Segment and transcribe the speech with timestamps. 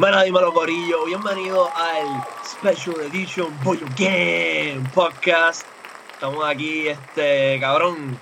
[0.00, 1.04] Bueno, dímelo, Corillo.
[1.04, 5.66] Bienvenido al Special Edition Boyo Game Podcast.
[6.14, 8.18] Estamos aquí, este, cabrón.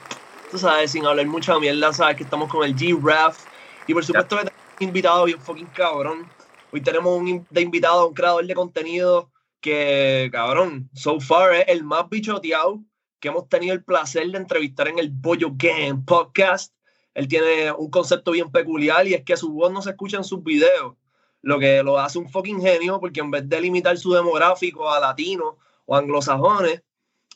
[0.50, 3.44] Tú sabes, sin hablar mucha mierda, sabes que estamos con el G-Raf.
[3.86, 6.28] Y por supuesto, que tenemos un invitado bien fucking cabrón.
[6.72, 11.84] Hoy tenemos un, de invitado un creador de contenido que, cabrón, so far es el
[11.84, 12.82] más bichoteado
[13.20, 16.74] que hemos tenido el placer de entrevistar en el Boyo Game Podcast.
[17.14, 20.24] Él tiene un concepto bien peculiar y es que su voz no se escucha en
[20.24, 20.96] sus videos
[21.42, 25.00] lo que lo hace un fucking genio, porque en vez de limitar su demográfico a
[25.00, 25.54] latinos
[25.86, 26.82] o anglosajones,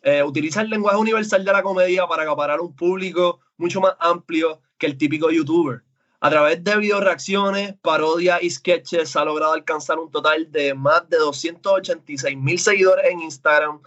[0.02, 4.60] eh, utiliza el lenguaje universal de la comedia para acaparar un público mucho más amplio
[4.76, 5.82] que el típico youtuber.
[6.20, 11.08] A través de video reacciones, parodias y sketches ha logrado alcanzar un total de más
[11.08, 13.80] de 286 mil seguidores en Instagram,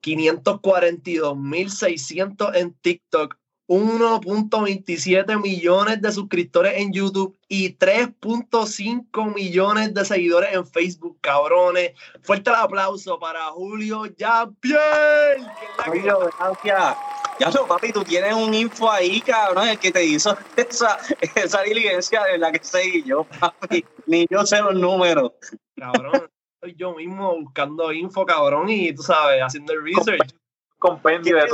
[0.00, 3.39] 542 mil 600 en TikTok
[3.70, 11.92] 1.27 millones de suscriptores en YouTube y 3.5 millones de seguidores en Facebook, cabrones.
[12.20, 15.46] Fuerte el aplauso para Julio Jean-Pierre.
[15.86, 16.96] Julio, gracias.
[17.38, 20.98] Ya so, papi, tú tienes un info ahí, cabrón, el que te hizo esa,
[21.36, 23.84] esa diligencia de la que seguí yo, papi.
[24.06, 25.30] Ni yo sé los números.
[25.76, 26.28] Cabrón,
[26.60, 30.34] soy yo mismo buscando info, cabrón, y tú sabes, haciendo el research.
[30.80, 31.46] Compendio de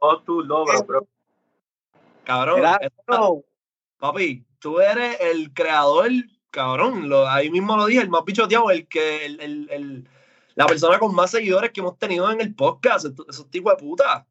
[0.00, 1.06] todos tus logros, bro.
[2.30, 3.44] Cabrón,
[3.98, 6.12] papi, tú eres el creador,
[6.50, 10.08] cabrón, lo, ahí mismo lo dije, el más bichoteado, el que, el, el,
[10.54, 14.28] la persona con más seguidores que hemos tenido en el podcast, esos tipos de puta.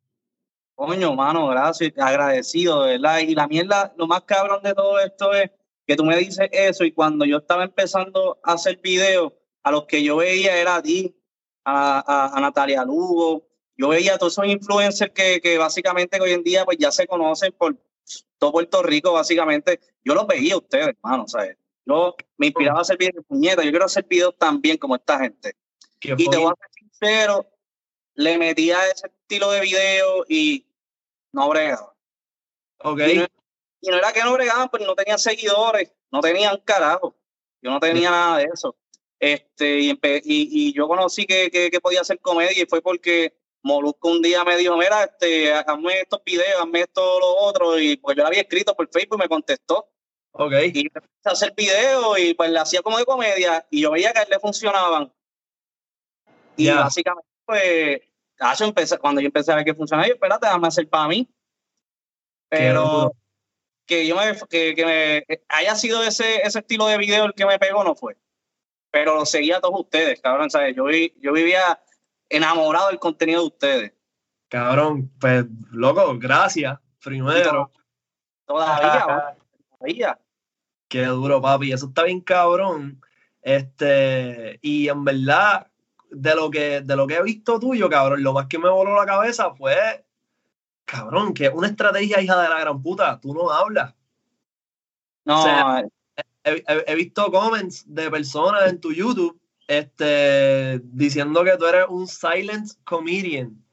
[0.75, 3.19] Coño, mano, gracias, agradecido, ¿verdad?
[3.19, 5.51] Y la mierda, lo más cabrón de todo esto es
[5.85, 9.87] que tú me dices eso y cuando yo estaba empezando a hacer videos, a los
[9.87, 11.13] que yo veía era a ti,
[11.65, 16.43] a, a Natalia Lugo, yo veía a todos esos influencers que, que, básicamente hoy en
[16.43, 17.77] día pues ya se conocen por
[18.37, 21.57] todo Puerto Rico, básicamente, yo los veía a ustedes, hermano, ¿sabes?
[21.85, 25.19] Yo me inspiraba a hacer videos de puñeta, yo quiero hacer videos también como esta
[25.19, 25.55] gente.
[26.01, 27.47] Y te voy a ser sincero,
[28.15, 30.65] le metía ese estilo de video y
[31.31, 31.95] no bregaba.
[32.79, 32.99] Ok.
[33.81, 37.15] Y no, era que no bregaban, pero no tenían seguidores, no tenían carajo.
[37.61, 38.75] Yo no tenía nada de eso.
[39.19, 44.09] Este, y, y, yo conocí que, que, que, podía hacer comedia y fue porque Molusco
[44.09, 48.15] un día me dijo, mira, este, hazme estos videos, hazme esto, lo otro, y pues
[48.15, 49.89] yo le había escrito por Facebook y me contestó.
[50.31, 50.53] Ok.
[50.73, 54.13] Y empecé a hacer videos y pues le hacía como de comedia y yo veía
[54.13, 55.11] que a él le funcionaban.
[56.55, 58.01] Y básicamente, pues,
[58.59, 61.27] empecé, cuando yo empecé a ver que funcionaba, yo, espérate, déjame hacer para mí.
[62.49, 63.13] Pero
[63.85, 67.45] que yo me, que, que me haya sido ese, ese estilo de video el que
[67.45, 68.17] me pegó, no fue.
[68.91, 70.75] Pero lo seguía a todos ustedes, cabrón, ¿sabes?
[70.75, 71.79] Yo, yo vivía
[72.29, 73.93] enamorado del contenido de ustedes.
[74.47, 77.71] Cabrón, pues, loco, gracias, primero.
[78.45, 79.35] Todavía,
[79.77, 80.19] todavía.
[80.87, 83.01] Qué duro, papi, eso está bien cabrón.
[83.41, 85.67] Este, y en verdad,
[86.09, 88.95] de lo que, de lo que he visto tuyo, cabrón, lo más que me voló
[88.95, 90.05] la cabeza fue,
[90.85, 93.93] cabrón, que una estrategia hija de la gran puta, tú no hablas.
[95.25, 95.79] No,
[96.43, 99.38] he, he, visto comments de personas en tu YouTube
[99.69, 103.63] este, diciendo que tú eres un silent comedian.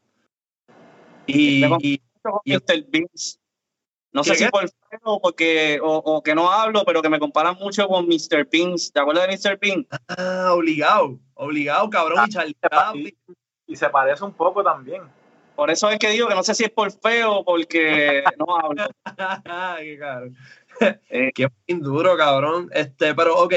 [1.27, 2.03] Y, y,
[2.45, 2.85] Mr.
[2.89, 3.41] Beans.
[4.13, 4.69] No sé si por
[5.03, 8.47] o porque o, o, que no hablo, pero que me comparan mucho con Mr.
[8.51, 8.93] Beans.
[8.93, 9.59] ¿Te acuerdas de Mr.
[9.59, 9.87] Bean?
[10.09, 12.29] Ah, obligado, obligado, cabrón.
[12.71, 13.17] Ah, y,
[13.67, 15.03] y, se parece un poco también.
[15.55, 18.55] Por eso es que digo que no sé si es por feo o porque no
[18.55, 18.87] hablo.
[19.81, 20.37] Qué cabrón.
[21.09, 22.69] Eh, Qué duro, cabrón.
[22.73, 23.55] Este, pero ok,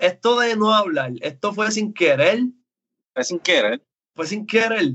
[0.00, 2.40] esto de no hablar, esto fue sin querer.
[3.14, 3.82] Fue sin querer.
[4.14, 4.94] Fue sin querer.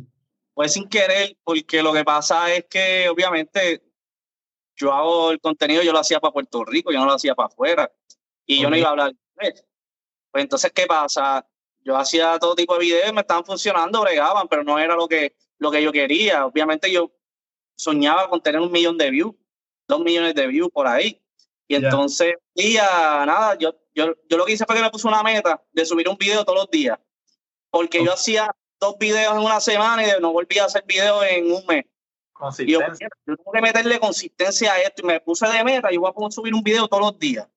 [0.54, 3.82] Fue sin querer, porque lo que pasa es que obviamente
[4.76, 7.48] yo hago el contenido, yo lo hacía para Puerto Rico, yo no lo hacía para
[7.48, 7.92] afuera.
[8.46, 9.66] Y yo no iba a hablar inglés.
[10.32, 11.48] Pues entonces, ¿qué pasa?
[11.84, 15.36] Yo hacía todo tipo de videos, me estaban funcionando, bregaban, pero no era lo que,
[15.58, 16.46] lo que yo quería.
[16.46, 17.12] Obviamente yo
[17.76, 19.34] soñaba con tener un millón de views,
[19.88, 21.22] dos millones de views por ahí.
[21.68, 22.84] Y entonces, día,
[23.26, 26.08] nada, yo yo, yo lo que hice fue que me puse una meta de subir
[26.08, 27.00] un video todos los días.
[27.70, 31.52] Porque yo hacía dos videos en una semana y no volví a hacer videos en
[31.52, 31.86] un mes.
[32.34, 33.08] Consistencia.
[33.26, 36.32] yo, tengo que meterle consistencia a esto y me puse de meta y voy a
[36.32, 37.48] subir un video todos los días.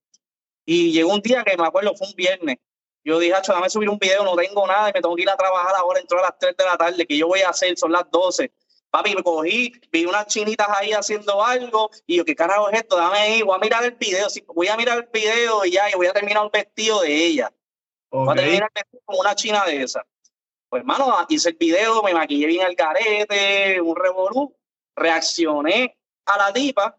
[0.67, 2.59] Y llegó un día que me acuerdo, fue un viernes.
[3.03, 5.31] Yo dije, Hacho, dame subir un video, no tengo nada y me tengo que ir
[5.31, 7.77] a trabajar ahora, entro a las 3 de la tarde, que yo voy a hacer,
[7.77, 8.51] son las 12.
[8.95, 12.97] Papi, me cogí, vi unas chinitas ahí haciendo algo y yo, ¿qué carajo es esto?
[12.97, 14.31] Dame ahí, voy a mirar el video.
[14.31, 17.13] Sí, voy a mirar el video y ya, y voy a terminar el vestido de
[17.13, 17.53] ella.
[18.09, 20.07] Voy a terminar el vestido como una china de esa.
[20.69, 24.55] Pues, hermano, hice el video, me maquillé bien el carete, un revolú,
[24.95, 26.97] reaccioné a la tipa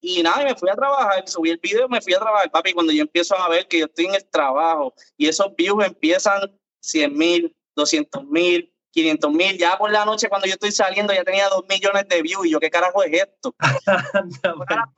[0.00, 2.72] Y nada, y me fui a trabajar, subí el video, me fui a trabajar, papi.
[2.72, 6.58] Cuando yo empiezo a ver que yo estoy en el trabajo y esos views empiezan
[6.80, 11.22] 100 mil, 200 mil, 500 mil, ya por la noche cuando yo estoy saliendo ya
[11.22, 13.54] tenía 2 millones de views y yo, ¿qué carajo es esto?
[14.42, 14.90] ahora,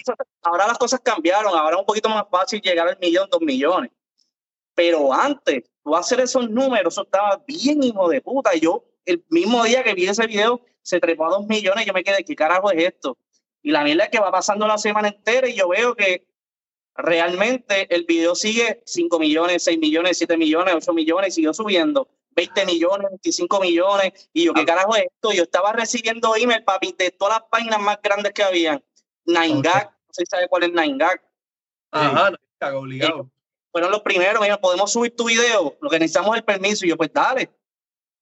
[0.43, 3.91] ahora, las cosas cambiaron, ahora es un poquito más fácil llegar al millón, dos millones.
[4.77, 8.55] Pero antes, tú hacer esos números, eso estaba bien hijo de puta.
[8.55, 11.93] Y yo, el mismo día que vi ese video, se trepó a dos millones, yo
[11.93, 13.19] me quedé, ¿qué carajo es esto?
[13.63, 16.29] Y la mierda es que va pasando la semana entera y yo veo que
[16.95, 22.09] realmente el video sigue 5 millones, 6 millones, 7 millones, 8 millones, y siguió subiendo.
[22.39, 25.33] 20 millones, 25 millones, y yo, ¿qué carajo es esto?
[25.33, 28.81] Yo estaba recibiendo email, papi, de todas las páginas más grandes que habían.
[29.27, 31.21] 9gag, no sé si sabe cuál es 9gag.
[31.91, 33.29] Ajá, no, obligado.
[33.73, 36.91] fueron los primeros, me podemos subir tu video, lo que necesitamos es el permiso, y
[36.91, 37.51] yo, pues dale.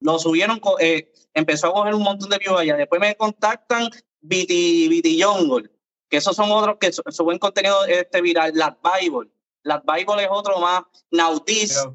[0.00, 2.74] Lo subieron, eh, empezó a coger un montón de views allá.
[2.76, 3.90] Después me contactan
[4.22, 5.70] BT, BT Jungle,
[6.08, 9.28] que esos son otros que suben contenido este viral, Las Bible.
[9.62, 11.86] Las Bible es otro más, Nautis.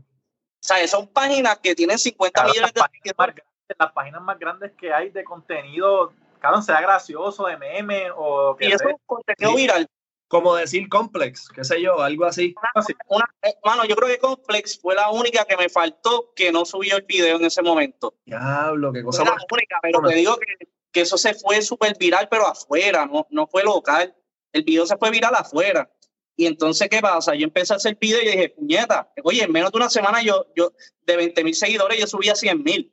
[0.61, 3.35] O sea, son páginas que tienen 50 millones de seguidores.
[3.79, 8.67] Las páginas más grandes que hay de contenido, claro, sea gracioso, de meme o que
[8.67, 9.87] Y eso es contenido viral.
[10.27, 12.55] Como decir complex, qué sé yo, algo así.
[13.07, 16.63] Una, eh, mano, yo creo que complex fue la única que me faltó que no
[16.63, 18.13] subió el video en ese momento.
[18.25, 19.35] Diablo, qué cosa más.
[19.35, 23.27] La única, pero te digo que que eso se fue súper viral, pero afuera, no,
[23.29, 24.13] no fue local.
[24.51, 25.89] El video se fue viral afuera.
[26.35, 27.35] Y entonces, ¿qué pasa?
[27.35, 30.47] Yo empecé a hacer video y dije, puñeta, oye, en menos de una semana yo,
[30.55, 30.73] yo
[31.05, 32.91] de 20 mil seguidores, yo subí a 100 mil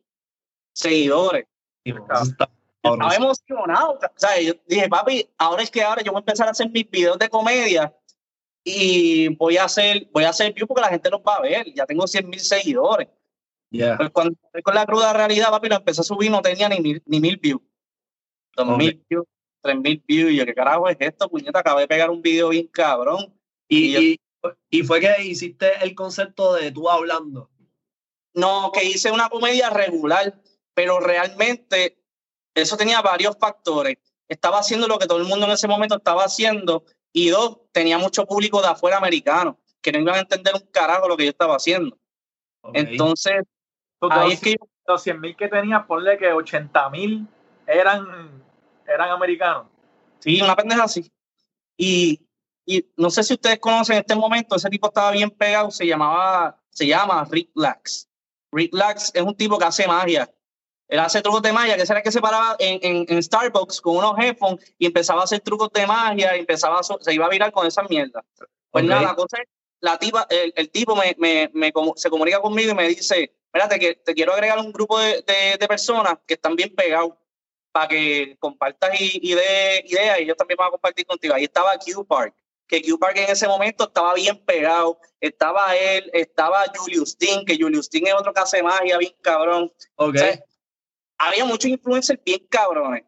[0.72, 1.46] seguidores.
[1.84, 3.92] Estaba emocionado.
[3.94, 6.70] O sea, yo dije, papi, ahora es que ahora yo voy a empezar a hacer
[6.70, 7.94] mis videos de comedia
[8.64, 11.72] y voy a hacer, voy a hacer views porque la gente los va a ver.
[11.74, 13.08] Ya tengo 100 mil seguidores.
[13.70, 17.02] Pues cuando con la cruda realidad, papi, lo empecé a subir, no tenía ni mil,
[17.06, 17.62] ni mil views.
[18.56, 19.26] 2000 views,
[19.62, 20.32] 3000 views.
[20.32, 21.28] Y yo, ¿qué carajo es esto?
[21.28, 23.34] Puñeta, acabé de pegar un video bien cabrón.
[23.68, 24.18] Y,
[24.70, 27.50] y, fue que hiciste el concepto de tú hablando.
[28.34, 30.40] No, que hice una comedia regular,
[30.74, 31.98] pero realmente
[32.54, 33.98] eso tenía varios factores.
[34.28, 37.98] Estaba haciendo lo que todo el mundo en ese momento estaba haciendo y dos, tenía
[37.98, 41.30] mucho público de afuera americano que no iban a entender un carajo lo que yo
[41.30, 41.98] estaba haciendo.
[42.74, 43.42] Entonces,
[44.00, 44.56] ahí es que
[44.86, 47.26] los 100 mil que tenía, ponle que 80 mil
[47.66, 48.37] eran
[48.98, 49.66] eran americanos.
[50.18, 51.10] Sí, una pendeja así.
[51.76, 52.20] Y,
[52.66, 55.86] y no sé si ustedes conocen en este momento, ese tipo estaba bien pegado, se
[55.86, 58.08] llamaba, se llama Rick Lax.
[58.52, 60.30] Rick Lax es un tipo que hace magia.
[60.88, 63.96] Él hace trucos de magia, que será que se paraba en, en, en, Starbucks con
[63.96, 67.52] unos headphones y empezaba a hacer trucos de magia y empezaba se iba a virar
[67.52, 68.24] con esa mierda.
[68.70, 69.48] Pues nada, la cosa es,
[69.80, 73.78] la tipa, el, el tipo me, me, me, se comunica conmigo y me dice, espérate,
[73.78, 77.12] que te quiero agregar un grupo de, de, de personas que están bien pegados
[77.78, 81.34] para que compartas ideas y yo también voy a compartir contigo.
[81.34, 82.34] Ahí estaba Q Park,
[82.66, 84.98] que Q Park en ese momento estaba bien pegado.
[85.20, 89.72] Estaba él, estaba Julius Dean, que Julius Dean es otro que hace magia, bien cabrón.
[89.94, 90.40] Okay.
[91.18, 93.04] había muchos influencers bien cabrones.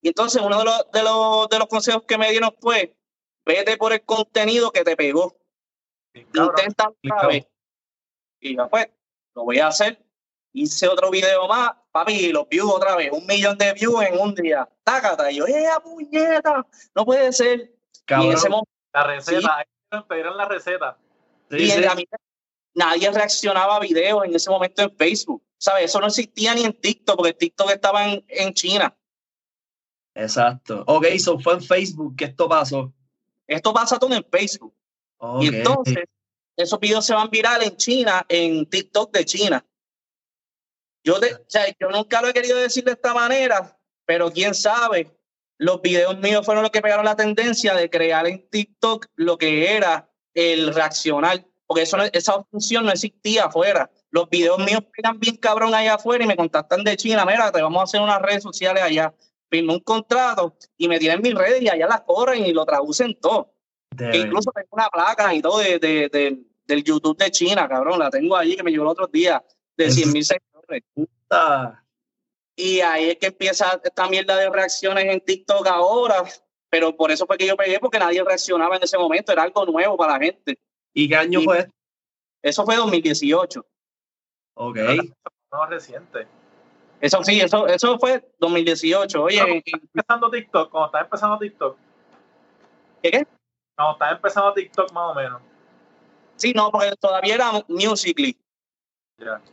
[0.00, 2.96] Y entonces uno de los, de, los, de los consejos que me dieron fue,
[3.44, 5.36] vete por el contenido que te pegó.
[6.14, 7.46] Intenta otra vez.
[8.40, 8.88] Y ya pues,
[9.34, 10.00] lo voy a hacer.
[10.52, 14.34] Hice otro video más, papi, los views otra vez, un millón de views en un
[14.34, 14.68] día.
[14.84, 16.66] Tácata, y yo, ¡eh, puñeta!
[16.94, 17.72] No puede ser.
[18.04, 19.98] Cabrón, la receta, ¿sí?
[20.08, 20.98] pedir la receta.
[21.50, 22.18] y en la mitad,
[22.74, 25.42] nadie reaccionaba a videos en ese momento en Facebook.
[25.56, 25.84] ¿Sabes?
[25.84, 28.96] Eso no existía ni en TikTok, porque TikTok estaba en, en China.
[30.14, 30.82] Exacto.
[30.86, 32.92] Ok, eso fue en Facebook que esto pasó.
[33.46, 34.74] Esto pasa todo en Facebook.
[35.40, 36.04] Y entonces,
[36.56, 39.64] esos videos se van viral en China, en TikTok de China.
[41.04, 41.16] Yo,
[41.80, 45.10] yo nunca lo he querido decir de esta manera, pero quién sabe,
[45.58, 49.76] los videos míos fueron los que pegaron la tendencia de crear en TikTok lo que
[49.76, 53.90] era el reaccionar, porque eso, esa función no existía afuera.
[54.10, 57.62] Los videos míos pegan bien cabrón allá afuera y me contactan de China, mira, te
[57.62, 59.14] vamos a hacer unas redes sociales allá.
[59.50, 63.18] Firmé un contrato y me tienen mis redes y allá las corren y lo traducen
[63.20, 63.54] todo.
[64.12, 68.36] incluso tengo una placa y todo de, de, del YouTube de China, cabrón, la tengo
[68.36, 69.44] allí que me llegó el otro día,
[69.76, 70.24] de 100 mil
[72.56, 76.24] y ahí es que empieza esta mierda de reacciones en TikTok ahora,
[76.68, 79.64] pero por eso fue que yo pegué, porque nadie reaccionaba en ese momento, era algo
[79.66, 80.58] nuevo para la gente.
[80.94, 81.68] ¿Y qué año fue?
[82.42, 83.64] Eso fue 2018.
[84.54, 84.78] Ok.
[85.50, 86.26] No reciente.
[87.00, 89.22] Eso sí, eso, eso fue 2018.
[89.22, 91.76] Oye, cuando estás empezando TikTok, cuando estás empezando TikTok.
[93.02, 93.26] ¿Qué qué?
[93.74, 95.42] Cuando estás empezando TikTok más o menos.
[96.36, 98.38] Sí, no, porque todavía era Musically.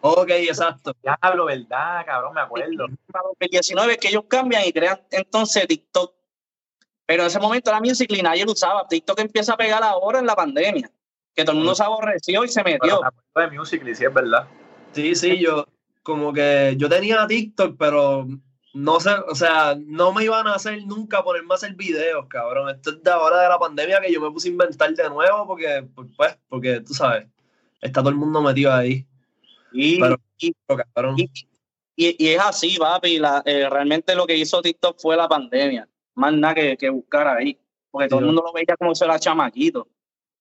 [0.01, 0.93] Ok, exacto.
[1.01, 2.05] Diablo, ¿verdad?
[2.05, 2.87] Cabrón, me acuerdo.
[3.11, 6.13] Para 2019 que ellos cambian y crean entonces TikTok.
[7.05, 8.87] Pero en ese momento la nadie lo usaba.
[8.87, 10.91] TikTok empieza a pegar ahora en la pandemia,
[11.33, 13.01] que todo el mundo se aborreció y se metió.
[13.35, 14.47] de Musical.ly, sí, es verdad.
[14.91, 15.65] Sí, sí, yo
[16.03, 18.27] como que yo tenía TikTok, pero
[18.73, 22.69] no sé, o sea, no me iban a hacer nunca ponerme a hacer videos, cabrón.
[22.69, 25.47] Esto es de ahora de la pandemia que yo me puse a inventar de nuevo
[25.47, 27.27] porque, pues, porque tú sabes,
[27.81, 29.05] está todo el mundo metido ahí.
[29.71, 29.99] Y,
[31.95, 33.21] y, es así, papi.
[33.45, 35.87] Eh, realmente lo que hizo TikTok fue la pandemia.
[36.15, 37.57] Más nada que, que buscar ahí.
[37.91, 39.87] Porque todo el mundo lo veía como si era chamaquito.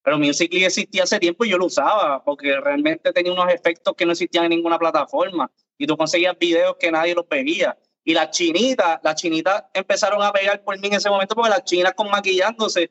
[0.03, 4.07] Pero Musical.ly existía hace tiempo y yo lo usaba porque realmente tenía unos efectos que
[4.07, 5.51] no existían en ninguna plataforma.
[5.77, 7.77] Y tú conseguías videos que nadie los veía
[8.09, 11.63] y las chinitas, las chinitas empezaron a pegar por mí en ese momento porque las
[11.65, 12.91] chinas con maquillándose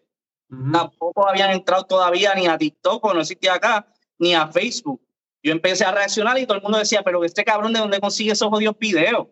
[0.72, 3.88] tampoco habían entrado todavía ni a TikTok, no existía acá,
[4.20, 5.02] ni a Facebook.
[5.48, 8.32] Yo empecé a reaccionar y todo el mundo decía, pero este cabrón, ¿de dónde consigue
[8.32, 9.28] esos jodidos videos?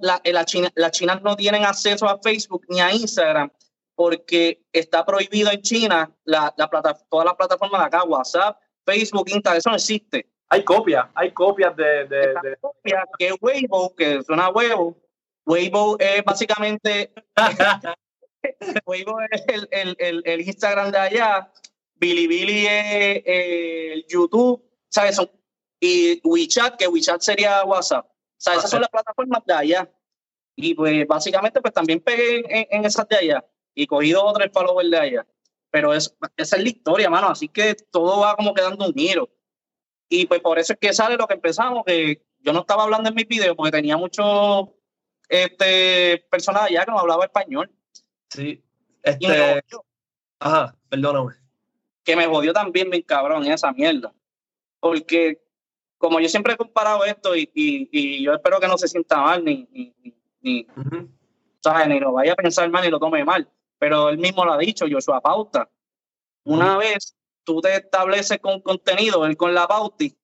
[0.00, 3.50] La, la China, las chinas no tienen acceso a Facebook ni a Instagram
[3.94, 9.28] porque está prohibido en China la, la plata, todas las plataformas de acá, WhatsApp, Facebook,
[9.28, 12.56] Instagram, eso no existe hay copias, hay copias de, de, de...
[12.60, 14.94] Copia, que Weibo, que suena huevo.
[15.46, 17.10] Weibo es básicamente
[18.84, 21.50] Weibo es el, el, el, el, Instagram de allá,
[22.02, 25.20] Bilibili es el YouTube, ¿sabes?
[25.78, 28.06] y WeChat, que WeChat sería WhatsApp.
[28.06, 29.90] O sea, esas son las plataformas de allá.
[30.56, 33.44] Y pues básicamente pues también pegué en, en esas de allá
[33.74, 35.26] y cogido otros followers de allá.
[35.70, 37.28] Pero es, esa es la historia, mano.
[37.28, 39.28] Así que todo va como quedando un giro.
[40.08, 43.08] Y pues por eso es que sale lo que empezamos, que yo no estaba hablando
[43.08, 44.68] en mi video porque tenía muchos
[45.28, 47.70] este, personas allá que no hablaba español.
[48.28, 48.62] Sí.
[49.02, 49.62] Este...
[50.40, 51.41] Ajá, perdóname.
[52.04, 54.12] Que me jodió también bien cabrón esa mierda.
[54.80, 55.40] Porque
[55.98, 59.44] como yo siempre he comparado esto y, y, yo espero que no se sienta mal
[59.44, 59.94] ni, ni,
[60.40, 60.66] ni,
[61.86, 63.48] ni lo vaya a pensar mal ni lo tome mal.
[63.78, 65.70] Pero él mismo lo ha dicho, Joshua Pauta.
[66.44, 70.16] Una vez tú te estableces con contenido, él con la pauti,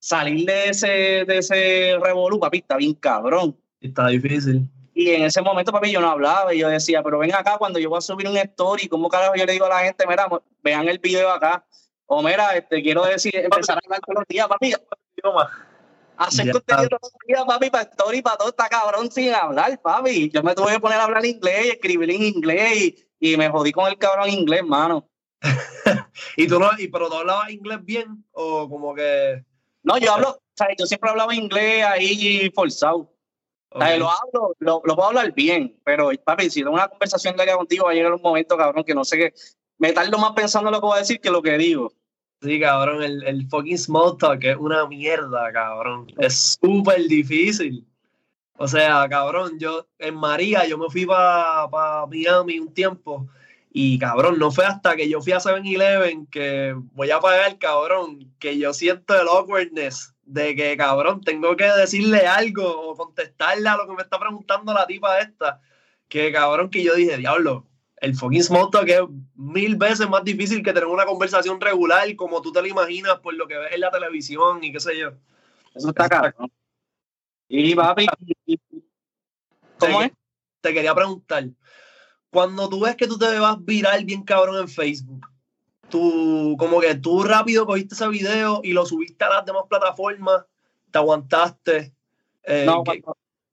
[0.00, 0.88] salir de ese,
[1.26, 3.56] de ese revolú, papi, está bien cabrón.
[3.80, 4.68] Está difícil.
[5.00, 7.78] Y en ese momento, papi, yo no hablaba y yo decía, pero ven acá cuando
[7.78, 10.28] yo voy a subir un story, ¿cómo carajo yo le digo a la gente, mira,
[10.62, 11.64] vean el video acá?
[12.04, 14.74] O mira, este, quiero decir, empezar a hablar todos los días, papi.
[16.18, 20.28] Hacer contenido todos los días, papi, para story, para todo, está cabrón sin hablar, papi.
[20.28, 23.48] Yo me tuve que poner a hablar inglés y escribir en inglés y, y me
[23.48, 25.08] jodí con el cabrón inglés, mano.
[26.36, 29.42] ¿Y tú no, y, pero tú hablabas inglés bien o como que...
[29.82, 33.10] No, yo hablo, o sea, yo siempre hablaba inglés ahí forzado.
[33.72, 37.36] O sea, lo hablo, lo, lo, puedo hablar bien, pero papi, si tengo una conversación
[37.36, 39.34] larga contigo, va a llegar un momento, cabrón, que no sé qué,
[39.78, 41.92] me tardo más pensando lo que voy a decir que lo que digo.
[42.42, 46.06] Sí, cabrón, el, el fucking small talk es una mierda, cabrón.
[46.18, 47.86] Es súper difícil.
[48.56, 53.26] O sea, cabrón, yo en María, yo me fui para pa Miami un tiempo
[53.72, 58.30] y cabrón, no fue hasta que yo fui a 7-Eleven que voy a pagar, cabrón,
[58.38, 63.76] que yo siento el awkwardness de que, cabrón, tengo que decirle algo o contestarle a
[63.76, 65.60] lo que me está preguntando la tipa esta.
[66.08, 69.00] Que, cabrón, que yo dije, diablo, el fucking small talk es
[69.34, 73.34] mil veces más difícil que tener una conversación regular como tú te lo imaginas por
[73.34, 75.10] lo que ves en la televisión y qué sé yo.
[75.74, 76.34] Eso está caro.
[77.48, 78.06] Y papi,
[79.78, 80.12] ¿cómo es?
[80.60, 81.44] Te quería preguntar,
[82.30, 85.26] cuando tú ves que tú te vas viral bien cabrón en Facebook,
[85.90, 90.44] tú, como que tú rápido cogiste ese video y lo subiste a las demás plataformas,
[90.90, 91.92] te aguantaste.
[92.44, 92.82] Eh, no,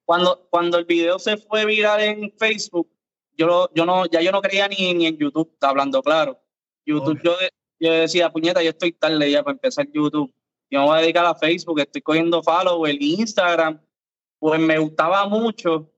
[0.06, 2.90] cuando, cuando, el video se fue viral en Facebook,
[3.38, 6.40] yo, yo no, ya yo no creía ni, ni en YouTube, está hablando claro.
[6.86, 7.34] YouTube, yo,
[7.80, 10.34] yo, decía, puñeta, yo estoy tarde ya para empezar YouTube.
[10.70, 13.82] Yo me voy a dedicar a Facebook, estoy cogiendo follow, el Instagram,
[14.40, 15.92] pues me gustaba mucho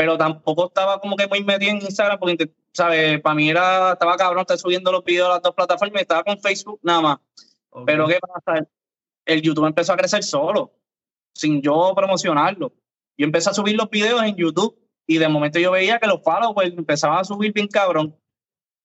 [0.00, 3.20] pero tampoco estaba como que muy metido en Instagram porque, ¿sabes?
[3.20, 6.38] Para mí era, estaba cabrón estar subiendo los videos a las dos plataformas estaba con
[6.40, 7.18] Facebook nada más.
[7.86, 8.66] Pero ¿qué pasa?
[9.24, 10.72] El YouTube empezó a crecer solo,
[11.34, 12.72] sin yo promocionarlo.
[13.16, 16.22] Yo empecé a subir los videos en YouTube y de momento yo veía que los
[16.22, 18.16] follows pues, empezaban a subir bien cabrón.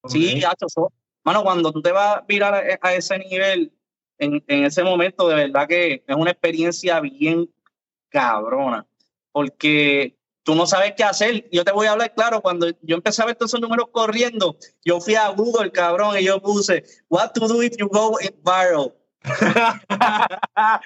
[0.07, 0.67] Sí, hacho,
[1.23, 3.73] mano, cuando tú te vas a mirar a, ese nivel,
[4.19, 7.49] en, en ese momento, de verdad que es una experiencia bien
[8.09, 8.85] cabrona.
[9.31, 10.15] Porque
[10.45, 11.45] tú no sabes qué hacer.
[11.51, 14.55] Yo te voy a hablar claro, cuando yo empecé a ver todos esos números corriendo,
[14.85, 18.93] yo fui a Google, cabrón, y yo puse, what to do if you go viral.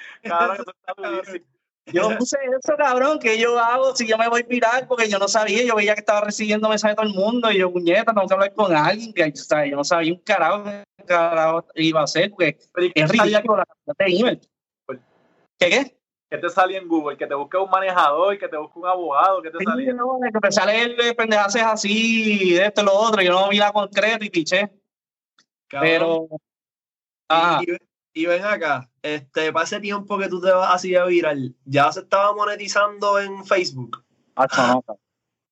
[1.92, 5.28] yo puse eso, cabrón, que yo hago si yo me voy viral, porque yo no
[5.28, 8.26] sabía, yo veía que estaba recibiendo mensajes de todo el mundo, y yo, puñeta, tengo
[8.26, 12.30] que hablar con alguien, que yo no sabía un carajo qué carajo iba a hacer,
[12.30, 12.56] porque
[12.94, 13.66] es ridículo la
[13.98, 14.40] de email.
[15.58, 15.99] ¿Qué qué?
[16.30, 17.16] ¿Qué te salía en Google?
[17.16, 19.92] Que te busque un manejador, que te busque un abogado, ¿qué te Sí, salía?
[19.92, 23.56] no, que me sale el pendejaces así, de esto y lo otro, yo no vi
[23.58, 24.70] la concreto y piché,
[25.68, 26.28] pero...
[27.28, 27.60] Ah,
[28.12, 31.90] y, ven acá, este, para ese tiempo que tú te vas así a viral, ¿ya
[31.90, 34.04] se estaba monetizando en Facebook?
[34.36, 34.84] no,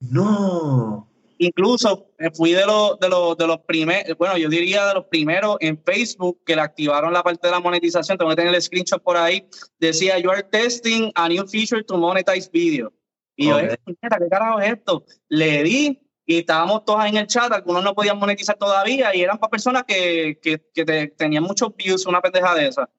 [0.00, 1.08] No.
[1.40, 5.04] Incluso eh, fui de los de los de los primeros, bueno, yo diría de los
[5.06, 8.18] primeros en Facebook que le activaron la parte de la monetización.
[8.18, 9.46] Tengo que tener el screenshot por ahí.
[9.78, 12.92] Decía, you are testing a new feature to monetize video.
[13.36, 13.60] Y Ok.
[13.60, 15.04] yo, "Eh, ¿qué carajo es esto?
[15.28, 17.52] Le di y estábamos todos en el chat.
[17.52, 21.74] Algunos no podían monetizar todavía y eran para personas que, que, que te- tenían muchos
[21.76, 22.90] views, una pendeja de esa.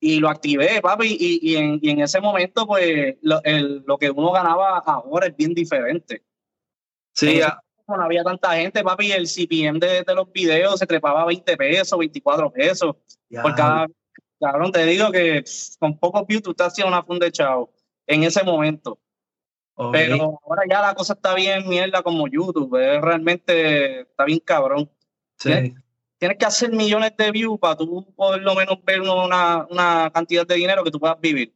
[0.00, 3.98] Y lo activé, papi, y, y, en, y en ese momento, pues, lo, el- lo
[3.98, 6.22] que uno ganaba ahora es bien diferente
[7.18, 11.22] Sí, ah, no había tanta gente, papi, el CPM de, de los videos se trepaba
[11.22, 12.96] a 20 pesos, 24 pesos.
[13.28, 13.42] ya.
[13.42, 13.86] Por cada,
[14.40, 17.72] cabrón, te digo que pff, con pocos views tú estás haciendo una funda de chavo
[18.06, 18.98] en ese momento.
[19.92, 24.90] Pero ahora ya la cosa está bien mierda como YouTube, es realmente está bien cabrón.
[25.38, 25.72] Sí.
[26.18, 30.44] Tienes que hacer millones de views para tú por lo menos ver una, una cantidad
[30.44, 31.54] de dinero que tú puedas vivir.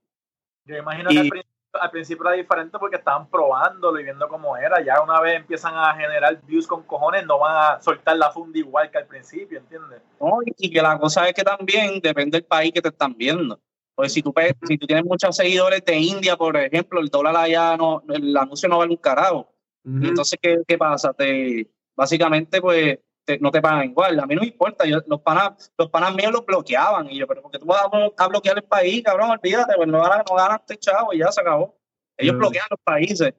[0.65, 4.29] Yo imagino Y- que al principio, al principio era diferente porque estaban probándolo y viendo
[4.29, 4.83] cómo era.
[4.85, 8.59] Ya una vez empiezan a generar views con cojones, no van a soltar la funda
[8.59, 10.01] igual que al principio, ¿entiendes?
[10.21, 10.39] ¿no?
[10.59, 13.59] Y- que la cosa es que también depende del país que te están viendo.
[13.95, 17.37] Pues si tú, pe- si tú tienes muchos seguidores de India, por ejemplo, el dólar
[17.37, 19.53] allá, no, el anuncio no vale un carajo.
[19.85, 21.13] Entonces, ¿qué, qué pasa?
[21.13, 24.19] Te, básicamente, pues, te- no te pagan igual.
[24.21, 24.85] A mí no me importa.
[24.85, 27.11] Yo, los, panas, los panas míos los bloqueaban.
[27.11, 29.89] Y yo, pero porque tú vas a, blo- a bloquear el país, cabrón, olvídate, pues
[29.89, 31.79] no ganas, no ganaste, chavo, y ya se acabó.
[32.17, 32.39] Ellos Mm.
[32.39, 33.35] bloquean los países.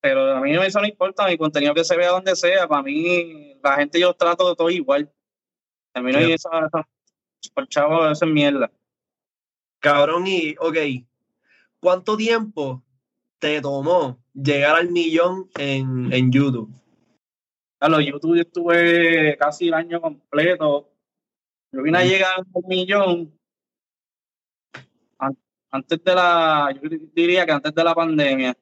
[0.00, 3.56] Pero a mí eso no importa, mi contenido que se vea donde sea, para mí,
[3.62, 5.12] la gente yo trato de todo igual.
[5.94, 6.88] A mí no hay esa, esa
[7.54, 8.70] por chavo, eso es mierda.
[9.80, 10.76] Cabrón, y, ok,
[11.80, 12.82] ¿cuánto tiempo
[13.38, 16.72] te tomó llegar al millón en, en YouTube?
[17.82, 20.88] A los YouTube yo estuve casi el año completo.
[21.72, 23.38] Yo vine a llegar a un millón
[25.18, 25.36] an-
[25.70, 28.56] antes de la, yo diría que antes de la pandemia.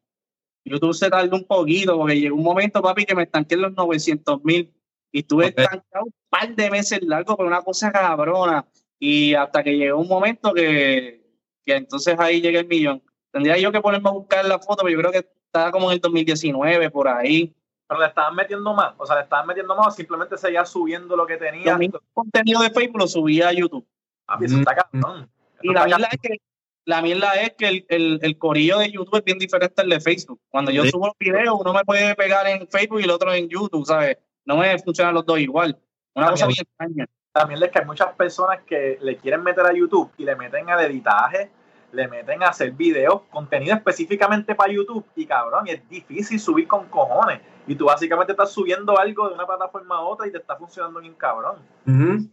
[0.64, 3.72] YouTube se tardó un poquito porque llegó un momento, papi, que me estanqué en los
[3.74, 4.72] 900 mil
[5.12, 5.59] y estuve Ok.
[5.59, 8.66] estancado un par de meses largo por una cosa cabrona
[8.98, 11.26] y hasta que llegó un momento que,
[11.64, 13.02] que entonces ahí llegué el millón.
[13.33, 15.94] Tendría yo que ponerme a buscar la foto, pero yo creo que estaba como en
[15.96, 17.54] el 2019 por ahí.
[17.90, 21.16] Pero le estaban metiendo más, o sea, le estaban metiendo más o simplemente seguía subiendo
[21.16, 21.76] lo que tenía.
[21.76, 23.85] Mismo contenido de Facebook lo subía a YouTube.
[24.26, 25.29] Papi, eso está cabrón.
[25.55, 26.37] Eso Y la mierda es que
[26.85, 29.98] la mierda es que el, el, el corillo de YouTube es bien diferente al de
[30.00, 30.40] Facebook.
[30.50, 30.90] Cuando yo Sí.
[30.90, 34.18] subo los videos, uno me puede pegar en Facebook y el otro en YouTube, ¿sabes?
[34.44, 35.76] No me funcionan los dos igual.
[36.14, 36.55] Una Ah, cosa bien.
[36.59, 36.66] bien
[37.03, 37.07] extraña.
[37.33, 40.70] También es que hay muchas personas que le quieren meter a YouTube y le meten
[40.70, 41.50] al editaje,
[41.92, 46.68] le meten a hacer videos, contenido específicamente para YouTube y cabrón, y es difícil subir
[46.68, 47.40] con cojones.
[47.66, 51.00] Y tú básicamente estás subiendo algo de una plataforma a otra y te está funcionando
[51.00, 51.57] bien cabrón.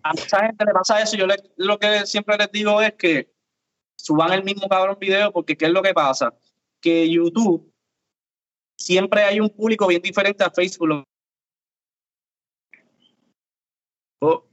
[0.03, 1.17] A mucha gente le pasa eso.
[1.17, 3.31] Yo le- lo que siempre les digo es que
[3.99, 6.33] suban el mismo cabrón video porque ¿qué es lo que pasa?
[6.81, 7.71] Que YouTube
[8.79, 11.03] siempre hay un público bien diferente a Facebook.
[14.21, 14.43] Oh.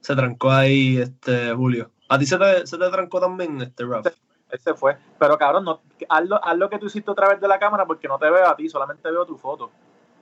[0.00, 1.92] Se trancó ahí, este, Julio.
[2.10, 4.04] ¿A ti se te, se te trancó también, este, Raf?
[4.50, 4.98] Él se fue.
[5.16, 7.86] Pero cabrón, no, haz, lo, haz lo que tú hiciste otra vez de la cámara
[7.86, 9.70] porque no te veo a ti, solamente veo tu foto.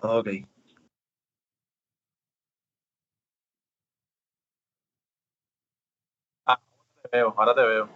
[0.02, 0.26] Ok.
[0.26, 0.46] Te
[7.10, 7.88] veo, ahora te veo.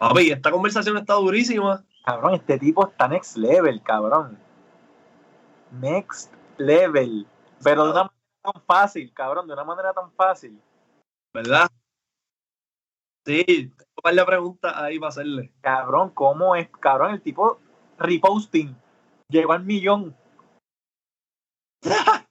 [0.00, 1.84] Papi, esta conversación está durísima.
[2.04, 4.36] Cabrón, este tipo está next level, cabrón.
[5.80, 7.24] Next level.
[7.62, 10.60] Pero de una manera tan fácil, cabrón, de una manera tan fácil.
[11.32, 11.70] ¿Verdad?
[13.26, 15.52] Sí, par de preguntas ahí para hacerle.
[15.60, 16.68] Cabrón, ¿cómo es?
[16.68, 17.60] Cabrón, el tipo
[17.98, 18.74] reposting
[19.28, 20.16] llegó al millón.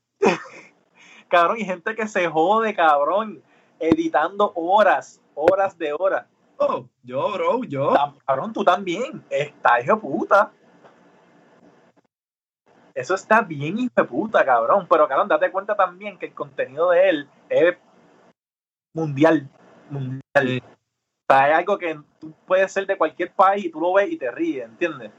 [1.30, 3.42] cabrón, y gente que se jode, cabrón,
[3.80, 6.26] editando horas, horas de horas.
[6.58, 7.94] Oh, yo, bro, yo.
[8.26, 9.24] Cabrón, tú también.
[9.30, 10.52] Está hijo de puta.
[12.94, 14.86] Eso está bien hijo de puta, cabrón.
[14.90, 17.78] Pero, cabrón, date cuenta también que el contenido de él es
[18.94, 19.50] mundial.
[19.90, 20.22] Mundial.
[20.36, 20.62] Sí.
[21.30, 24.12] O sea, es algo que tú puedes ser de cualquier país y tú lo ves
[24.12, 25.12] y te ríes, ¿entiendes?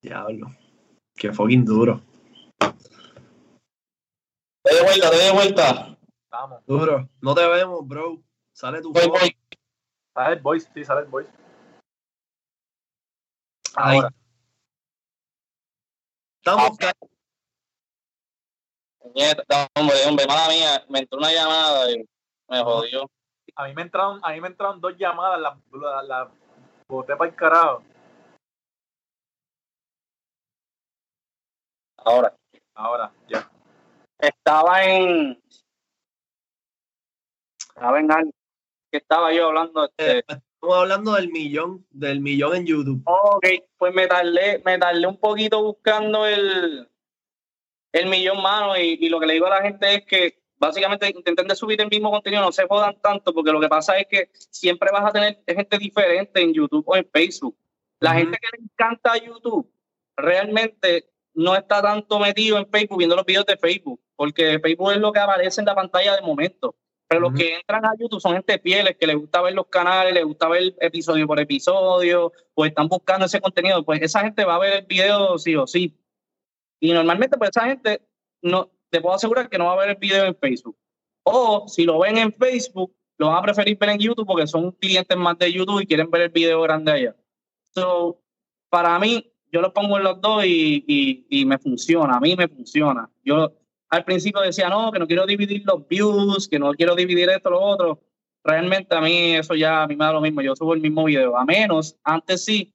[0.00, 0.54] Diablo.
[1.16, 2.00] Qué fucking duro.
[4.62, 5.98] Te de vuelta, te de vuelta.
[6.30, 6.64] Vamos.
[6.66, 7.08] Duro.
[7.20, 8.22] No te vemos, bro.
[8.52, 9.08] Sale tu foto.
[9.08, 9.36] voy.
[10.14, 11.32] Sale el voice, sí, sale el voice.
[13.74, 13.96] Ahí.
[13.96, 14.10] Ahora.
[16.38, 16.92] Estamos ca-
[19.16, 22.04] Nieta, hombre, hombre, mala mía, me entró una llamada y
[22.48, 23.10] me jodió.
[23.56, 26.28] A mí me entraron, a mí me entraron dos llamadas, las las- las
[26.88, 27.82] Boté para el carajo.
[31.98, 32.34] Ahora.
[32.74, 33.50] Ahora, ya.
[34.18, 35.42] Estaba en.
[37.74, 38.30] Estaba en algo.
[38.90, 39.84] que estaba yo hablando?
[39.86, 43.02] Este, Eh, estamos hablando del millón, del millón en YouTube.
[43.04, 46.88] Ok, pues me tardé, me tardé un poquito buscando el,
[47.92, 51.08] el millón mano y, y lo que le digo a la gente es que básicamente
[51.08, 54.06] intenten de subir el mismo contenido, no se jodan tanto porque lo que pasa es
[54.08, 57.56] que siempre vas a tener gente diferente en YouTube o en Facebook.
[58.00, 59.70] La gente que le encanta YouTube
[60.16, 64.98] realmente no está tanto metido en Facebook viendo los videos de Facebook, porque Facebook es
[64.98, 66.74] lo que aparece en la pantalla de momento.
[67.08, 70.12] Pero los que entran a YouTube son gente fieles, que les gusta ver los canales,
[70.12, 73.84] les gusta ver episodio por episodio, pues están buscando ese contenido.
[73.84, 75.96] Pues esa gente va a ver el video sí o sí.
[76.80, 78.02] Y normalmente, pues esa gente,
[78.42, 80.76] no, te puedo asegurar que no va a ver el video en Facebook.
[81.22, 84.72] O si lo ven en Facebook, lo van a preferir ver en YouTube porque son
[84.72, 87.16] clientes más de YouTube y quieren ver el video grande allá.
[87.74, 88.20] So,
[88.68, 92.16] para mí, yo lo pongo en los dos y, y, me funciona.
[92.16, 93.10] A mí me funciona.
[93.24, 93.52] Yo
[93.88, 97.50] al principio decía, no, que no quiero dividir los views, que no quiero dividir esto,
[97.50, 98.00] lo otro.
[98.44, 100.42] Realmente a mí eso ya a mí me da lo mismo.
[100.42, 101.36] Yo subo el mismo video.
[101.36, 102.72] A menos, antes sí,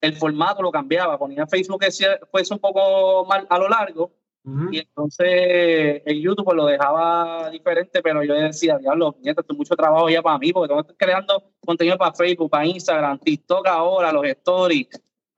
[0.00, 1.18] el formato lo cambiaba.
[1.18, 1.90] Ponía Facebook que
[2.30, 8.00] fuese un poco más a lo largo Y entonces el YouTube pues, lo dejaba diferente,
[8.02, 11.06] pero yo decía, diablo, esto es mucho trabajo ya para mí, porque tengo que estar
[11.06, 14.88] creando contenido para Facebook, para Instagram, TikTok ahora, los stories.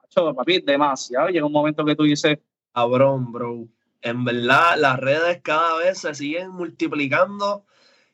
[0.01, 1.29] Macho, papi, demasiado.
[1.29, 2.39] Llega un momento que tú dices,
[2.75, 3.69] Cabrón, bro.
[4.01, 7.65] En verdad, las redes cada vez se siguen multiplicando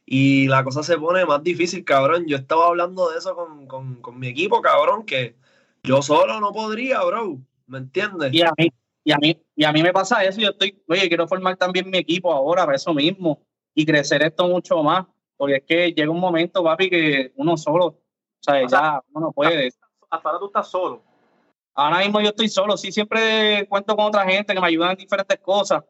[0.04, 2.26] y la cosa se pone más difícil, cabrón.
[2.26, 5.36] Yo estaba hablando de eso con, con, con mi equipo, cabrón, que
[5.82, 7.38] yo solo no podría, bro.
[7.66, 8.32] ¿Me entiendes?
[8.32, 8.70] y a mí,
[9.04, 11.90] y a mí, y a mí me pasa eso, yo estoy, oye, quiero formar también
[11.90, 13.42] mi equipo ahora para eso mismo
[13.74, 15.04] y crecer esto mucho más,
[15.36, 18.00] porque es que llega un momento, papi, que uno solo, o
[18.40, 19.72] sea, O sea, ya uno no puede.
[20.08, 21.02] Hasta ahora tú estás solo.
[21.74, 24.96] Ahora mismo yo estoy solo, sí, siempre cuento con otra gente que me ayuda en
[24.96, 25.82] diferentes cosas,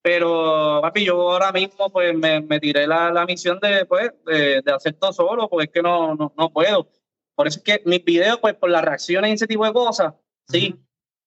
[0.00, 4.62] pero papi, yo ahora mismo pues me, me tiré la, la misión de, pues, de,
[4.62, 6.86] de hacer todo solo, porque es que no, no, no puedo.
[7.34, 10.14] Por eso es que mis videos, pues por las reacciones y ese tipo de cosas,
[10.46, 10.76] sí,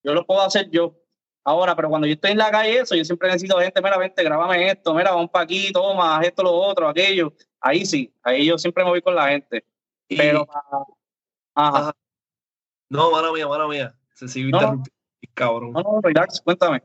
[0.02, 0.96] yo lo puedo hacer yo.
[1.44, 4.24] Ahora, pero cuando yo estoy en la calle, eso, yo siempre necesito gente, mira, vente,
[4.24, 7.34] grábame esto, mira, vamos para aquí, toma, haz esto, lo otro, aquello.
[7.62, 9.66] Ahí sí, ahí yo siempre me voy con la gente.
[10.08, 10.86] Y- Pero, ajá,
[11.56, 11.94] Ajá.
[12.90, 13.96] No, mala mía, mala mía.
[14.14, 14.58] Se sigue No.
[14.58, 15.00] interrumpiendo,
[15.34, 15.72] cabrón.
[15.74, 16.82] no, no, relax, cuéntame.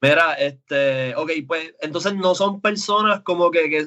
[0.00, 3.86] Mira, este, ok, pues entonces no son personas como que, que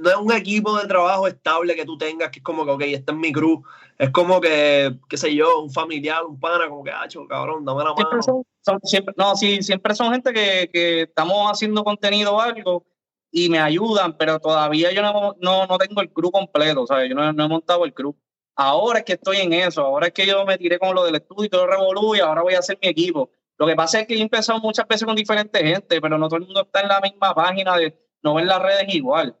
[0.00, 2.82] no es un equipo de trabajo estable que tú tengas, que es como que, ok,
[2.82, 3.62] este es mi crew,
[3.98, 7.84] es como que, qué sé yo, un familiar, un pana, como que, hacho, cabrón, dame
[7.84, 8.22] la siempre mano.
[8.22, 12.86] son, son- siempre, no, sí, siempre son gente que, que estamos haciendo contenido o algo
[13.30, 17.08] y me ayudan, pero todavía yo no, no, no tengo el crew completo, ¿sabes?
[17.08, 18.14] Yo no, no he montado el crew.
[18.56, 21.14] Ahora es que estoy en eso, ahora es que yo me tiré con lo del
[21.14, 23.30] estudio y todo revolú y ahora voy a hacer mi equipo.
[23.56, 26.38] Lo que pasa es que he empezado muchas veces con diferentes gente, pero no todo
[26.38, 29.36] el mundo está en la misma página, de, no ven las redes igual,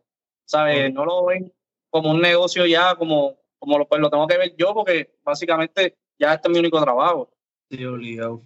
[0.50, 0.92] ¿sabes?
[0.92, 1.52] No lo ven
[1.90, 5.96] como un negocio ya, como, como lo, pues lo tengo que ver yo, porque básicamente
[6.18, 7.32] ya este es mi único trabajo.
[7.70, 8.42] Sí, obligado.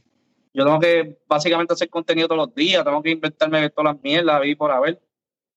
[0.52, 4.42] Yo tengo que básicamente hacer contenido todos los días, tengo que inventarme todas las mierdas
[4.44, 5.00] y por haber.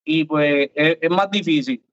[0.05, 1.83] Y pues es, es más difícil.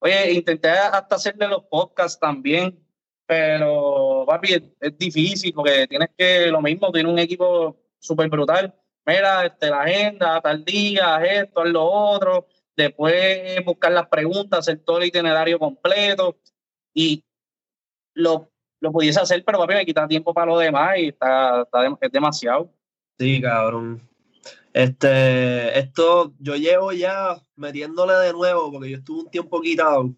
[0.00, 2.78] Oye, intenté hasta hacerle los podcasts también,
[3.26, 8.74] pero papi, es, es difícil porque tienes que, lo mismo, tienes un equipo súper brutal.
[9.06, 12.46] Mira, este, la agenda, tal día, esto, haz lo otro.
[12.76, 16.36] Después buscar las preguntas, hacer todo el itinerario completo.
[16.92, 17.24] Y
[18.14, 21.86] lo, lo pudiese hacer, pero papi, me quita tiempo para lo demás y está, está
[22.00, 22.70] es demasiado.
[23.18, 24.00] Sí, cabrón.
[24.72, 30.10] Este, esto, yo llevo ya metiéndole de nuevo, porque yo estuve un tiempo quitado.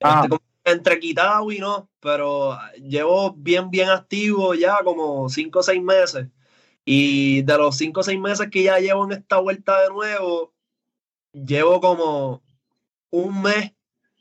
[0.00, 0.20] Ah.
[0.22, 5.62] Este, como entre quitado y no, pero llevo bien, bien activo ya como cinco o
[5.62, 6.26] seis meses.
[6.84, 10.52] Y de los cinco o seis meses que ya llevo en esta vuelta de nuevo,
[11.44, 12.42] llevo como
[13.10, 13.72] un mes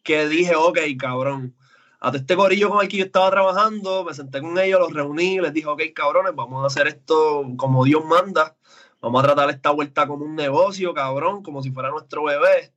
[0.03, 1.55] que dije, ok, cabrón,
[1.99, 4.93] a todo este corillo con el que yo estaba trabajando, me senté con ellos, los
[4.93, 8.55] reuní, les dije, ok, cabrones, vamos a hacer esto como Dios manda,
[9.01, 12.73] vamos a tratar esta vuelta como un negocio, cabrón, como si fuera nuestro bebé.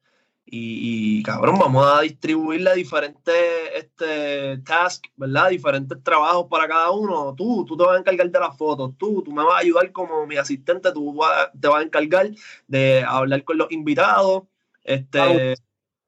[0.51, 3.35] Y, y, cabrón, vamos a distribuirle diferentes
[3.75, 5.51] este, tasks, ¿verdad?
[5.51, 7.35] Diferentes trabajos para cada uno.
[7.37, 9.93] Tú, tú te vas a encargar de las fotos, tú, tú me vas a ayudar
[9.93, 11.21] como mi asistente, tú
[11.61, 12.31] te vas a encargar
[12.67, 14.45] de hablar con los invitados.
[14.85, 15.55] Este,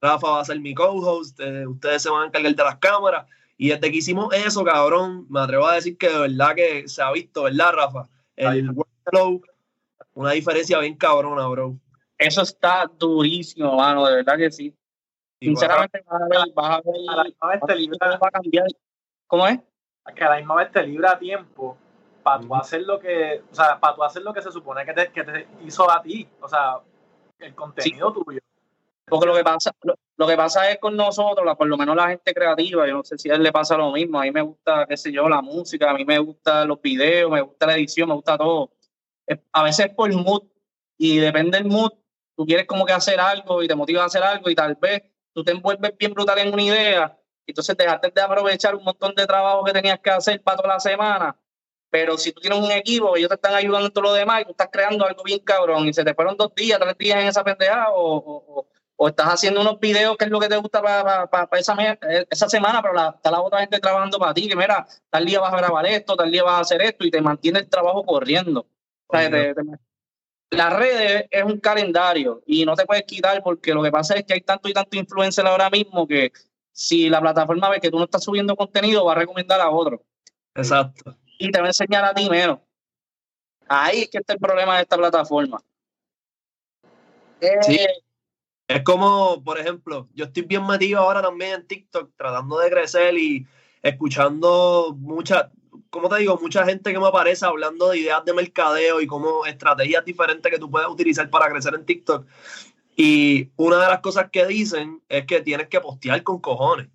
[0.00, 3.26] Rafa va a ser mi co-host, eh, ustedes se van a encargar de las cámaras.
[3.59, 7.03] Y desde que hicimos eso, cabrón, me atrevo a decir que de verdad que se
[7.03, 8.09] ha visto, ¿verdad, Rafa?
[8.37, 9.42] El workflow,
[10.14, 11.79] una diferencia bien cabrona, bro.
[12.21, 14.77] Eso está durísimo, mano, de verdad que sí.
[15.41, 18.19] Y Sinceramente, vas a ver, vas a ver, A la misma vez te libra- cómo
[18.21, 18.67] va a cambiar.
[19.27, 19.59] ¿Cómo es?
[20.15, 21.79] que a la misma vez te libra tiempo
[22.23, 24.93] para tú hacer lo que, o sea, para tú hacer lo que se supone que
[24.93, 26.81] te, que te hizo a ti, o sea,
[27.39, 28.41] el contenido tuyo.
[29.07, 32.35] Porque lo que pasa, lo, que pasa es con nosotros, por lo menos la gente
[32.35, 34.85] creativa, yo no sé si a él le pasa lo mismo, a mí me gusta,
[34.87, 38.09] qué sé yo, la música, a mí me gustan los videos, me gusta la edición,
[38.09, 38.73] me gusta todo.
[39.53, 40.43] A veces por mood,
[40.99, 41.93] y depende del mood,
[42.40, 45.03] tú quieres como que hacer algo y te motiva a hacer algo y tal vez
[45.35, 49.26] tú te envuelves bien brutal en una idea, entonces dejaste de aprovechar un montón de
[49.26, 51.37] trabajo que tenías que hacer para toda la semana
[51.90, 54.44] pero si tú tienes un equipo, ellos te están ayudando en todo lo demás y
[54.44, 57.26] tú estás creando algo bien cabrón y se te fueron dos días, tres días en
[57.26, 58.64] esa pendejada o,
[58.96, 61.74] o, estás haciendo unos videos que es lo que te gusta para, para, esa,
[62.31, 65.53] esa, semana, pero está la otra gente trabajando para ti, que mira, tal día vas
[65.53, 68.66] a grabar esto, tal día vas a hacer esto y te mantiene el trabajo corriendo.
[70.51, 74.25] La red es un calendario y no te puedes quitar porque lo que pasa es
[74.25, 76.33] que hay tanto y tanto influencer ahora mismo que
[76.73, 80.03] si la plataforma ve que tú no estás subiendo contenido, va a recomendar a otro.
[80.55, 82.61] Exacto y te va a enseñar a ti menos.
[83.67, 85.61] Ahí es que está el problema de esta plataforma.
[87.63, 87.77] sí.
[87.77, 87.89] Eh,
[88.69, 93.17] es como, por ejemplo, yo estoy bien metido ahora también en TikTok, tratando de crecer
[93.17, 93.45] y
[93.83, 95.51] escuchando mucha,
[95.90, 99.44] como te digo, mucha gente que me aparece hablando de ideas de mercadeo y como
[99.44, 102.26] estrategias diferentes que tú puedes utilizar para crecer en TikTok.
[102.96, 106.88] Y una de las cosas que dicen es que tienes que postear con cojones.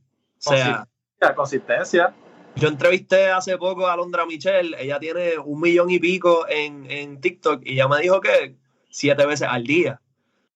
[0.46, 0.88] O sea,
[1.36, 2.14] consistencia.
[2.56, 7.20] Yo entrevisté hace poco a Londra Michelle, ella tiene un millón y pico en, en
[7.20, 8.56] TikTok y ella me dijo que
[8.90, 10.00] siete veces al día.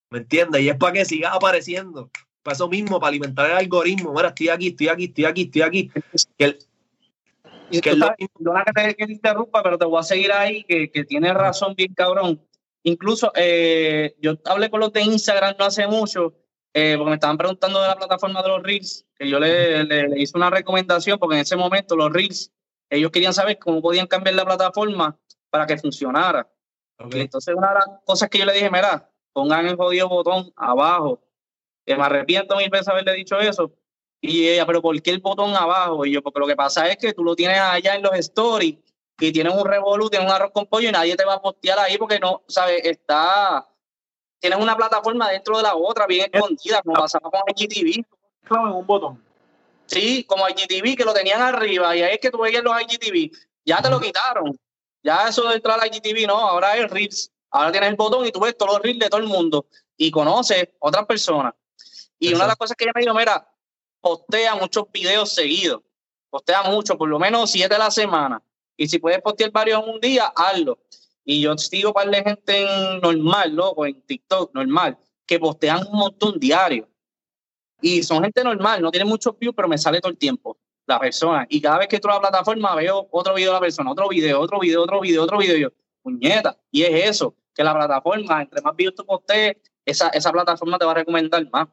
[0.09, 0.61] ¿Me entiendes?
[0.61, 2.09] Y es para que siga apareciendo.
[2.41, 4.13] Para eso mismo, para alimentar el algoritmo.
[4.13, 5.91] Mira, estoy aquí, estoy aquí, estoy aquí, estoy aquí.
[6.37, 6.57] Que
[7.71, 11.93] y que te, interrumpa, pero te voy a seguir ahí, que, que tienes razón bien
[11.93, 12.41] cabrón.
[12.83, 16.33] Incluso eh, yo hablé con los de Instagram no hace mucho
[16.73, 20.21] eh, porque me estaban preguntando de la plataforma de los Reels, que yo le, le,
[20.21, 22.51] hice una recomendación, porque en ese momento los Reels,
[22.89, 25.17] ellos querían saber cómo podían cambiar la plataforma
[25.49, 26.47] para que funcionara.
[26.99, 31.21] Entonces, una de las cosas que yo le dije, mira, pongan el jodido botón abajo.
[31.85, 33.73] Que me arrepiento mil veces haberle dicho eso.
[34.21, 36.05] Y ella, pero ¿por qué el botón abajo?
[36.05, 38.77] Y yo, porque lo que pasa es que tú lo tienes allá en los stories
[39.19, 41.79] y tienes un revolú, tienes un arroz con pollo y nadie te va a postear
[41.79, 42.81] ahí porque no, ¿sabes?
[42.83, 43.65] Está
[44.39, 48.05] tienes una plataforma dentro de la otra, bien escondida, como pasaba con IGTV.
[48.43, 49.23] Claro, en un botón.
[49.85, 53.35] Sí, como IGTV, que lo tenían arriba, y ahí es que tú veías los IGTV.
[53.65, 54.57] Ya te lo quitaron.
[55.03, 57.31] Ya eso de entrar al IGTV, no, ahora es Reels.
[57.51, 59.65] Ahora tienes el botón y tú ves todos los Reels de todo el mundo
[59.97, 61.53] y conoces otras personas.
[62.19, 63.47] Y una de las cosas que ella me dijo, mira,
[64.01, 65.81] postea muchos videos seguidos.
[66.29, 68.41] Postea mucho, por lo menos siete a la semana.
[68.77, 70.79] Y si puedes postear varios en un día, hazlo.
[71.25, 72.65] Y yo sigo par de gente
[73.01, 76.87] normal, loco, en TikTok, normal, que postean un montón diario.
[77.81, 80.57] Y son gente normal, no tiene muchos views, pero me sale todo el tiempo
[80.89, 81.45] la persona.
[81.49, 84.09] Y cada vez que entro a la plataforma veo otro video de la persona, otro
[84.09, 85.57] video, otro video, otro video, otro video.
[85.57, 85.69] yo,
[86.01, 86.57] puñeta.
[86.71, 90.85] Y es eso, que la plataforma, entre más videos tú postees, esa, esa plataforma te
[90.85, 91.67] va a recomendar más.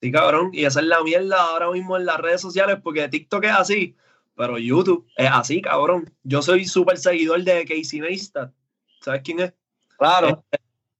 [0.00, 0.50] Sí, cabrón.
[0.52, 3.96] Y esa es la mierda ahora mismo en las redes sociales, porque TikTok es así,
[4.34, 6.12] pero YouTube es así, cabrón.
[6.22, 8.52] Yo soy súper seguidor de Casey Neistat.
[9.00, 9.54] ¿Sabes quién es?
[9.98, 10.44] Claro.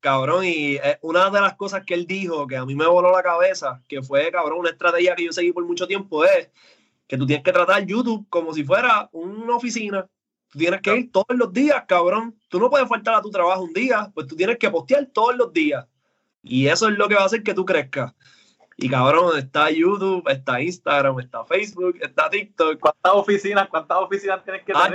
[0.01, 3.23] Cabrón, y una de las cosas que él dijo que a mí me voló la
[3.23, 6.49] cabeza, que fue, cabrón, una estrategia que yo seguí por mucho tiempo, es
[7.09, 10.09] que tú tienes que tratar YouTube como si fuera una oficina.
[10.49, 12.39] Tú tienes que ir todos los días, cabrón.
[12.49, 15.37] Tú no puedes faltar a tu trabajo un día, pues tú tienes que postear todos
[15.37, 15.85] los días.
[16.43, 18.15] Y eso es lo que va a hacer que tú crezcas.
[18.79, 22.79] Y cabrón, está YouTube, está Instagram, está Facebook, está TikTok.
[22.79, 24.93] ¿Cuántas oficinas, cuántas oficinas tienes que tener?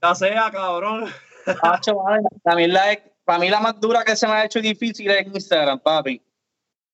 [0.00, 1.06] Ya sea, cabrón.
[2.42, 5.80] También la, para mí la más dura que se me ha hecho difícil es Instagram,
[5.80, 6.22] papi.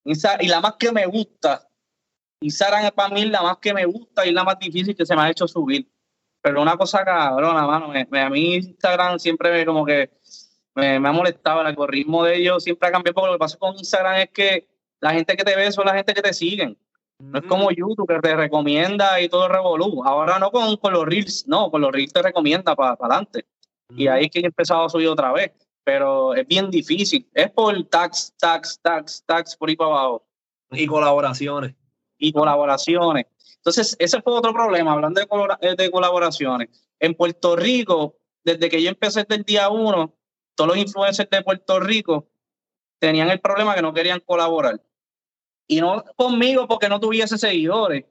[0.05, 1.69] y la más que me gusta.
[2.41, 5.15] Instagram es para mí la más que me gusta y la más difícil que se
[5.15, 5.91] me ha hecho subir.
[6.41, 7.93] Pero una cosa cabrona, mano.
[7.93, 10.11] a mí Instagram siempre me como que
[10.75, 11.61] me, ha molestado.
[11.61, 13.15] El algoritmo de ellos siempre ha cambiado.
[13.15, 14.69] Porque lo que pasa con Instagram es que
[15.01, 16.77] la gente que te ve son la gente que te siguen.
[17.19, 17.75] No es como mm.
[17.75, 20.03] YouTube que te recomienda y todo revolú.
[20.05, 23.47] Ahora no con, con los Reels, no, con los Reels te recomienda para adelante.
[23.91, 25.53] Y ahí es que he empezado a subir otra vez.
[25.85, 27.29] Pero es bien difícil.
[27.35, 30.27] Es por tax, tax, tax, tax, por ahí para abajo.
[30.71, 31.75] Y colaboraciones.
[32.19, 33.27] Y colaboraciones.
[33.57, 35.27] Entonces, ese fue otro problema, hablando de,
[35.61, 36.69] eh, de colaboraciones.
[36.99, 40.15] En Puerto Rico, desde que yo empecé desde el día uno,
[40.55, 42.29] todos los influencers de Puerto Rico
[42.99, 44.81] tenían el problema que no querían colaborar.
[45.71, 48.05] Y no conmigo porque no tuviese seguidores,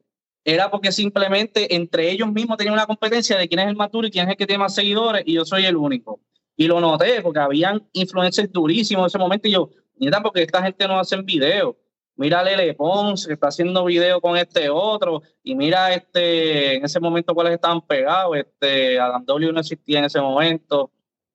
[0.46, 4.08] era porque simplemente entre ellos mismos tenían una competencia de quién es el más duro
[4.08, 6.22] y quién es el que tiene más seguidores y yo soy el único.
[6.56, 10.64] Y lo noté porque habían influencers durísimos en ese momento y yo, mira, porque esta
[10.64, 11.76] gente no hacen videos.
[12.16, 16.86] mira a Lele Pons, que está haciendo video con este otro, y mira este, en
[16.86, 20.92] ese momento cuáles estaban pegados, este, Adam W no existía en ese momento.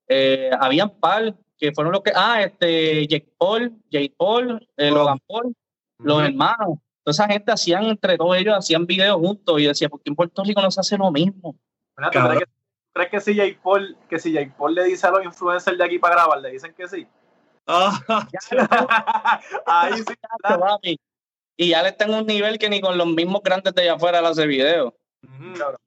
[0.09, 4.91] Eh, habían par que fueron los que, ah, este, Jake Paul, Jake Paul, eh.
[4.91, 5.55] Logan Paul,
[5.99, 6.79] los hermanos.
[7.03, 10.17] Toda esa gente hacían, entre todos ellos, hacían videos juntos y decía, ¿por qué en
[10.17, 11.55] Puerto Rico no se hace lo mismo?
[11.97, 12.37] Mira, ¿tú Cabrón.
[12.39, 12.55] crees que,
[12.95, 15.85] crees que si Jake Paul, que si Jake Paul le dice a los influencers de
[15.85, 17.07] aquí para grabar, le dicen que sí?
[17.67, 18.01] Ah,
[19.67, 19.93] Ahí
[20.83, 20.97] sí.
[21.57, 23.95] Y ya le está en un nivel que ni con los mismos grandes de allá
[23.95, 24.93] afuera le hace videos.
[25.23, 25.53] ujú.
[25.59, 25.79] Cabrón.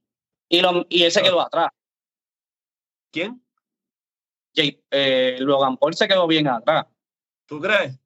[0.50, 1.70] Y, lo, y él se quedó atrás.
[3.12, 3.43] ¿Quién?
[4.56, 6.86] Jay- eh, Logan Paul se quedó bien atrás.
[7.48, 8.00] ¿Tú crees?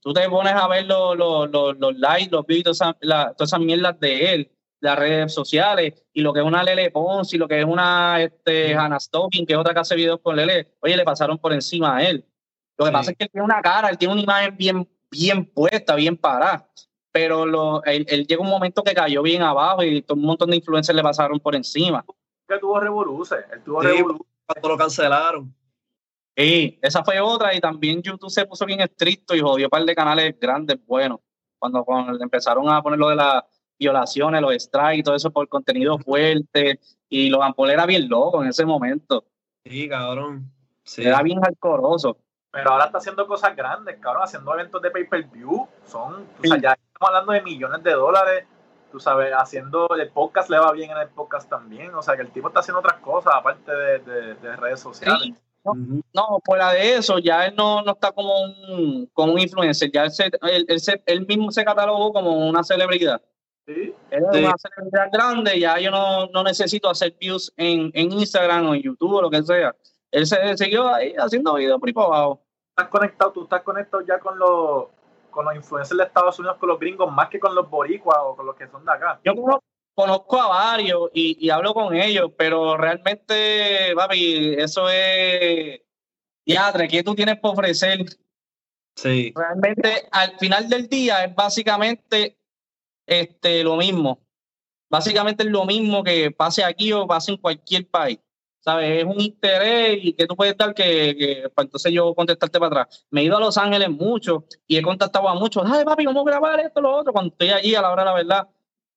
[0.00, 3.32] Tú te pones a ver los, los, los, los likes, los views, todas esas, la-
[3.34, 7.32] todas esas mierdas de él, las redes sociales, y lo que es una Lele Pons,
[7.34, 10.36] y lo que es una este, Hannah Stocking, que es otra que hace videos con
[10.36, 12.24] Lele, oye, le pasaron por encima a él.
[12.78, 12.92] Lo que Sí.
[12.92, 16.16] pasa es que él tiene una cara, él tiene una imagen bien, bien puesta, bien
[16.16, 16.68] parada.
[17.12, 20.50] Pero lo, él, él llega un momento que cayó bien abajo y todo un montón
[20.50, 22.04] de influencers le pasaron por encima.
[22.46, 23.36] Que tuvo Revoluce.
[23.52, 23.88] Él tuvo Sí.
[23.88, 24.24] Revoluce.
[24.46, 25.54] Cuando lo cancelaron.
[26.36, 29.84] Sí, esa fue otra y también YouTube se puso bien estricto y jodió un par
[29.84, 31.20] de canales grandes buenos.
[31.58, 33.42] Cuando, cuando empezaron a poner lo de las
[33.78, 38.42] violaciones, los strikes y todo eso por contenido fuerte y los Paul era bien loco
[38.42, 39.24] en ese momento.
[39.64, 40.50] Sí, cabrón.
[40.84, 41.02] Sí.
[41.04, 42.18] Era bien alcoroso.
[42.52, 45.66] Pero ahora está haciendo cosas grandes, cabrón, haciendo eventos de pay-per-view.
[45.86, 46.48] Son, Sí.
[46.48, 48.44] sea, ya estamos hablando de millones de dólares.
[48.92, 51.94] Tú sabes, haciendo el podcast le va bien en el podcast también.
[51.94, 55.20] O sea, que el tipo está haciendo otras cosas aparte de, de- de redes sociales.
[55.22, 55.34] Sí,
[55.74, 60.04] No, fuera de eso, ya él no, no está como un, como un influencer, ya
[60.04, 63.20] él, se- él, él se- él mismo se catalogó como una celebridad.
[63.66, 63.94] Sí.
[64.10, 64.44] Él es Sí.
[64.44, 68.82] una celebridad grande, ya yo no, no necesito hacer views en, en Instagram o en
[68.82, 69.74] YouTube o lo que sea.
[70.12, 72.42] Él se siguió ahí haciendo videos por ahí para abajo.
[72.70, 74.84] Estás conectado, tú estás conectado ya con los,
[75.30, 78.36] con los influencers de Estados Unidos, con los gringos, más que con los boricuas o
[78.36, 79.18] con los que son de acá.
[79.24, 79.34] Yo
[79.96, 85.80] conozco, a varios y, y hablo con ellos, pero realmente, papi, eso es.
[86.44, 88.04] Diatre, ¿qué tú tienes para ofrecer?
[88.94, 89.32] Sí.
[89.34, 92.38] Realmente, al final del día, es básicamente
[93.06, 94.20] este, lo mismo.
[94.88, 98.18] Básicamente es lo mismo que pase aquí o pase en cualquier país.
[98.60, 98.98] ¿Sabes?
[98.98, 102.82] Es un interés y que tú puedes dar que, que pues entonces yo contestarte para
[102.82, 103.06] atrás.
[103.10, 105.62] Me he ido a Los Ángeles mucho y he contactado a muchos.
[105.66, 107.12] Ay, papi, ¿cómo grabar esto, lo otro?
[107.12, 108.48] Cuando estoy allí, a la hora de la verdad,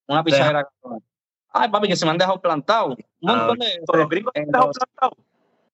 [0.10, 0.68] una pichadera.
[1.52, 2.88] Ay, papi, que se me han dejado plantado.
[2.88, 4.72] Un montón de los gringos plantado.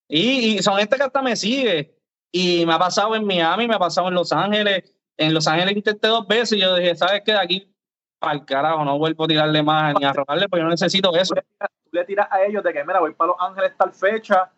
[0.08, 1.96] y, y son gente que hasta me sigue.
[2.32, 4.94] Y me ha pasado en Miami, me ha pasado en Los Ángeles.
[5.18, 7.32] En Los Ángeles intenté dos veces y yo dije, ¿sabes qué?
[7.32, 7.76] De aquí
[8.20, 11.16] para el carajo, no vuelvo a tirarle más ni a robarle, porque yo no necesito
[11.16, 11.34] eso.
[11.34, 13.74] Tú le, tiras, tú le tiras a ellos de que, mira, voy para Los Ángeles
[13.78, 14.52] tal fecha.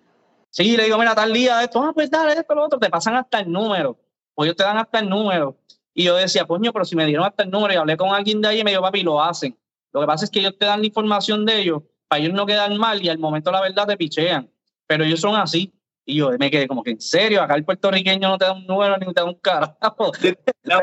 [0.50, 3.16] Sí, le digo, mira, tal día esto, ah, pues dale esto, lo otro, te pasan
[3.16, 3.98] hasta el número.
[4.34, 5.58] Pues ellos te dan hasta el número.
[5.94, 8.42] Y yo decía, coño, pero si me dieron hasta el número y hablé con alguien
[8.42, 9.58] de ahí y me dijo, papi, lo hacen.
[9.93, 12.45] Lo que pasa es que ellos te dan la información de ellos para ellos no
[12.45, 14.50] quedar mal y al momento la verdad te pichean.
[14.86, 15.73] Pero ellos son así.
[16.10, 17.41] Y yo me quedé como que, ¿en serio?
[17.41, 20.12] Acá el puertorriqueño no te da un número ni te da un carajo.
[20.21, 20.38] te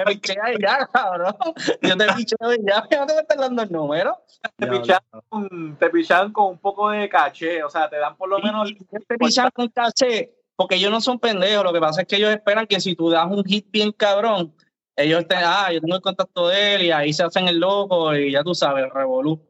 [0.07, 1.35] pichea y ya, cabrón.
[1.83, 4.19] Yo te picheo y ya, no te están dando el número.
[4.57, 4.99] Te pichan,
[5.31, 7.65] con, te pichan con un poco de caché.
[7.65, 8.71] O sea, te dan por lo menos.
[8.71, 11.65] Y te pichan con caché, porque ellos no son pendejos.
[11.65, 14.55] Lo que pasa es que ellos esperan que si tú das un hit bien cabrón,
[14.97, 18.15] ellos te, ah, yo tengo el contacto de él y ahí se hacen el loco
[18.15, 19.41] y ya tú sabes, revolú.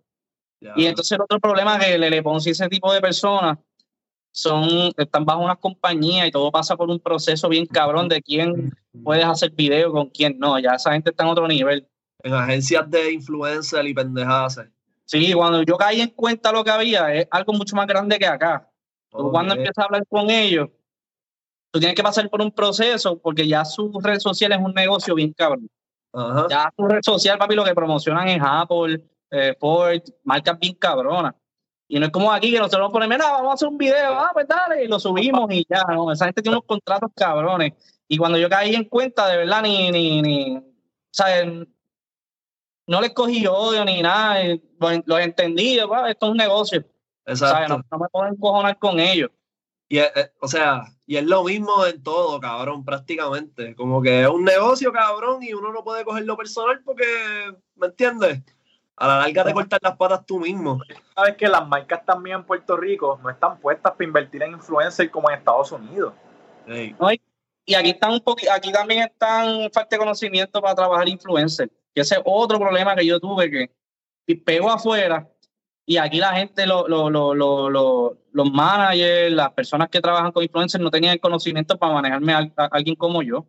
[0.76, 3.58] Y entonces el otro problema es que Lele Pons y ese tipo de personas
[4.30, 8.72] son, están bajo una compañía y todo pasa por un proceso bien cabrón de quién
[9.02, 10.58] puedes hacer video con quién no.
[10.58, 11.86] Ya esa gente está en otro nivel.
[12.22, 14.60] En agencias de influencer y pendejadas.
[15.04, 18.26] Sí, cuando yo caí en cuenta lo que había, es algo mucho más grande que
[18.26, 18.70] acá.
[19.10, 20.70] Tú cuando empiezas a hablar con ellos,
[21.74, 25.12] tú tienes que pasar por un proceso porque ya su red social es un negocio
[25.12, 25.68] bien cabrón.
[26.12, 26.46] Ajá.
[26.48, 31.34] Ya su red social, papi, lo que promocionan es Apple, eh, Ford, marcas bien cabronas.
[31.88, 34.30] Y no es como aquí que nosotros ponemos, mira, vamos a hacer un video, ah,
[34.32, 36.12] pues dale, y lo subimos y ya, ¿no?
[36.12, 37.72] Esa gente tiene unos contratos cabrones.
[38.06, 40.62] Y cuando yo caí en cuenta, de verdad, ni, ni, ni,
[41.10, 41.66] ¿sabes?
[42.86, 44.44] No les cogí odio ni nada,
[44.78, 46.84] los, entendí, ah, esto es un negocio,
[47.26, 47.42] ¿sabes?
[47.42, 47.78] Exacto.
[47.78, 49.30] No, no me puedo encojonar con ellos.
[49.94, 53.76] Y es- es- o sea, y es lo mismo en todo, cabrón, prácticamente.
[53.76, 57.04] Como que es un negocio, cabrón, y uno no puede cogerlo personal porque,
[57.76, 58.42] ¿me entiendes?
[58.96, 60.80] A la larga te cortas las patas tú mismo.
[61.14, 65.12] Sabes que las marcas también en Puerto Rico no están puestas para invertir en influencers
[65.12, 66.12] como en Estados Unidos.
[66.66, 66.96] Ey,
[67.64, 71.70] Y aquí están un poqui- aquí también están falta de conocimiento para trabajar influencer.
[71.94, 73.70] Y ese es otro problema que yo tuve que
[74.26, 75.28] y pego afuera
[75.86, 80.32] y aquí la gente, lo- lo- lo- lo- lo- los managers, las personas que trabajan
[80.32, 83.46] con influencers no tenían el conocimiento para manejarme a, a alguien como yo.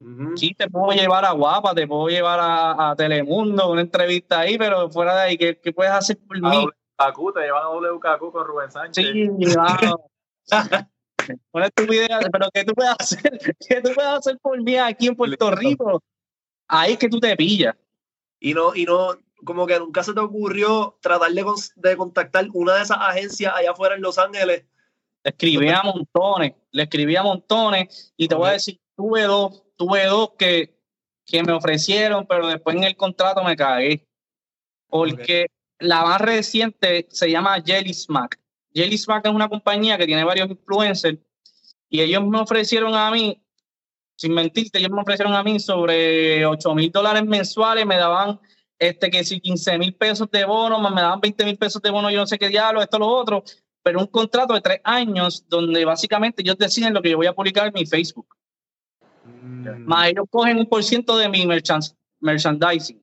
[0.00, 0.36] Ujú.
[0.36, 4.58] Sí, te puedo llevar a Guapa, te puedo llevar a, a Telemundo, una entrevista ahí,
[4.58, 6.66] pero fuera de ahí, ¿qué, qué puedes hacer por A mí?
[6.98, 9.06] WKQ, te llevan a WKQ con Rubén Sánchez.
[9.12, 10.00] Sí, claro.
[11.52, 13.38] Una estupidez, pero ¿qué tú puedes hacer?
[13.68, 16.02] ¿Qué tú puedes hacer por mí aquí en Puerto Rico?
[16.68, 17.74] Ahí es que tú te pillas.
[18.40, 19.12] Y no, y no,
[19.44, 23.94] como que nunca se te ocurrió tratar de, contactar una de esas agencias allá afuera
[23.94, 24.64] en Los Ángeles.
[25.22, 29.62] Le escribí a montones, le escribí a montones y te voy a decir, tuve dos,
[29.76, 30.74] tuve dos que,
[31.24, 34.06] que me ofrecieron, pero después en el contrato me cagué.
[34.88, 35.46] Porque
[35.78, 38.38] la más reciente se llama Jelly Smack.
[38.74, 41.18] Jelly Smack es una compañía que tiene varios influencers
[41.88, 43.40] y ellos me ofrecieron a mí,
[44.16, 48.40] sin mentirte, ellos me ofrecieron a mí sobre 8 mil dólares mensuales, me daban
[48.78, 51.90] este que si 15 mil pesos de bono, más me daban 20 mil pesos de
[51.90, 53.42] bono, yo no sé qué diablo, esto, lo otro,
[53.82, 57.32] pero un contrato de tres años donde básicamente ellos deciden lo que yo voy a
[57.34, 58.34] publicar en mi Facebook.
[59.24, 63.02] Mm, Más ellos cogen un por ciento de mi merchan- merchandising.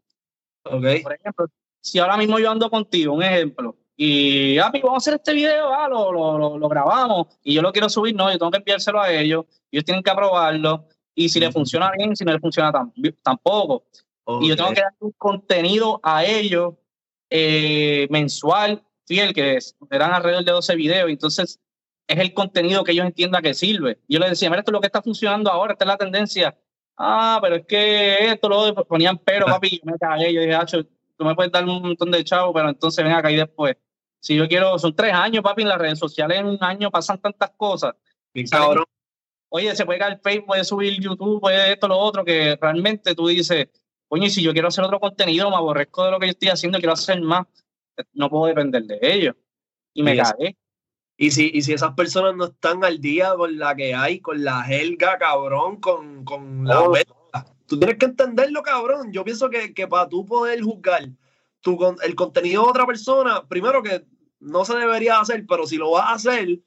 [0.64, 0.86] ok.
[1.04, 1.46] Por ejemplo,
[1.82, 5.74] si ahora mismo yo ando contigo, un ejemplo, y ah, vamos a hacer este video,
[5.74, 8.58] ah, lo, lo, lo, lo grabamos y yo lo quiero subir, no, yo tengo que
[8.58, 11.54] enviárselo a ellos, ellos tienen que aprobarlo y si le Ujú.
[11.54, 12.92] funciona bien, si no le funciona tam-
[13.22, 13.86] tampoco.
[14.42, 16.76] Y yo tengo que dar un contenido a ellos
[17.30, 21.10] eh, mensual, fiel, que es, eran alrededor de 12 videos.
[21.10, 21.60] Entonces,
[22.08, 24.00] es el contenido que ellos entiendan que sirve.
[24.08, 26.58] Yo les decía, mira, esto es lo que está funcionando ahora, esta es la tendencia.
[26.98, 30.34] Ah, pero es que esto, lo otro", ponían pero, papi, yo me cagué.
[30.34, 33.32] Yo dije, Acho, tú me puedes dar un montón de chavos, pero entonces ven acá
[33.32, 33.76] y después.
[34.20, 37.20] Si yo quiero, son tres años, papi, en las redes sociales en un año pasan
[37.20, 37.96] tantas cosas.
[38.34, 38.86] Salen- cabrón.
[39.54, 43.28] Oye, se puede caer Facebook, puede subir YouTube, puede esto, lo otro, que realmente tú
[43.28, 43.68] dices,
[44.12, 46.50] coño, y si yo quiero hacer otro contenido, me aborrezco de lo que yo estoy
[46.50, 47.48] haciendo, quiero hacer más,
[48.12, 49.36] no puedo depender de ellos.
[49.94, 50.58] Y me Y cagué.
[51.16, 54.44] Y si, y si esas personas no están al día con la que hay, con
[54.44, 56.94] la helga, cabrón, con, con la Oh,
[57.66, 59.14] tú tienes que entenderlo, cabrón.
[59.14, 61.08] Yo pienso que, que para tú poder juzgar
[61.62, 64.04] tu, con- el contenido de otra persona, primero que
[64.42, 66.60] no se debería hacer, pero si lo vas a hacer,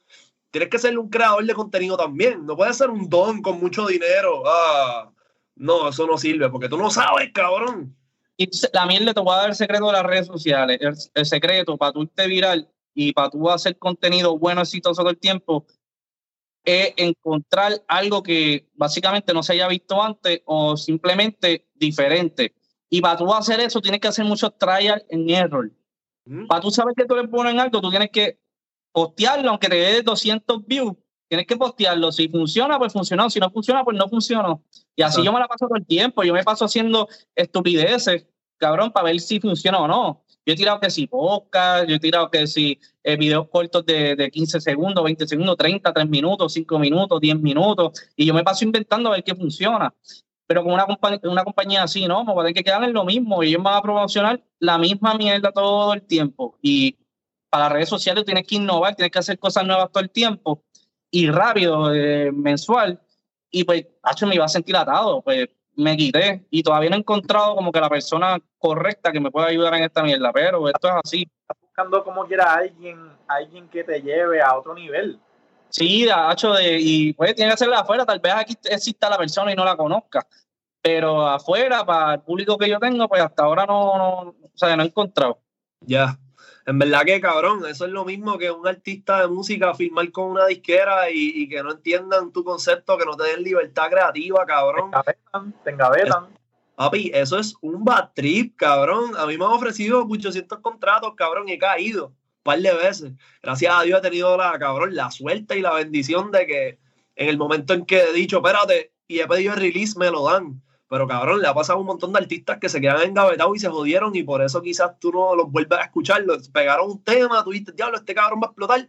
[0.50, 2.46] tienes que ser un creador de contenido también.
[2.46, 4.44] No puedes ser un don con mucho dinero.
[4.46, 5.10] Ah,
[5.56, 7.96] no, eso no sirve, porque tú no sabes, cabrón.
[8.36, 10.78] Y la mierda te voy a dar el secreto de las redes sociales.
[10.80, 15.10] El, el secreto para tú irte viral y para tú hacer contenido bueno, exitoso todo
[15.10, 15.66] el tiempo,
[16.64, 22.54] es encontrar algo que básicamente no se haya visto antes o simplemente diferente.
[22.88, 25.70] Y para tú hacer eso, tienes que hacer muchos trial and error.
[26.24, 28.38] Mm, Para tú saber que tú le pones algo, tú tienes que
[28.92, 30.94] postearlo, aunque te dé 200 views.
[31.28, 32.12] Tienes que postearlo.
[32.12, 33.28] Si funciona, pues funcionó.
[33.28, 34.62] Si no funciona, pues no funcionó.
[34.96, 36.22] Y así yo me la paso todo el tiempo.
[36.22, 38.26] Yo me paso haciendo estupideces,
[38.58, 40.22] cabrón, para ver si funciona o no.
[40.46, 44.14] Yo he tirado que si podcast, yo he tirado que si eh, videos cortos de,
[44.14, 47.92] de 15 segundos, 20 segundos, 30, 3 minutos, 5 minutos, 10 minutos.
[48.14, 49.92] Y yo me paso inventando a ver qué funciona.
[50.46, 52.22] Pero con una, compa- una compañía así, ¿no?
[52.24, 53.42] Me voy a tener que quedar en lo mismo.
[53.42, 56.58] Ellos me van a promocionar la misma mierda todo el tiempo.
[56.60, 56.98] Y
[57.50, 60.62] para las redes sociales tienes que innovar, tienes que hacer cosas nuevas todo el tiempo
[61.10, 63.00] y rápido, eh, mensual.
[63.54, 65.22] Y pues, hacho, me iba a sentir atado.
[65.22, 69.30] Pues me quité y todavía no he encontrado como que la persona correcta que me
[69.30, 70.32] pueda ayudar en esta mierda.
[70.32, 71.30] Pero esto es así.
[71.40, 75.20] Estás buscando como quiera alguien, alguien que te lleve a otro nivel.
[75.68, 78.04] Sí, hacho, de, y pues tiene que hacerla afuera.
[78.04, 80.26] Tal vez aquí exista la persona y no la conozca.
[80.82, 84.76] Pero afuera, para el público que yo tengo, pues hasta ahora no, no, o sea,
[84.76, 85.38] no he encontrado.
[85.80, 86.18] Ya.
[86.66, 90.30] En verdad que cabrón, eso es lo mismo que un artista de música firmar con
[90.30, 94.40] una disquera y, y que no entiendan tu concepto, que no te den libertad creativa,
[94.40, 94.86] Te cabrón.
[94.86, 96.26] engavetan, te engavetan.
[96.76, 99.12] Papi, eso es un bad trip, cabrón.
[99.16, 103.12] A mí me han ofrecido 800 contratos, cabrón, y he caído un par de veces.
[103.42, 106.78] Gracias a Dios he tenido la, cabrón, la suerte y la bendición de que
[107.16, 110.24] en el momento en que he dicho, espérate, y he pedido el release, me lo
[110.24, 110.60] dan.
[110.88, 113.60] Pero cabrón, le ha pasado a un montón de artistas que se quedan engavetados y
[113.60, 116.22] se jodieron y por eso quizás tú no los vuelves a escuchar.
[116.22, 118.88] Los pegaron un tema, tú dices, diablo, este cabrón va a explotar.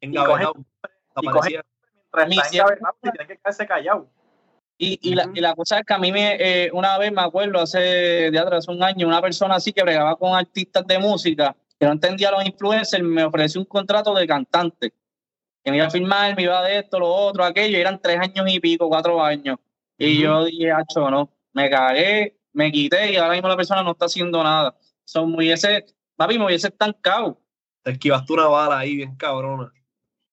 [0.00, 0.54] Engavetado.
[3.02, 4.08] y tiene que quedarse callado.
[4.78, 7.22] Y, y, la, y la cosa es que a mí me, eh, una vez me
[7.22, 7.78] acuerdo, hace
[8.30, 11.92] de atrás un año, una persona así que bregaba con artistas de música, que no
[11.92, 14.92] entendía a los influencers, me ofreció un contrato de cantante,
[15.64, 18.20] que me iba a firmar, me iba de esto, lo otro, aquello, y eran tres
[18.20, 19.58] años y pico, cuatro años.
[19.98, 23.92] Y yo dije, hacho, no, me cagué, me quité y ahora mismo la persona no
[23.92, 24.76] está haciendo nada.
[25.04, 25.86] Son muy ese,
[26.16, 27.40] papi, me hubiese estancado.
[27.82, 29.72] Te esquivaste una bala ahí, bien cabrona.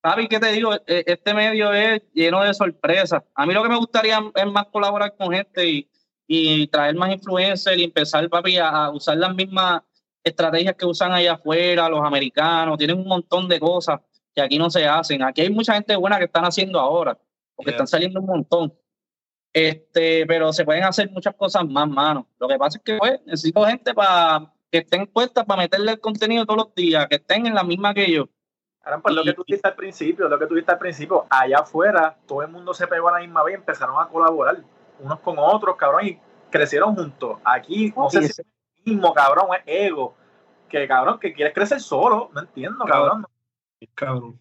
[0.01, 0.74] Papi, ¿qué te digo?
[0.74, 3.24] E- Este medio es lleno de sorpresas.
[3.36, 5.89] A mí lo que me gustaría es más colaborar con gente y,
[6.28, 9.82] y traer más influencers y empezar, papi, a, a usar las mismas
[10.24, 12.78] estrategias que usan allá afuera, los americanos.
[12.78, 14.01] Tienen un montón de cosas
[14.36, 15.22] que aquí no se hacen.
[15.24, 17.18] Aquí hay mucha gente buena que están haciendo ahora,
[17.55, 17.76] porque Yeah.
[17.76, 18.74] están saliendo un montón.
[19.54, 22.28] Este, pero se pueden hacer muchas cosas más, mano.
[22.39, 25.99] Lo que pasa es que pues, necesito gente para que estén puestas para meterle el
[25.99, 28.28] contenido todos los días, que estén en la misma que yo.
[28.84, 31.60] Ahora, pues lo que tú dijiste al principio, lo que tú dijiste al principio, allá
[31.60, 34.58] afuera todo el mundo se pegó a la misma vez y empezaron a colaborar
[34.99, 37.38] unos con otros, cabrón, y crecieron juntos.
[37.45, 38.45] Aquí, no sé si es el
[38.84, 40.16] mismo, cabrón, es ego.
[40.68, 43.26] Que cabrón, que quieres crecer solo, no entiendo, cabrón.
[43.93, 44.39] Cabrón.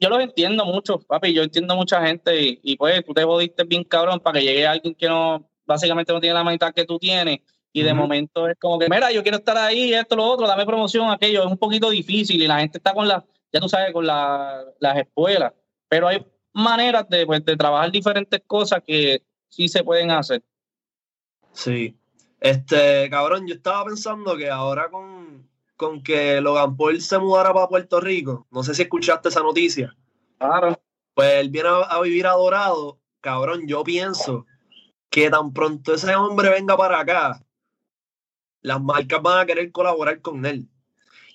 [0.00, 3.64] Yo los entiendo mucho, papi, yo entiendo mucha gente y, y, pues tú te jodiste
[3.64, 6.98] bien cabrón para que llegue alguien que no, básicamente no tiene la mitad que tú
[6.98, 7.40] tienes
[7.72, 10.64] y de momento es como que, mira, yo quiero estar ahí, esto, lo otro, dame
[10.64, 13.92] promoción, aquello, es un poquito difícil y la gente está con las, ya tú sabes,
[13.92, 15.52] con las escuelas,
[15.88, 20.42] pero hay maneras de, pues, de trabajar diferentes cosas que sí se pueden hacer.
[21.52, 21.96] Sí.
[22.38, 27.68] Este, cabrón, yo estaba pensando que ahora con, con que Logan Paul se mudara para
[27.68, 29.96] Puerto Rico, no sé si escuchaste esa noticia.
[30.38, 30.80] Claro.
[31.14, 34.46] Pues él viene a, a vivir a Dorado, cabrón, yo pienso
[35.10, 37.40] que tan pronto ese hombre venga para acá,
[38.62, 40.68] las marcas van a querer colaborar con él.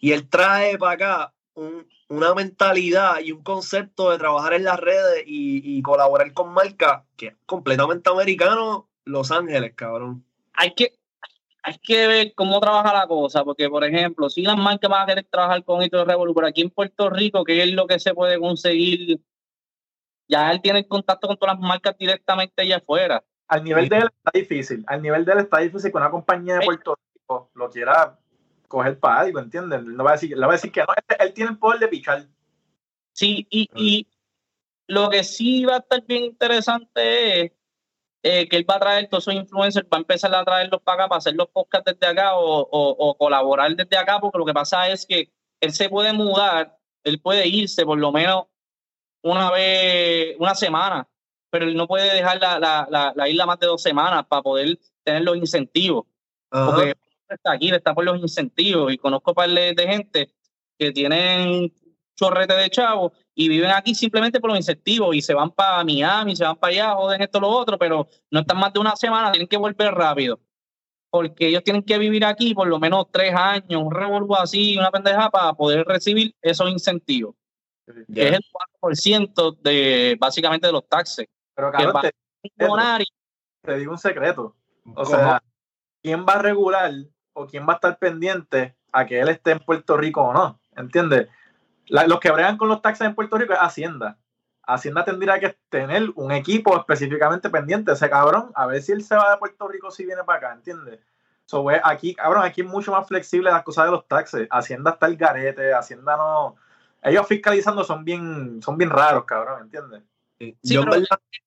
[0.02, 1.34] Y él trae para acá
[2.10, 7.28] una mentalidad y un concepto de trabajar en las redes y, colaborar con marcas que
[7.28, 10.26] es completamente americano, Los Ángeles, cabrón.
[10.54, 10.99] Hay que,
[11.70, 15.06] hay que ver cómo trabaja la cosa, porque por ejemplo, si las marcas van a
[15.06, 18.14] querer trabajar con Hito Revolu, por aquí en Puerto Rico, ¿qué es lo que se
[18.14, 19.22] puede conseguir?
[20.28, 23.24] Ya él tiene contacto con todas las marcas directamente allá afuera.
[23.48, 26.56] Al nivel de él está difícil, al nivel de él está difícil con una compañía
[26.56, 28.20] de Puerto Rico lo quiera
[28.68, 29.84] coger para algo, ¿entiendes?
[29.84, 31.80] No va a decir, le va a decir que no, este, él tiene el poder
[31.80, 32.28] de pichar.
[33.14, 34.08] Sí, y, y,
[34.88, 37.52] lo que sí va a estar bien interesante es
[38.24, 41.04] eh, que él va a traer todos esos influencers, va a empezar a traerlos para
[41.04, 44.54] acá, para hacer los podcasts desde acá o, o, colaborar desde acá, porque lo que
[44.54, 48.46] pasa es que él se puede mudar, él puede irse por lo menos
[49.22, 51.08] una vez, una semana,
[51.50, 54.78] pero él no puede dejar la, la, la, isla más de dos semanas para poder
[55.04, 56.06] tener los incentivos.
[56.50, 56.96] Porque
[57.28, 60.34] está aquí, está por los incentivos y conozco par de, gente
[60.78, 61.74] que tienen
[62.16, 66.36] chorrete de chavos y viven aquí simplemente por los incentivos y se van para Miami,
[66.36, 69.32] se van para allá, joden esto, lo otro, pero no están más de una semana,
[69.32, 70.42] tienen que volver rápido.
[71.10, 74.92] Porque ellos tienen que vivir aquí por lo menos tres años, un revolvo así, una
[74.92, 77.34] pendeja para poder recibir esos incentivos.
[78.14, 78.42] Que es el
[78.82, 81.26] 4% de básicamente de los taxes.
[81.56, 82.12] Pero claro, te,
[83.64, 84.54] te, digo un secreto.
[84.96, 85.42] O sea,
[86.04, 86.92] ¿quién va a regular
[87.32, 90.60] o quién va a estar pendiente a que él esté en Puerto Rico o no.
[90.76, 91.30] ¿Entiendes?
[91.90, 94.18] Los que bregan con los taxes en Puerto Rico es Hacienda.
[94.64, 99.04] Hacienda tendría que tener un equipo específicamente pendiente de ese cabrón, a ver si él
[99.04, 101.00] se va de Puerto Rico si viene para acá, ¿entiendes?
[101.46, 104.48] So, aquí, cabrón, aquí es mucho más flexible las cosas de los taxes.
[104.52, 106.56] Hacienda está el garete, Hacienda no.
[107.02, 110.04] Ellos fiscalizando son bien, son bien raros, cabrón, ¿entiendes?
[110.40, 110.56] Sí,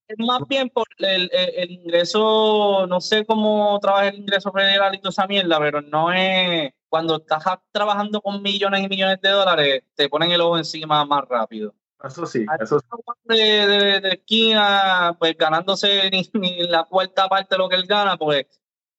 [0.08, 1.30] es más bien por el,
[1.70, 6.72] ingreso, no sé cómo trabaja el ingreso federal y toda esa mierda, pero no es
[6.92, 11.26] cuando estás trabajando con millones y millones de dólares, te ponen el ojo encima más
[11.26, 11.74] rápido.
[12.04, 12.86] Eso sí, eso sí.
[13.24, 18.44] De, de, esquina, pues ganándose ni, la cuarta parte de lo que él gana, pues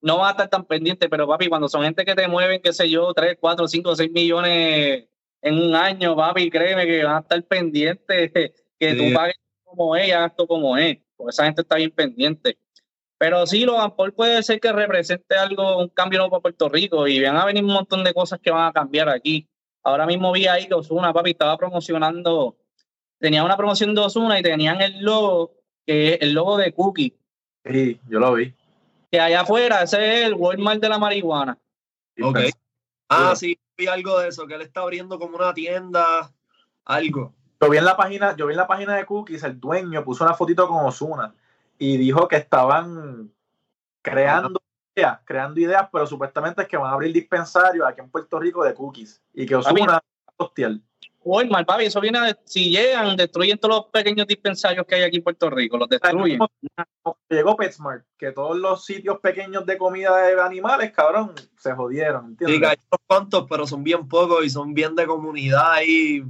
[0.02, 2.74] no va a estar tan pendiente, pero papi, cuando son gente que te mueven, qué
[2.74, 5.06] sé yo, 3, 4, 5, 6 millones
[5.44, 8.32] en un año, papi, créeme que van a estar pendientes
[8.80, 12.58] que tú pagues como es y esto como es, porque esa gente está bien pendiente.
[13.24, 17.08] Pero sí, Logan Paul puede ser que represente algo, un cambio nuevo para Puerto Rico
[17.08, 19.48] y van a venir un montón de cosas que van a cambiar aquí.
[19.82, 22.58] Ahora mismo vi ahí que Osuna, papi, estaba promocionando,
[23.18, 25.54] tenía una promoción de Osuna y tenían el logo,
[25.86, 27.18] que es el logo de Cookie.
[27.64, 28.54] Sí, yo lo vi.
[29.10, 31.58] Que allá afuera, ese es el Walmart de la marihuana.
[32.22, 32.40] Ok.
[33.08, 36.30] Ah, sí, vi algo de eso, que él está abriendo como una tienda,
[36.84, 37.34] algo.
[37.62, 40.26] Yo vi en la página, yo vi en la página de Cookies, el dueño puso
[40.26, 41.34] una fotito con Osuna
[41.84, 43.30] y dijo que estaban
[44.02, 44.62] creando
[44.96, 48.64] ideas, creando ideas, pero supuestamente es que van a abrir dispensarios aquí en Puerto Rico
[48.64, 50.02] de Cookies y que Osuna
[50.38, 50.82] hostial.
[51.26, 55.18] mal papi, eso viene de, si llegan, destruyen todos los pequeños dispensarios que hay aquí
[55.18, 56.40] en Puerto Rico, los destruyen.
[57.28, 62.60] Llegó PetSmart, que todos los sitios pequeños de comida de animales, cabrón, se jodieron, ¿entiendes?
[62.60, 66.24] Sí, hay unos cuantos, pero son bien pocos y son bien de comunidad y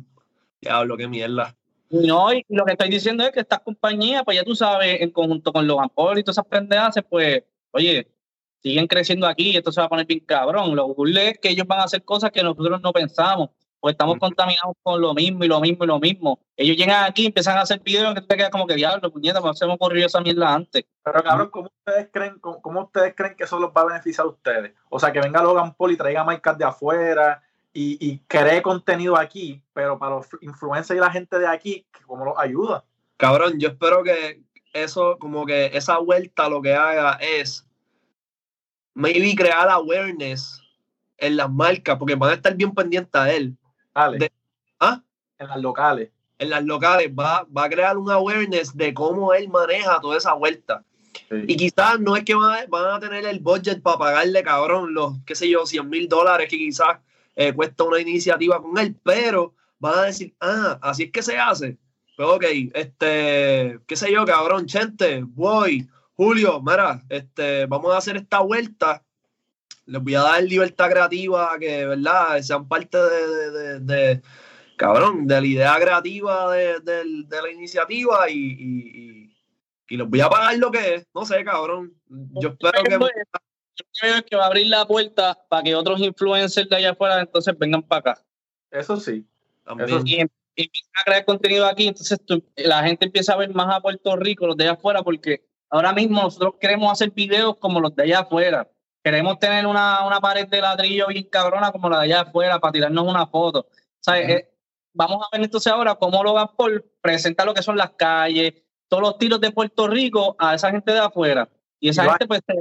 [0.62, 1.56] Diablo, qué mierda.
[1.94, 5.12] No, y lo que estoy diciendo es que estas compañías, pues ya tú sabes, en
[5.12, 8.08] conjunto con los Paul y todas esas pendejas, pues, oye,
[8.64, 10.76] siguen creciendo aquí y esto se va a poner bien cabrón.
[10.76, 14.18] Lo que es que ellos van a hacer cosas que nosotros no pensamos, pues estamos
[14.18, 16.40] contaminados con lo mismo y lo mismo y lo mismo.
[16.58, 19.40] Ellos llegan aquí y empiezan a hacer videos que te quedas como que diablo, puñeta,
[19.40, 20.86] no se me ocurrió esa mierda antes.
[21.04, 24.30] Pero cabrón, ¿cómo ustedes creen, cómo, ustedes creen que eso los va a beneficiar a
[24.30, 24.74] ustedes?
[24.90, 27.44] O sea, que venga Logan Paul y traiga marcas de afuera
[27.74, 32.24] y, y cree contenido aquí, pero para los influencers y la gente de aquí, ¿cómo
[32.26, 32.84] los ayuda?
[33.18, 34.42] Cabrón, yo espero que,
[34.74, 37.68] eso, como que esa vuelta lo que haga es
[38.94, 40.62] maybe crear awareness
[41.18, 43.56] en las marcas, porque van a estar bien pendientes a él.
[44.20, 44.32] De-
[44.80, 45.02] ¿Ah?
[45.38, 46.10] En las locales.
[46.40, 50.34] En las locales va, va a crear un awareness de cómo él maneja toda esa
[50.34, 50.84] vuelta.
[51.30, 51.46] Sí.
[51.48, 54.94] Y quizás no es que van a, van a tener el budget para pagarle, cabrón,
[54.94, 56.98] los, qué sé yo, 100 mil dólares que quizás
[57.36, 61.38] eh, cuesta una iniciativa con él, pero van a decir, ah, así es que se
[61.38, 61.78] hace.
[62.16, 68.18] Pues ok, este, qué sé yo, cabrón, Chente, voy, Julio, mira, este, vamos a hacer
[68.18, 69.04] esta vuelta.
[69.86, 72.40] Les voy a dar libertad creativa, que, ¿verdad?
[72.42, 74.22] Sean parte de, de- de- de-
[74.78, 76.80] cabrón, de la idea creativa de
[77.30, 79.38] la iniciativa y, y, y-
[79.90, 81.08] y les voy a pagar lo que es.
[81.14, 81.94] No sé, cabrón.
[82.08, 82.98] Yo espero que...
[83.76, 87.20] Yo creo que va a abrir la puerta para que otros influencers de allá afuera
[87.20, 88.22] entonces vengan para acá.
[88.72, 89.26] Eso sí.
[89.64, 89.90] También.
[89.90, 93.38] Eso y, em- y empiezan a crear contenido aquí, entonces tú- la gente empieza a
[93.38, 97.12] ver más a Puerto Rico, los de allá afuera, porque ahora mismo nosotros queremos hacer
[97.12, 98.70] videos como los de allá afuera.
[99.04, 102.72] Queremos tener una, una pared de ladrillo bien cabrona como la de allá afuera para
[102.72, 103.68] tirarnos una foto.
[104.00, 104.30] ¿Sabes?
[104.30, 104.50] Eh,
[104.94, 108.54] vamos a ver entonces ahora cómo Logan Paul presenta lo que son las calles,
[108.88, 111.50] todos los tiros de Puerto Rico a esa gente de afuera.
[111.80, 112.54] Y esa gente pues te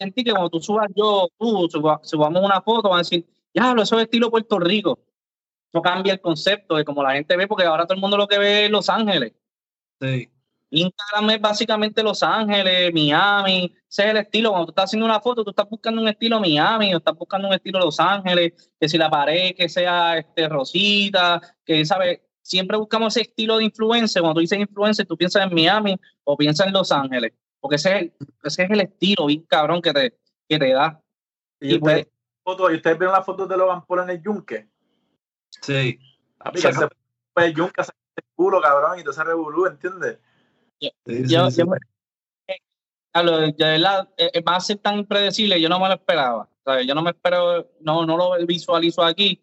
[0.00, 3.72] sentir que cuando tú subas yo, tú, suba- subamos una foto, van a decir, ya,
[3.72, 4.98] eso es estilo Puerto Rico
[5.72, 8.26] eso cambia el concepto de cómo la gente ve, porque ahora todo el mundo lo
[8.26, 9.32] que ve es Los Ángeles.
[10.00, 10.28] Sí.
[10.70, 14.50] Instagram es básicamente Los Ángeles, Miami, ese es el estilo.
[14.50, 17.48] Cuando tú estás haciendo una foto, tú estás buscando un estilo Miami o estás buscando
[17.48, 22.76] un estilo Los Ángeles, que si la pared que sea este, rosita, que sabes, siempre
[22.76, 24.22] buscamos ese estilo de influencer.
[24.22, 27.90] Cuando tú dices influencer, tú piensas en Miami o piensas en Los Ángeles, porque ese
[27.90, 31.00] es el, ese es el estilo bien cabrón que te, que te da.
[31.60, 32.06] Y, Y pues-
[32.44, 34.68] ustedes, y ustedes vieron las fotos de Logan Paul en el yunque.
[35.60, 35.98] Sí.
[36.38, 36.88] Papi, Saca- que se
[37.34, 40.18] fue el yunque, se el culo, cabrón, y todo ese revolú, ¿entiendes?
[40.80, 41.80] sí, yo, sí, yo sí.
[42.48, 46.48] eh, de verdad, eh, eh, va a ser tan impredecible, yo no me lo esperaba.
[46.64, 46.86] ¿sabes?
[46.86, 49.42] Yo no me espero, no, no lo visualizo aquí.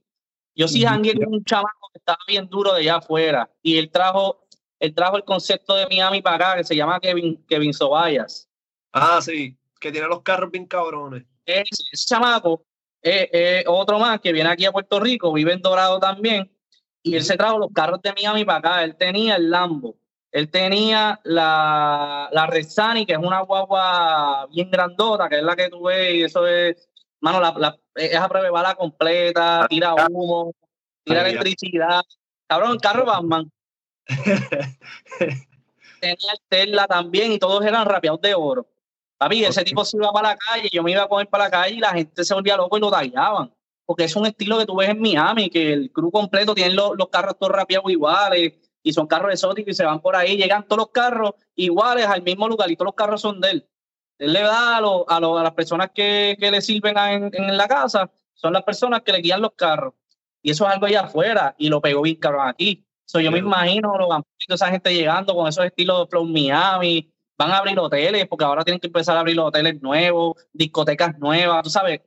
[0.56, 0.94] Yo sí Ujú.
[0.94, 4.47] jangué con un chamaco que estaba bien duro de allá afuera y él trajo,
[4.80, 8.48] él trajo el concepto de Miami para acá que se llama Kevin, Kevin Sobayas.
[8.92, 9.58] Ah, sí.
[9.80, 11.24] Que tiene los carros bien cabrones.
[11.46, 12.66] Ese, ese chamaco
[13.02, 16.52] es es otro más que viene aquí a Puerto Rico, vive en Dorado también,
[17.04, 18.84] y él se trajo los carros de Miami para acá.
[18.84, 19.98] Él tenía el Lambo,
[20.32, 25.70] él tenía la, la Rexani, que es una guagua bien grandota, que es la que
[25.70, 26.90] tú ves, y eso es,
[27.22, 30.54] mano, la, la, es a prueba bala completa, tira humo,
[31.04, 32.02] tira electricidad.
[32.48, 33.52] Cabrón, el carro Batman.
[36.00, 38.68] tenía el Tesla también y todos eran rapeados de oro.
[39.18, 41.50] Papi, ese tipo se iba para la calle, yo me iba a comer para la
[41.52, 43.52] calle y la gente se volvía loco y lo tallaban.
[43.86, 46.92] Porque es un estilo que tú ves en Miami, que el crew completo tiene los,
[46.98, 48.54] los carros todos rapeados iguales
[48.84, 52.22] y son carros exóticos y se van por ahí, llegan todos los carros iguales al
[52.22, 53.70] mismo lugar y todos los carros son de él.
[54.20, 57.14] Él le da a, lo- a, lo- a las personas que, que le sirven a-
[57.14, 59.94] en, en la casa, son las personas que le guían los carros.
[60.44, 62.86] Y eso es algo allá afuera y lo pegó bien cabrón aquí.
[63.08, 67.10] So, yo me imagino los vampiros, esa gente llegando con esos estilos de Flow Miami,
[67.38, 71.18] van a abrir hoteles, porque ahora tienen que empezar a abrir los hoteles nuevos, discotecas
[71.18, 72.02] nuevas, tú sabes,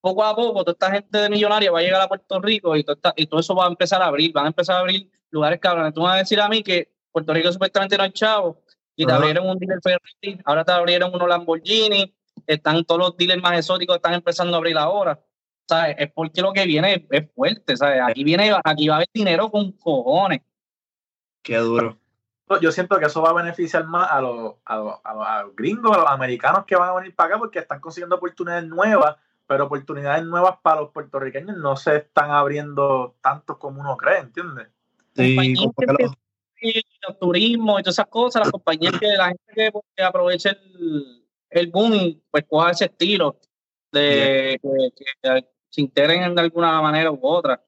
[0.00, 2.82] poco a poco toda esta gente de millonaria va a llegar a Puerto Rico y
[2.84, 5.10] todo, esta- y todo eso va a empezar a abrir, van a empezar a abrir
[5.30, 5.92] lugares cabrones.
[5.92, 8.62] Tú me vas a decir a mí que Puerto Rico supuestamente no hay chavo
[8.96, 12.14] y te abrieron un dealer Ferrari, ahora te abrieron unos Lamborghini,
[12.46, 15.20] están todos los dealers más exóticos están empezando a abrir ahora.
[15.68, 15.96] ¿Sabes?
[15.98, 18.00] Es porque lo que viene es, es fuerte, ¿sabes?
[18.06, 20.40] Aquí viene, aquí va a haber dinero con cojones.
[21.42, 21.98] Qué duro.
[22.62, 25.42] Yo siento que eso va a beneficiar más a los, a los, a los- a
[25.42, 28.64] los gringos, a los americanos que van a venir para acá porque están consiguiendo oportunidades
[28.64, 29.16] nuevas,
[29.46, 34.68] pero oportunidades nuevas para los puertorriqueños no se están abriendo tantos como uno cree, ¿entiendes?
[35.14, 35.36] Sí,
[36.00, 36.12] los-
[37.10, 40.50] el turismo y todas esas cosas, las compañías que la gente que, pues, que aprovecha
[40.50, 43.38] el, el boom pues coja ese estilo
[43.92, 47.62] de que, que se integren en de alguna manera u otra.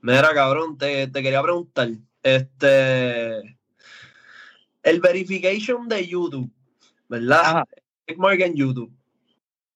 [0.00, 1.88] Mira, cabrón, te, te quería preguntar.
[2.22, 3.58] Este.
[4.82, 6.50] El verification de YouTube,
[7.08, 7.40] ¿verdad?
[7.40, 7.68] Ajá.
[8.16, 8.92] Morgan YouTube.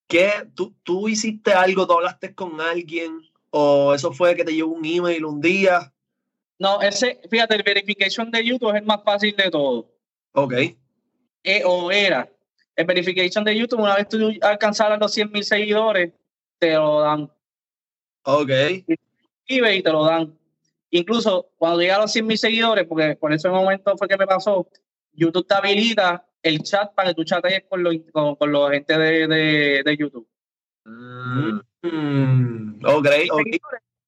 [0.06, 0.30] ¿Qué?
[0.54, 1.86] ¿Tú, ¿Tú hiciste algo?
[1.86, 3.20] ¿Tú hablaste con alguien?
[3.50, 5.92] ¿O eso fue que te llegó un email un día?
[6.58, 9.90] No, ese, fíjate, el verification de YouTube es el más fácil de todo.
[10.32, 10.54] Ok.
[11.42, 12.30] Eh, o era.
[12.76, 16.12] El verification de YouTube, una vez tú alcanzaras los 100 mil seguidores,
[16.64, 17.30] te lo dan.
[18.24, 18.50] Ok.
[18.50, 20.38] escribe y te lo dan.
[20.90, 24.26] Incluso cuando llega a los 100 mil seguidores, porque por ese momento fue que me
[24.26, 24.68] pasó,
[25.12, 28.96] YouTube te habilita el chat para que tú chatees con los, con, con los gente
[28.96, 30.28] de, de, de YouTube.
[30.84, 31.60] Mm.
[31.82, 33.42] Mm, ok, ok.
[33.42, 33.60] tienes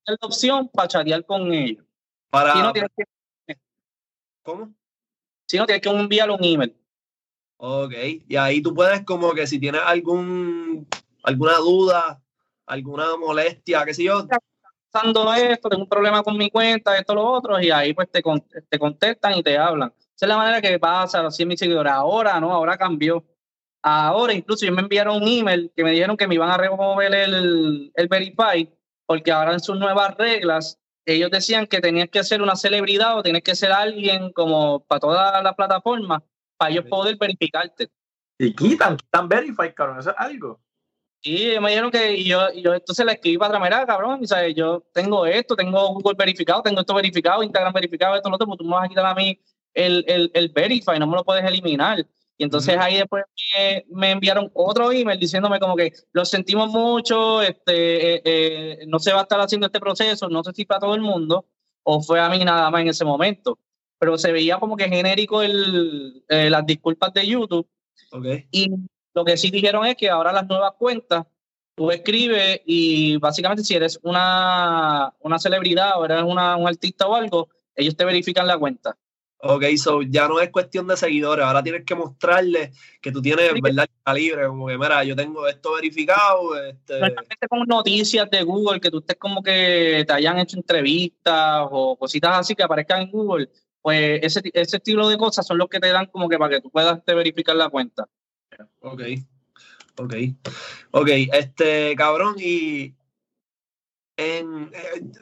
[0.07, 1.85] la opción para chatear con ellos.
[2.31, 3.57] Para, Si no, tienes que,
[4.43, 4.75] ¿Cómo?
[5.47, 6.75] si no, tienes que enviar un email.
[7.59, 7.93] Ok,
[8.29, 10.87] y ahí tú puedes como que si tienes algún,
[11.23, 12.23] alguna duda,
[12.67, 14.27] alguna molestia, qué sé yo.
[14.91, 18.23] Pasando esto, tengo un problema con mi cuenta, esto, lo otro, y ahí pues te,
[18.69, 19.93] te contestan y te hablan.
[19.99, 21.93] Esa es la manera que pasa así mis seguidores.
[21.93, 22.53] Ahora, ¿no?
[22.53, 23.25] Ahora cambió.
[23.83, 27.15] Ahora incluso ellos me enviaron un email que me dijeron que me iban a remover
[27.15, 28.69] el, el Verify,
[29.05, 33.23] porque ahora en sus nuevas reglas ellos decían que tenías que ser una celebridad o
[33.23, 36.23] tenías que ser alguien como para todas las plataformas
[36.57, 37.89] para ellos poder verificarte.
[38.39, 40.61] Y quitan, quitan Verify, cabrón, eso es algo.
[41.23, 44.55] Sí, me dijeron que yo, yo entonces le escribí para atrás, mira, cabrón, y, ¿sabes?
[44.55, 48.59] yo tengo esto, tengo Google verificado, tengo esto verificado, Instagram verificado, esto, lo otro, pues
[48.59, 49.41] tú me vas a quitar a mí
[49.75, 52.07] el, el, el Verify, no me lo puedes eliminar.
[52.39, 53.25] Y entonces ahí después
[53.89, 59.13] me, enviaron otro email diciéndome como que lo sentimos mucho, este, eh, eh, no se
[59.13, 61.47] va a estar haciendo este proceso, no sé si para todo el mundo
[61.83, 63.59] o fue a mí nada más en ese momento.
[63.99, 67.67] Pero se veía como que genérico el, eh, las disculpas de YouTube.
[68.13, 68.47] Okay.
[68.51, 68.71] Y
[69.17, 71.25] lo que sí dijeron es que ahora las nuevas cuentas,
[71.75, 77.15] tú escribes y básicamente si eres una, una celebridad o eres una, un artista o
[77.15, 78.95] algo, ellos te verifican la cuenta.
[79.39, 83.53] Ok, so ya no es cuestión de seguidores, ahora tienes que mostrarle que tú tienes,
[83.63, 83.89] ¿verdad?
[84.03, 86.63] Calibre, como que, mira, yo tengo esto verificado.
[86.63, 87.01] Este...
[87.49, 92.39] con noticias de Google, que tú estés como que te hayan hecho entrevistas o cositas
[92.39, 93.49] así que aparezcan en Google,
[93.81, 96.61] pues ese, ese estilo de cosas son los que te dan como que para que
[96.61, 98.07] tú puedas te verificar la cuenta.
[98.81, 99.03] Ok,
[99.99, 100.15] ok,
[100.93, 102.95] ok, este, cabrón, y
[104.17, 104.45] eh,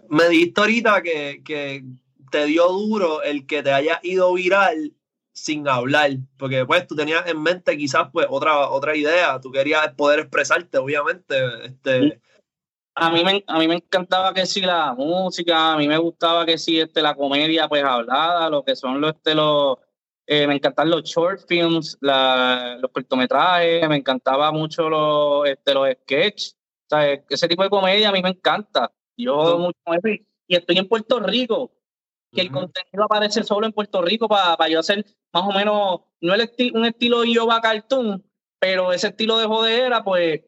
[0.09, 1.85] me dijiste ahorita que, que
[2.31, 4.93] te dio duro el que te haya ido viral
[5.33, 9.93] sin hablar, porque pues tú tenías en mente quizás pues otra, otra idea, tú querías
[9.95, 11.37] poder expresarte, obviamente.
[11.65, 12.21] Este...
[12.97, 16.47] A mí, me, a mí me encantaba que sí la música, a mí me gustaba
[16.47, 19.79] que sí este, la comedia pues hablada, lo que son los, este, los
[20.27, 26.57] eh, me encantan los short films, los cortometrajes, me encantaba mucho los, este, los sketches,
[27.29, 28.91] ese tipo de comedia a mí me encanta.
[29.17, 29.79] Yo mucho
[30.47, 31.73] y estoy en Puerto Rico,
[32.33, 36.35] que el contenido aparece solo en Puerto Rico para yo hacer más o menos, no
[36.35, 38.25] el un estilo Yoba Cartoon,
[38.59, 40.43] pero ese estilo de jodera, pues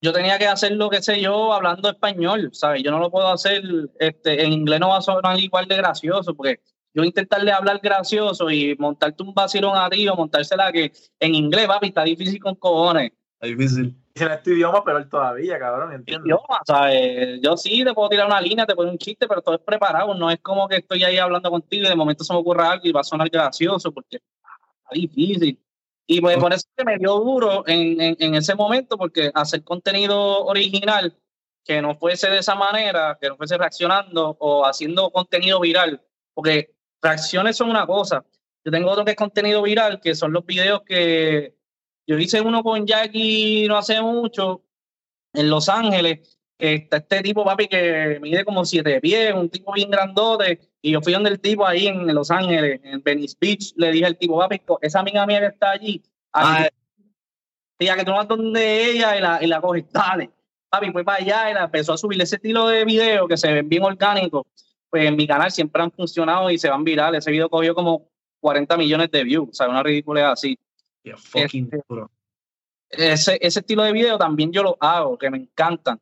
[0.00, 2.82] yo tenía que hacerlo, qué sé yo, hablando español, ¿sabes?
[2.82, 3.62] Yo no lo puedo hacer,
[3.98, 6.60] este, en inglés no va a sonar igual de gracioso, porque
[6.96, 10.90] yo intentarle hablar gracioso y montarte un vacilón a ti o montársela que
[11.20, 13.12] en inglés, papi, está difícil con cojones.
[13.34, 16.24] Está difícil en este idioma, pero él todavía, cabrón, ¿entiendes?
[16.24, 17.38] Idioma, ¿sabes?
[17.42, 20.14] Yo sí te puedo tirar una línea, te puedo un chiste, pero todo es preparado.
[20.14, 22.86] No es como que estoy ahí hablando contigo y de momento se me ocurre algo
[22.86, 25.60] y va a sonar gracioso, porque está difícil.
[26.06, 29.62] Y pues, por eso que me dio duro en, en, en, ese momento, porque hacer
[29.64, 31.14] contenido original
[31.62, 36.00] que no fuese de esa manera, que no fuese reaccionando o haciendo contenido viral,
[36.32, 36.75] porque
[37.06, 38.24] reacciones son una cosa.
[38.64, 41.54] Yo tengo otro que es contenido viral, que son los videos que
[42.06, 44.62] yo hice uno con Jackie no hace mucho
[45.32, 46.38] en Los Ángeles.
[46.58, 50.60] Está este tipo, papi, que mide como siete pies, un tipo bien grandote.
[50.82, 54.06] Y yo fui donde el tipo ahí en Los Ángeles, en Venice Beach, le dije
[54.06, 56.02] al tipo, papi, esa amiga mía que está allí,
[56.32, 56.68] ah,
[57.78, 60.30] que tú vas donde ella y la, y la coges, dale.
[60.70, 63.52] Papi, fue para allá y la empezó a subir ese estilo de video que se
[63.52, 64.46] ven bien orgánicos.
[64.96, 67.18] Pues en mi canal siempre han funcionado y se van virales.
[67.18, 68.08] Ese video cogió como
[68.40, 70.58] 40 millones de views, o sea, una ridícula así.
[71.04, 71.68] Este,
[72.88, 76.00] ese, ese estilo de video también yo lo hago, que me encantan.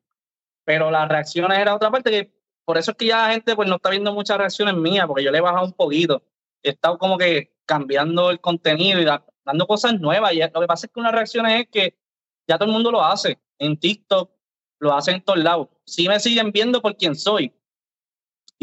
[0.64, 2.32] Pero las reacciones era otra parte que
[2.64, 5.24] por eso es que ya la gente pues no está viendo muchas reacciones mías, porque
[5.24, 6.22] yo le he bajado un poquito.
[6.62, 10.34] He estado como que cambiando el contenido y dando cosas nuevas.
[10.34, 11.98] Y lo que pasa es que una reacción es que
[12.46, 13.40] ya todo el mundo lo hace.
[13.58, 14.30] En TikTok
[14.78, 15.66] lo hacen en todos lados.
[15.84, 17.52] Sí me siguen viendo por quien soy.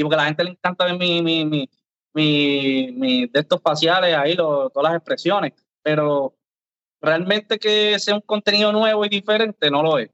[0.01, 1.69] Y porque a la gente le encanta ver mi, mi, mi,
[2.13, 6.35] mi, mi de estos faciales ahí, todas las expresiones pero
[7.01, 10.09] realmente que sea un contenido nuevo y diferente, no lo es.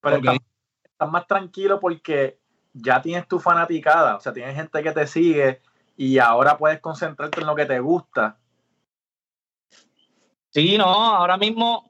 [0.00, 2.38] Pero estás, más tranquilo porque
[2.72, 5.60] ya tienes tu fanaticada, o sea, tienes gente que te sigue
[5.96, 8.38] y ahora puedes concentrarte en lo que te gusta.
[10.50, 11.89] Sí, no, ahora mismo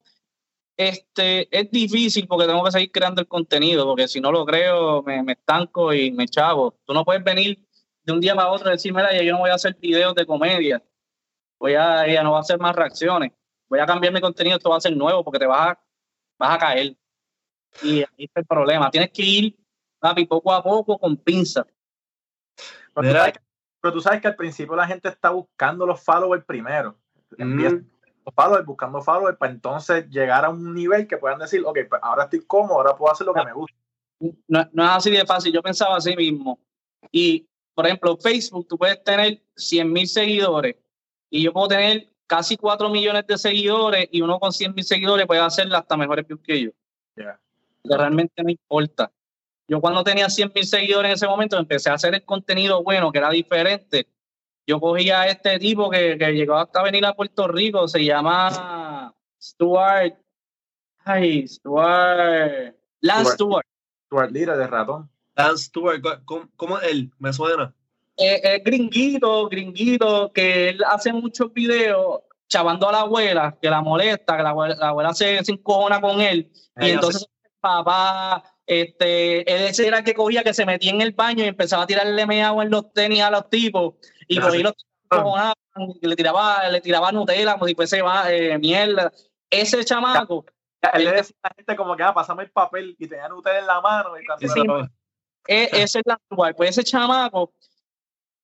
[0.88, 5.02] este, es difícil porque tengo que seguir creando el contenido, porque si no lo creo
[5.02, 6.74] me, me estanco y me chavo.
[6.84, 7.58] Tú no puedes venir
[8.02, 10.26] de un día para otro y decir, mira, yo no voy a hacer videos de
[10.26, 10.82] comedia
[11.60, 13.32] voy a, ella no va a hacer más reacciones,
[13.68, 15.84] voy a cambiar mi contenido, esto va a ser nuevo porque te vas a,
[16.38, 16.96] vas a caer.
[17.82, 18.90] Y ahí está el problema.
[18.90, 19.56] Tienes que ir,
[20.00, 21.64] papi, poco a poco con pinza.
[22.94, 26.98] Pero tú, sabes que, al principio la gente está buscando los followers primero.
[27.38, 27.84] Mm.
[28.34, 32.24] Followers, buscando followers para entonces llegar a un nivel que puedan decir, ok, pues ahora
[32.24, 33.76] estoy cómodo, ahora puedo hacer lo que me gusta.
[34.48, 35.52] No, no es así de fácil.
[35.52, 36.58] Yo pensaba así mismo.
[37.10, 40.76] Y, por ejemplo, Facebook, tú puedes tener 100 mil seguidores
[41.30, 45.26] y yo puedo tener casi 4 millones de seguidores y uno con 100 mil seguidores
[45.26, 46.70] puede hacer hasta mejores views que yo.
[47.16, 47.40] Yeah.
[47.82, 49.10] Que realmente no importa.
[49.66, 53.10] Yo cuando tenía 100 mil seguidores en ese momento empecé a hacer el contenido bueno,
[53.10, 54.06] que era diferente.
[54.70, 59.12] Yo cogía a este tipo que, que llegó hasta venir a Puerto Rico, se llama
[59.42, 60.14] Stuart.
[61.04, 62.76] Ay, Stuart.
[63.00, 63.66] Lance Stuart.
[64.06, 65.10] Stuart Little de ratón.
[65.34, 67.10] Dan Stewart, ¿cómo, cómo es él?
[67.18, 67.74] Me suena.
[68.16, 73.80] eh, es gringuito, gringuito, que él hace muchos videos chavando a la abuela, que la
[73.80, 76.48] molesta, que la abuela, la abuela se, se encojona con él.
[76.80, 81.00] Y entonces el papá, este, él ese era el que cogía, que se metía en
[81.00, 83.94] el baño y empezaba a tirarle agua en los tenis a los tipos.
[84.30, 85.54] Y los encojonaban,
[86.00, 89.12] y le tiraba, le tiraba Nutella como si fuese eh, mierda.
[89.50, 90.44] Ese chamaco,
[90.94, 93.58] Él le decía a la gente como que, ah, pásame el papel y tenía Nutella
[93.58, 94.16] en la mano.
[94.18, 94.60] Y cuando Sí,
[95.48, 96.20] E- ese es la.
[96.28, 97.52] Pues ese chamaco,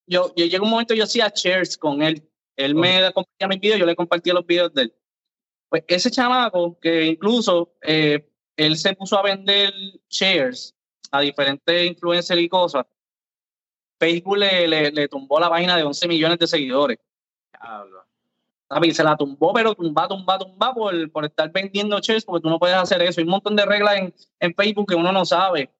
[0.09, 2.29] yo, yo llegó un momento yo hacía shares con él.
[2.57, 4.95] Él me compartía mis videos, yo le compartía los videos de él.
[5.69, 9.73] Pues ese chamaco, que incluso eh, él se puso a vender
[10.09, 10.75] shares
[11.13, 12.87] a diferentes influencers y cosas,
[13.99, 16.99] Facebook le, le, le tumbó la página de 11 millones de seguidores.
[18.69, 22.51] Papi, se la tumbó, pero tumba, tumba, tumba por, por estar vendiendo shares, porque tú
[22.51, 23.21] no puedes hacer eso.
[23.21, 25.71] Hay un montón de reglas en, en Facebook que uno no sabe,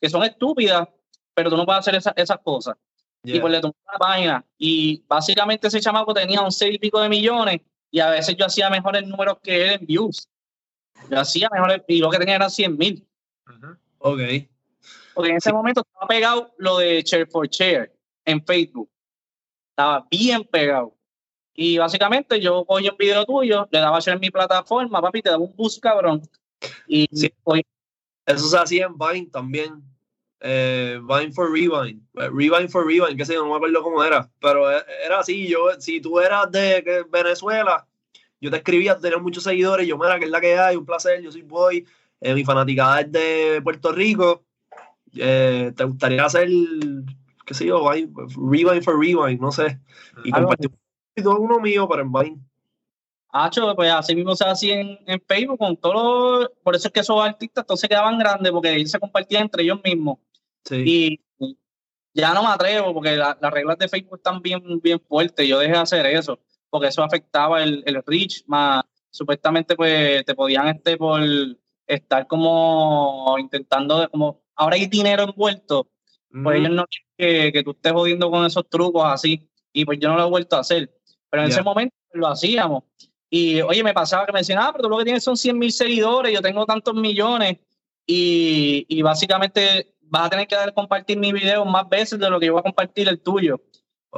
[0.00, 0.88] que son estúpidas,
[1.34, 2.76] pero tú no puedes hacer esa- esas cosas.
[3.24, 4.44] Y pues le tumbó la página.
[4.58, 7.60] Y básicamente ese chamaco tenía un seis y pico de millones,
[7.92, 10.28] y a veces yo hacía mejores números que él en views.
[11.08, 13.06] Yo hacía mejores, y lo que tenía eran 100 mil.
[13.48, 13.76] Ujú.
[13.98, 14.20] Ok.
[15.14, 17.92] Porque en ese momento estaba pegado lo de Share for Share
[18.24, 18.90] en Facebook.
[19.70, 20.94] Estaba bien pegado.
[21.54, 25.30] Y básicamente yo cogí un video tuyo, le daba share en mi plataforma, papi, te
[25.30, 26.22] daba un boost cabrón.
[26.86, 27.32] Y Sí.
[27.44, 27.62] oye,
[28.24, 29.82] Eso se hacía en Vine también.
[30.40, 32.00] Eh, Vine for Rewind.
[32.14, 34.30] Eh, Rewind for Rewind, que sé yo, no me acuerdo cómo era.
[34.40, 35.46] Pero e- era así.
[35.48, 37.86] Yo, si tú eras de Venezuela,
[38.40, 39.86] yo te escribía, tenías muchos seguidores.
[39.86, 41.20] Yo, mira, que es la que hay, un placer.
[41.20, 41.84] Yo soy boy.
[42.20, 44.44] eh, mi fanaticada es de Puerto Rico.
[45.16, 46.48] Eh, ¿Te gustaría hacer,
[47.44, 49.40] qué sé yo, Rewind for Rewind?
[49.40, 49.78] No sé.
[50.24, 50.46] Y un
[51.16, 52.40] video uno mío, pero en Vine.
[53.34, 55.94] Hacho, pues así mismo se hacía en, en Facebook con todos
[56.40, 59.42] los- Por eso es que esos artistas todos se quedaban grandes porque ellos se compartían
[59.44, 60.18] entre ellos mismos.
[60.64, 61.18] Sí.
[61.40, 61.56] Y
[62.14, 65.48] ya no me atrevo porque la- las reglas de Facebook están bien, bien fuertes.
[65.48, 66.38] Yo dejé de hacer eso
[66.68, 68.42] porque eso afectaba el, el reach.
[68.46, 71.22] Más supuestamente, pues te podían este por
[71.86, 74.41] estar como intentando de como.
[74.56, 75.88] Ahora hay dinero envuelto,
[76.42, 77.08] pues ellos no quieren
[77.44, 79.48] que, que tú estés jodiendo con esos trucos así.
[79.72, 80.90] Y pues yo no lo he vuelto a hacer.
[81.30, 81.54] Pero en Ya.
[81.54, 82.84] ese momento lo hacíamos.
[83.30, 85.58] Y oye, me pasaba que me decían, ah, pero tú lo que tienes son 100
[85.58, 87.58] mil seguidores, yo tengo tantos millones.
[88.06, 92.38] Y, y básicamente vas a tener que dar compartir mi video más veces de lo
[92.38, 93.60] que yo voy a compartir el tuyo.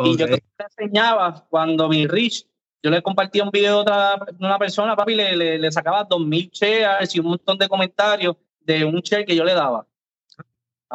[0.03, 2.47] Y yo te enseñaba cuando mi Rich,
[2.83, 6.03] yo le compartía un video de, otra, de una persona, papi, le, le, le sacaba
[6.03, 9.87] dos mil shares y un montón de comentarios de un share que yo le daba.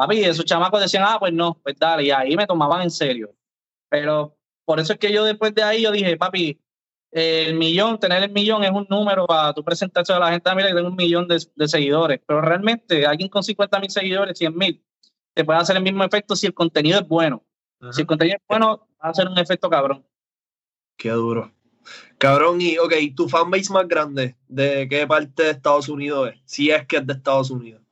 [0.00, 3.34] Papi, esos chamacos decían, ah, pues no, pues dale, y ahí me tomaban en serio.
[3.90, 4.34] Pero
[4.64, 6.58] por eso es que yo después de ahí yo dije, papi,
[7.10, 10.54] el millón, tener el millón es un número para tú presentarse a la gente, ah,
[10.54, 12.18] mira, que tengo un millón de, de seguidores.
[12.26, 14.82] Pero realmente alguien con 50 mil seguidores, 100 mil,
[15.34, 17.44] te puede hacer el mismo efecto si el contenido es bueno.
[17.92, 20.06] Si el contenido es bueno, va a hacer un efecto cabrón.
[20.96, 21.52] Qué duro.
[22.16, 26.40] Cabrón, y ok, tu fanbase más grande, ¿de qué parte de Estados Unidos es?
[26.46, 27.82] Si es que es de Estados Unidos.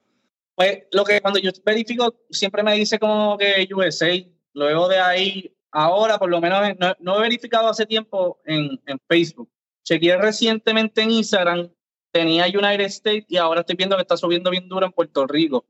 [0.59, 4.11] Pues lo que cuando yo verifico, siempre me dice como que USA.
[4.55, 8.99] Luego de ahí, ahora por lo menos no, no he verificado hace tiempo en, en
[9.09, 9.49] Facebook.
[9.85, 11.71] Chequeé recientemente en Instagram,
[12.11, 15.65] tenía United States y ahora estoy viendo que está subiendo bien duro en Puerto Rico.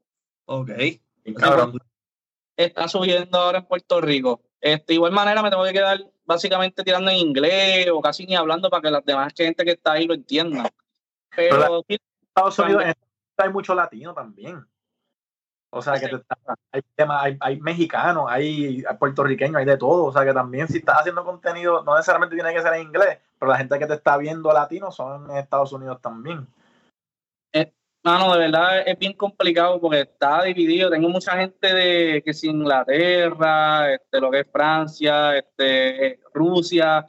[0.46, 0.70] Ok.
[1.36, 1.76] Cabrón.
[2.56, 4.40] Está subiendo ahora en Puerto Rico.
[4.58, 8.36] Este, de igual manera me tengo que quedar básicamente tirando en inglés o casi ni
[8.36, 10.66] hablando para que las demás gente que está ahí lo entiendan.
[11.36, 12.96] Pero Estados Unidos en Estados Unidos
[13.36, 14.66] hay mucho latino también.
[15.70, 16.10] O sea, que Sí.
[16.10, 16.36] te está-
[16.72, 20.06] hay, temas- hay, hay mexicanos, hay, puertorriqueños, hay de todo.
[20.06, 23.18] O sea, que también si estás haciendo contenido, no necesariamente tiene que ser en inglés,
[23.38, 26.46] pero la gente que te está viendo latino son en Estados Unidos también.
[28.04, 30.88] Mano, de verdad es bien complicado porque está dividido.
[30.88, 37.04] Tengo mucha gente de que es Inglaterra, este, lo que es Francia, este, Rusia,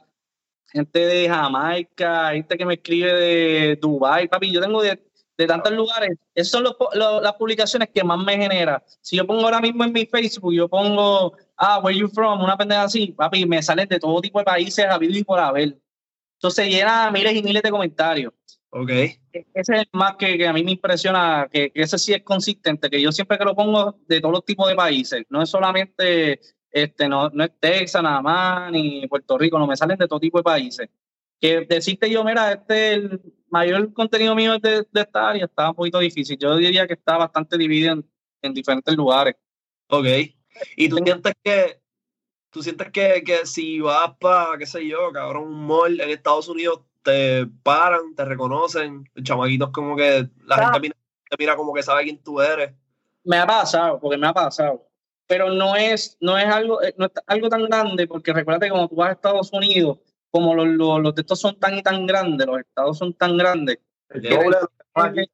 [0.70, 4.52] gente de Jamaica, gente que me escribe de Dubai, papi.
[4.52, 5.00] Yo tengo de,
[5.40, 6.16] de tantos lugares.
[6.34, 8.82] Esas son los lo- las publicaciones que más me genera.
[9.00, 12.56] Si yo pongo ahora mismo en mi Facebook, yo pongo, ah, where you from, una
[12.56, 15.76] pendeja así, papi, me salen de todo tipo de países, habido y por haber.
[16.36, 18.32] Entonces llena miles y miles de comentarios
[18.70, 18.88] Ok.
[18.90, 19.16] ese
[19.54, 22.88] es el más que, que a mí me impresiona, que, que ese sí es consistente,
[22.88, 26.40] que yo siempre que lo pongo de todos los tipos de países, no es solamente,
[26.70, 30.20] este, no, no es Texas nada más, ni Puerto Rico, no me salen de todo
[30.20, 30.88] tipo de países.
[31.40, 33.20] que decirte yo, mira, este el
[33.50, 36.38] mayor contenido mío de, de esta área está un poquito difícil.
[36.38, 38.10] Yo diría que está bastante dividido en,
[38.42, 39.36] en diferentes lugares.
[39.88, 40.06] Ok.
[40.76, 41.80] ¿Y tú sientes que,
[42.50, 46.48] tú sientes que, que si vas para, qué sé yo, cabrón, un mall en Estados
[46.48, 50.64] Unidos, te paran, te reconocen, chamaquitos como que la Ah.
[50.64, 50.96] gente mira,
[51.28, 52.72] te mira como que sabe quién tú eres?
[53.24, 54.86] Me ha pasado, porque me ha pasado.
[55.26, 58.70] Pero no es, no es algo, eh, no es algo tan grande, porque recuerda que
[58.70, 59.98] cuando tú vas a Estados Unidos,
[60.30, 63.36] como los, los, los de estos son tan y tan grandes, los estados son tan
[63.36, 63.78] grandes,
[64.08, 64.56] El doble
[65.14, 65.30] de.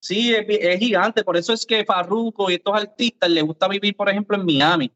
[0.00, 1.22] Sí, es, es gigante.
[1.22, 4.90] Por eso es que Farruko y estos artistas les gusta vivir, por ejemplo, en Miami.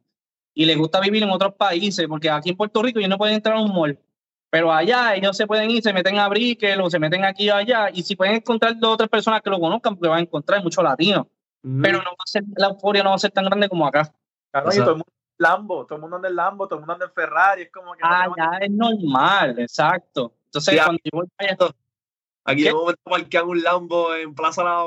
[0.55, 3.35] Y les gusta vivir en otros países, porque aquí en Puerto Rico ellos no pueden
[3.35, 3.99] entrar a un mall.
[4.51, 7.57] Pero allá ellos se pueden ir, se meten a Brickell o se meten aquí o
[7.57, 7.91] allá.
[7.93, 10.63] Y si pueden encontrar dos o tres personas que lo conozcan, porque van a encontrar
[10.63, 11.27] muchos latinos.
[11.63, 11.83] Mm.
[11.83, 14.15] Pero no va a ser, la euforia no va a ser tan grande como acá.
[14.53, 16.81] Cabrón, y todo el mundo en Lambo, todo el mundo anda en Lambo, todo el
[16.81, 20.33] mundo anda en Ferrari, es como que no Ah, ya es normal, exacto.
[20.47, 21.75] Entonces, cuando yo voy para allá,
[22.47, 22.69] Aquí ¿Qué?
[22.69, 24.63] de momento un Lambo en Plaza.
[24.65, 24.85] La-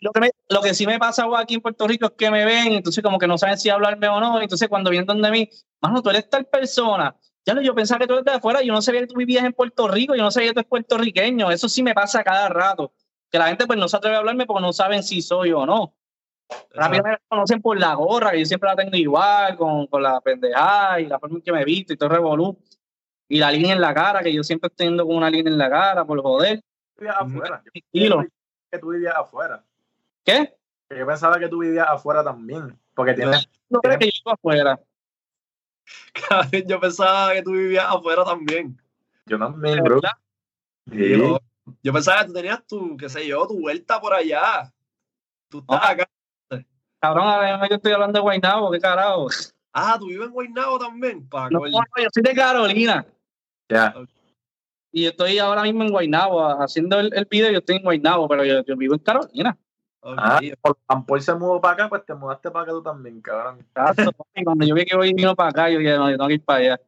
[0.00, 2.44] lo, que me- lo que sí me pasa aquí en Puerto Rico es que me
[2.44, 5.48] ven, entonces como que no saben si hablarme o no, entonces cuando vienen donde mí,
[5.80, 7.14] mano, tú eres tal persona,
[7.46, 9.44] ya lo, yo pensaba que tú eres de afuera, yo no sabía que tú vivías
[9.44, 12.48] en Puerto Rico, yo no sabía que tú eres puertorriqueño, eso sí me pasa cada
[12.48, 12.92] rato,
[13.30, 15.64] que la gente pues no se atreve a hablarme porque no saben si soy o
[15.64, 15.94] no.
[16.72, 20.20] Rápido me conocen por la gorra, que yo siempre la tengo igual, con, con la
[20.20, 22.58] pendejada y la forma en que me visto y todo el revolú.
[23.28, 25.58] Y la línea en la cara, que yo siempre estoy yendo con una línea en
[25.58, 26.60] la cara, por joder.
[26.94, 27.62] Tú vivías afuera.
[27.64, 28.16] Yo Tranquilo.
[28.18, 29.64] pensaba que tú vivías afuera.
[30.24, 30.54] ¿Qué?
[30.88, 32.78] Que Yo pensaba que tú vivías afuera también.
[32.94, 33.48] Porque tienes.
[33.70, 34.80] No crees que yo vivo afuera.
[36.66, 38.80] Yo pensaba que tú vivías afuera también.
[39.26, 40.00] Yo también, bro.
[40.90, 41.18] Sí.
[41.18, 41.38] Yo,
[41.82, 44.72] yo pensaba que tú tenías tu, qué sé yo, tu vuelta por allá.
[45.48, 45.90] Tú estás Ah.
[45.90, 46.08] acá.
[47.04, 49.28] Cabrón, ahora yo estoy hablando de Guaynabo, qué carajo.
[49.74, 53.04] Ah, tú vives en Guaynabo también, pa' No, no, yo soy de Carolina
[53.68, 53.94] Ya.
[54.90, 57.52] y yo estoy ahora mismo en Guaynabo haciendo el, el video.
[57.52, 59.54] Yo estoy en Guaynabo, pero yo, yo vivo en Carolina.
[60.00, 60.14] Ok.
[60.16, 63.66] Ah, por Ampol se mudó para acá, pues te mudaste para acá tú también, cabrón.
[64.44, 66.44] Cuando yo vi que voy vino para acá, yo dije, no, yo tengo que ir
[66.44, 66.80] para allá.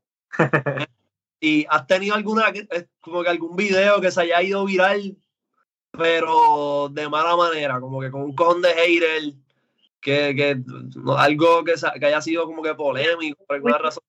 [1.40, 5.14] ¿Y has tenido alguna, eh, como que algún video que se haya ido viral,
[5.90, 9.34] pero de mala manera, como que con un con de hater,
[10.06, 10.62] que, que
[10.94, 14.04] no, algo que, que haya sido como que polémico por alguna razón?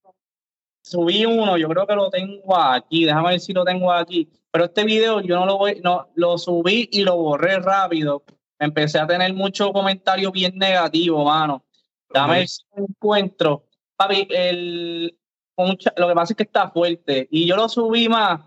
[0.84, 4.30] Subí uno, yo creo que lo tengo aquí, déjame ver si lo tengo aquí.
[4.52, 8.24] Pero este video yo no lo voy, no, lo subí y lo borré rápido.
[8.60, 11.66] Empecé a tener muchos comentarios bien negativos, mano.
[12.14, 13.64] Dame ver si lo encuentro.
[13.96, 15.18] Papi, el,
[15.58, 17.28] un cha- lo que pasa es que está fuerte.
[17.32, 18.40] Y yo lo subí más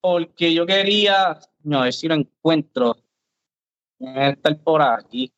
[0.00, 2.96] porque yo quería, no, a ver si lo encuentro.
[3.98, 5.30] Debe estar por aquí.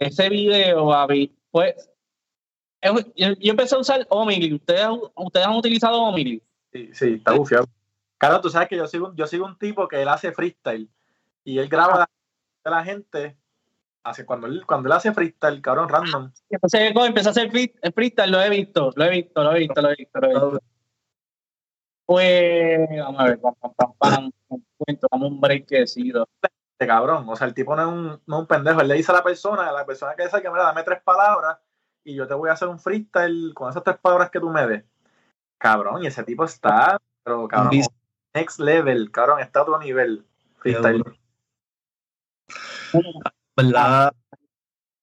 [0.00, 0.90] Ese video,
[1.50, 1.74] pues.
[2.80, 4.54] es- Yo, yo empecé a usar Omili.
[4.54, 6.42] ¿Ustedes, ¿Ustedes han utilizado Omili?
[6.72, 7.66] Sí, sí, está bufiado.
[8.18, 10.88] Claro, tú sabes que yo sigo, un- yo sigo un tipo que él hace freestyle
[11.44, 12.08] y él graba
[12.64, 13.36] de la gente.
[14.02, 16.32] Hace, cuando, él, cuando él hace freestyle, cabrón, random.
[16.48, 19.82] Entonces, empecé a hacer free- freestyle, lo he visto, lo he visto, lo he visto,
[19.82, 20.60] lo he visto, lo he visto.
[22.06, 26.26] Pues, vamos a ver, pam, pam, pam, pam, encuentro, dame un breakcito.
[26.80, 28.80] Este cabrón, o sea, el tipo no es, un, no es un pendejo.
[28.80, 31.02] Él le dice a la persona, a la persona que dice que, mira, dame tres
[31.02, 31.58] palabras
[32.02, 34.66] y yo te voy a hacer un freestyle con esas tres palabras que tú me
[34.66, 34.82] des.
[35.58, 37.82] Cabrón, y ese tipo está, pero cabrón,
[38.32, 40.24] next level, cabrón, está a otro nivel.
[40.56, 41.04] Freestyle.
[43.54, 44.14] ¿Verdad?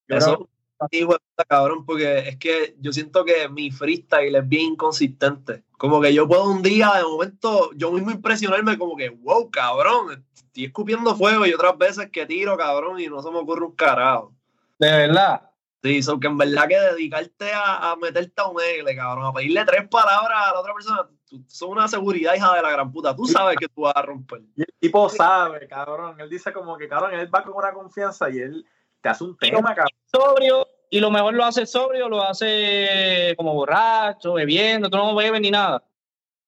[0.08, 0.50] Yo Eso
[0.92, 5.64] sí, puta, cabrón, porque es que yo siento que mi freestyle es bien inconsistente.
[5.78, 10.26] Como que yo puedo un día, de momento, yo mismo impresionarme como que, wow, cabrón,
[10.36, 13.76] estoy escupiendo fuego y otras veces que tiro, cabrón, y no se me ocurre un
[13.76, 14.34] carajo.
[14.80, 15.44] De verdad.
[15.84, 19.34] Sí, so que en verdad que dedicarte a, a meterte a un egle, cabrón, a
[19.34, 22.92] pedirle tres palabras a la otra persona, tú, son una seguridad, hija de la gran
[22.92, 23.16] puta.
[23.16, 24.42] Tú sabes que tú vas a romper.
[24.56, 26.20] Y el tipo sabe, cabrón.
[26.20, 28.66] Él dice como que, cabrón, él va con una confianza y él
[29.02, 29.97] te hace un tema, cabrón.
[30.12, 35.42] Sobrio, y lo mejor lo hace sobrio, lo hace como borracho, bebiendo, tú no bebes
[35.42, 35.84] ni nada.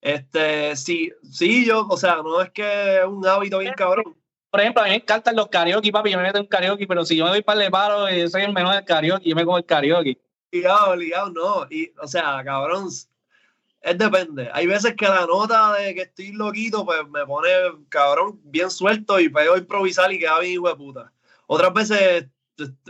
[0.01, 4.15] Este, sí, sí, yo, o sea, no es que es un hábito bien cabrón.
[4.49, 7.05] Por ejemplo, a mí me encantan los karaoke, papi, yo me meto en karaoke, pero
[7.05, 9.45] si yo me doy par de palos y soy el menor del karaoke, yo me
[9.45, 10.17] como el karaoke.
[10.51, 11.67] Ligado, ligado, no.
[11.69, 14.49] Y, o sea, cabrón, es depende.
[14.53, 17.49] Hay veces que la nota de que estoy loquito, pues me pone,
[17.89, 21.11] cabrón, bien suelto y pego a improvisar y queda bien hijo de puta.
[21.45, 22.25] Otras veces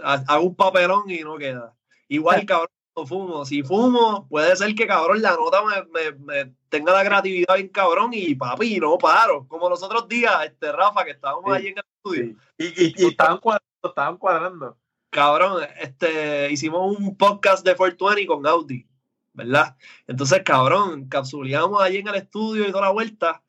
[0.03, 1.76] hago un papelón y no queda.
[2.07, 3.45] Igual, cabrón, no fumo.
[3.45, 7.70] Si fumo, puede ser que, cabrón, la nota me, me- me tenga la creatividad bien
[7.70, 9.47] cabrón y papi, no paro.
[9.47, 12.24] Como los otros días, este Rafa, que estábamos Sí, allí en el estudio.
[12.26, 12.38] Sí.
[12.57, 14.78] Y, y, y estaban cuadrando, estaban cuadrando.
[15.11, 18.86] Cabrón, este, hicimos un podcast de 420 con Audi.
[19.32, 19.78] ¿verdad?
[20.05, 23.41] Entonces, cabrón, capsuleamos allí en el estudio y toda la vuelta.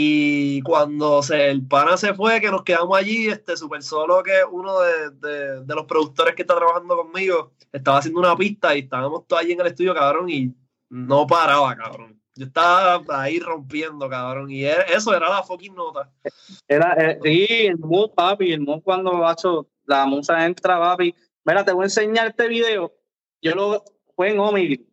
[0.00, 4.44] Y cuando se, el pana se fue, que nos quedamos allí, este Super Solo, que
[4.48, 9.26] uno de, de, los productores que está trabajando conmigo, estaba haciendo una pista y estábamos
[9.26, 10.54] todos allí en el estudio, cabrón, y
[10.88, 12.22] no paraba, cabrón.
[12.36, 16.12] Yo estaba ahí rompiendo, cabrón, y eso era la fucking nota.
[16.68, 21.12] Era, eh, sí, el mood, papi, el mood cuando hecho, la musa entra, papi.
[21.44, 22.94] Mira, te voy a enseñar este video.
[23.42, 23.82] Yo lo
[24.14, 24.87] fue en Omegle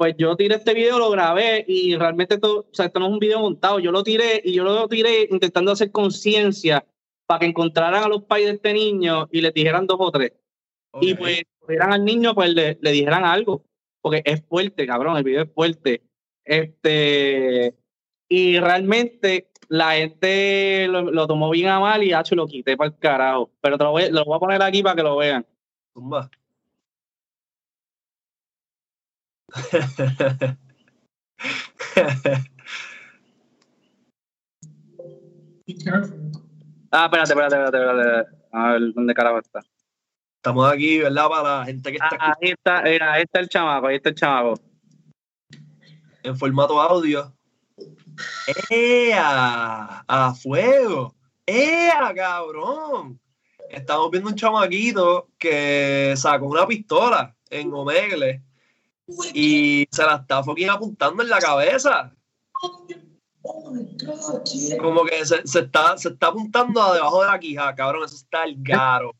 [0.00, 3.12] pues yo tiré este video, lo grabé y realmente todo, o sea, esto no es
[3.12, 6.86] un video montado, yo lo tiré y yo lo tiré intentando hacer conciencia
[7.26, 10.32] para que encontraran a los pais de este niño y le dijeran dos o tres.
[11.02, 13.66] Y pues, eran al niño, pues le, le, dijeran algo,
[14.00, 16.00] porque es fuerte, cabrón, el video es fuerte.
[16.46, 17.74] Este,
[18.26, 22.96] y realmente la gente lo, tomó bien a mal y hecho lo quité para el
[22.96, 23.50] carajo.
[23.60, 25.44] Pero te lo voy, lo voy a poner aquí para que lo vean.
[25.92, 26.30] Tumba.
[36.92, 38.28] ah, espérate, espérate, espérate, espérate.
[38.52, 39.60] A ver, ¿dónde carajo está?
[40.36, 41.28] Estamos aquí, ¿verdad?
[41.28, 42.46] Para la gente que está ah, aquí.
[42.46, 44.54] Ahí está, mira, ahí está el chamaco, ahí está el chamaco.
[46.22, 47.34] En formato audio.
[48.70, 50.04] ¡Ea!
[50.06, 51.14] ¡A fuego!
[51.46, 53.20] ¡Ea, cabrón!
[53.70, 58.42] Estamos viendo un chamaquito que sacó una pistola en Omegle
[59.34, 62.14] y se la está fucking apuntando en la cabeza.
[64.80, 68.04] Como que se, se, está, se está apuntando a debajo de la quija, cabrón.
[68.04, 69.14] Eso está el garo.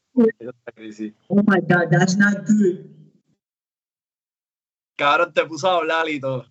[1.29, 2.87] Oh my god, that's not good.
[4.97, 6.47] Cabrón, te puso a hablar y todo.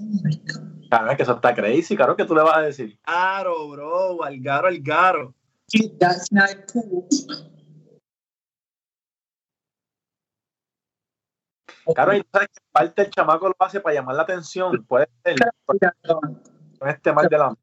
[0.00, 0.88] Oh my god.
[0.90, 2.98] Cabrón, que eso está crazy, cabrón, ¿qué tú le vas a decir?
[3.06, 5.34] Garo, bro, al garo, al garo.
[5.98, 7.08] That's not cool.
[11.94, 14.84] Claro, y sabes que parte el chamaco lo hace para llamar la atención.
[14.86, 15.36] Puede ser.
[15.66, 17.54] Con este mal de la.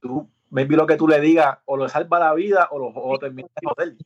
[0.00, 3.18] Tú, maybe lo que tú le digas o lo salva la vida o lo o
[3.18, 3.96] termina de joder.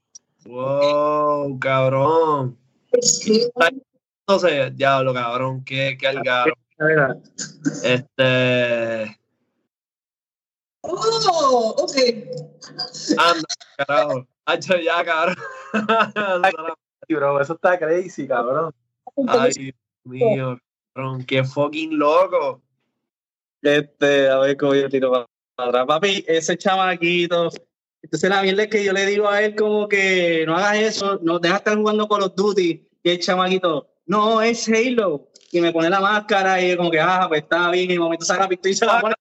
[0.44, 2.58] Wow, cabrón.
[4.26, 6.54] Entonces, diablo, cabrón, qué, qué algaro.
[7.82, 9.18] Este.
[10.82, 11.96] Oh, ok.
[13.18, 14.26] Anda, carajo.
[14.44, 15.36] Hacho ya, cabrón.
[17.08, 18.74] bro, eso está crazy, cabrón.
[19.28, 20.58] Ay, Dios mío,
[20.94, 22.62] cabrón, qué fucking loco.
[23.62, 25.86] Este, a ver cómo yo tiro para atrás.
[25.86, 27.50] Papi, ese chamaquito.
[28.02, 31.20] Entonces la mierda es que yo le digo a él como que no hagas eso,
[31.22, 32.88] no deja de estar jugando con los Duty.
[33.04, 35.28] Y el chamaquito, no, es Halo.
[35.52, 37.90] Y me pone la máscara y como que, ah, pues está bien.
[37.90, 39.14] Y en momento saca la pistola y se la pone.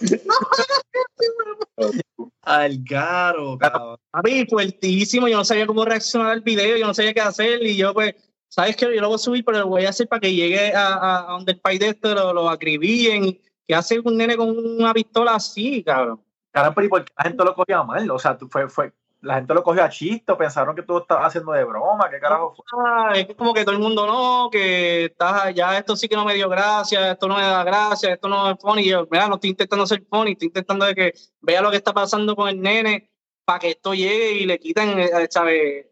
[2.42, 3.98] Al caro, cabrón.
[4.10, 5.28] Papi, fuertísimo.
[5.28, 7.62] Yo no sabía cómo reaccionar al video, yo no sabía qué hacer.
[7.62, 8.14] Y yo, pues,
[8.48, 8.86] ¿sabes qué?
[8.94, 11.32] Yo lo voy a subir, pero lo voy a hacer para que llegue a, a,
[11.32, 13.38] donde el país de esto lo, lo acribillen.
[13.66, 16.22] ¿Qué hace un nene con una pistola así, cabrón?
[16.50, 18.10] Claro, pero ¿y por qué la gente lo cogía mal?
[18.10, 21.52] O sea, fue, fue, la gente lo cogió a chiste, pensaron que tú estabas haciendo
[21.52, 22.64] de broma, ¿qué carajo fue?
[22.84, 26.24] Ah, es como que todo el mundo no, que estás ya esto sí que no
[26.24, 28.82] me dio gracia, esto no me da gracia, esto no es funny.
[28.82, 31.76] Y yo, mira, no estoy intentando ser funny, estoy intentando de que vea lo que
[31.76, 33.10] está pasando con el nene
[33.44, 35.86] para que esto llegue y le quiten, eh, ¿sabes?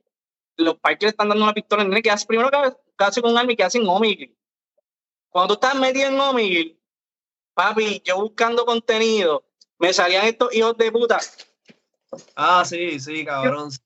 [0.56, 3.22] Los parques le están dando una pistola en nene que hace primero que, que hace
[3.22, 4.34] con Army que hace en Omegle.
[5.28, 6.78] Cuando tú estás metido en Omegle,
[7.54, 9.44] papi, yo buscando contenido,
[9.78, 11.18] me salían estos hijos de puta.
[12.34, 13.70] Ah, sí, sí, cabrón.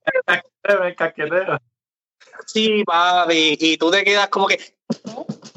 [2.47, 4.59] Sí, papi, y tú te quedas como que.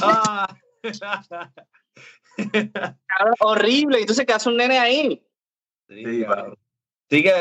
[0.01, 0.47] Ah.
[3.39, 5.23] horrible, y entonces qué hace un nene ahí.
[5.87, 6.57] Sí, cabrón.
[7.13, 7.31] Así que,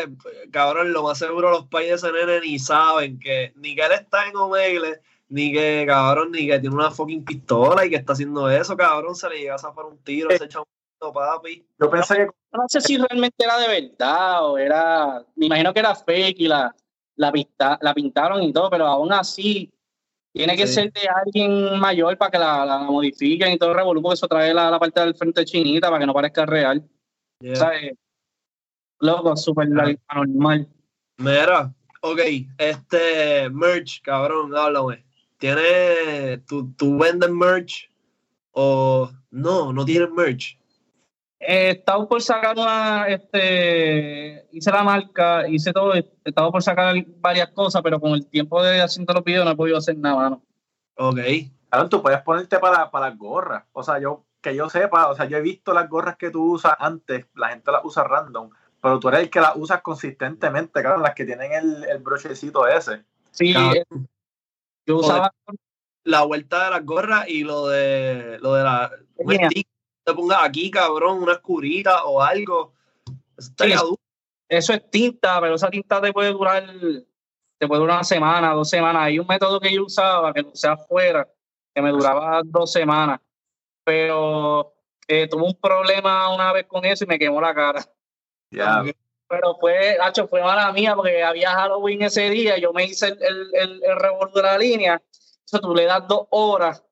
[0.50, 4.28] cabrón, lo más seguro los países de nene ni saben que ni que él está
[4.28, 5.00] en Omegle,
[5.30, 9.16] ni que, cabrón, ni que tiene una fucking pistola y que está haciendo eso, cabrón,
[9.16, 10.66] se le llega a zafar un tiro, se echa un
[11.14, 11.64] papi.
[11.80, 12.26] Yo pensé que...
[12.52, 15.24] No sé si realmente era de verdad o era...
[15.36, 16.76] Me imagino que era fake y la,
[17.16, 19.72] la, pinta, la pintaron y todo, pero aún así
[20.34, 24.12] tiene que ser de alguien mayor para que la, la modifiquen y todo el porque
[24.12, 26.86] eso trae la, la parte del frente chinita para que no parezca real.
[27.54, 27.94] ¿Sabes?
[29.02, 29.68] Loco, súper
[30.06, 30.68] anormal.
[31.16, 32.20] Mira, ok,
[32.56, 35.04] este merch, cabrón, háblame.
[35.38, 37.90] ¿Tiene, tú, tú vendes merch
[38.52, 40.56] o no, no tienes merch?
[41.40, 47.48] Eh, estaba por sacar una, este, hice la marca, hice todo, estaba por sacar varias
[47.48, 50.42] cosas, pero con el tiempo de haciendo los videos no he podido hacer nada, ¿no?
[50.94, 51.18] Ok.
[51.68, 53.64] Claro, tú puedes ponerte para, para las gorras.
[53.72, 56.52] O sea, yo, que yo sepa, o sea, yo he visto las gorras que tú
[56.52, 58.50] usas antes, la gente las usa random
[58.82, 62.66] pero tú eres el que las usas consistentemente, claro, las que tienen el, el brochecito
[62.66, 63.04] ese.
[63.30, 63.54] Sí,
[64.84, 65.32] yo usaba,
[66.04, 68.90] la vuelta de las gorras y lo de lo de la
[69.46, 69.68] stick
[70.04, 72.74] te pongas aquí, cabrón, una escurita o algo.
[73.36, 73.96] Eso Sí.
[74.48, 76.66] Eso es tinta, pero esa tinta te puede durar,
[77.58, 79.04] te puede durar una semana, dos semanas.
[79.04, 81.26] Hay un método que yo usaba, que lo usé afuera,
[81.74, 83.18] que me duraba dos semanas.
[83.82, 84.74] Pero
[85.08, 87.82] eh, tuve un problema una vez con eso y me quemó la cara.
[88.52, 88.84] Ya,
[89.28, 93.22] Pero fue, hacho, fue mala mía porque había Halloween ese día, yo me hice el,
[93.22, 95.02] el, el, el revolver de la línea,
[95.44, 96.84] eso tú le das dos horas,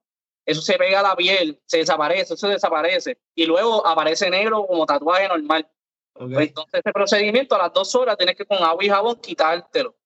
[0.46, 4.86] eso se pega a la piel, se desaparece, eso desaparece, y luego aparece negro como
[4.86, 5.68] tatuaje normal.
[6.12, 9.96] Pues entonces ese procedimiento a las dos horas tienes que con agua y jabón quitártelo.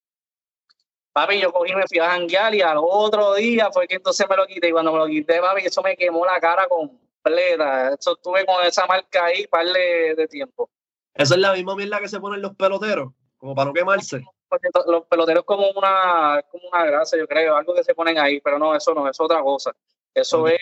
[1.13, 4.37] Papi, yo cogí, me fui a janguear y al otro día fue que entonces me
[4.37, 4.69] lo quité.
[4.69, 7.95] Y cuando me lo quité, papi, eso me quemó la cara completa.
[7.99, 10.71] Eso estuve con esa marca ahí par de, de tiempo.
[11.15, 14.23] Esa es la misma mierda que se ponen los peloteros, como para no quemarse.
[14.49, 18.41] Porque los peloteros como una, como una grasa, yo creo, algo que se ponen ahí,
[18.41, 19.73] pero no, eso no, eso es otra cosa.
[20.13, 20.61] Eso es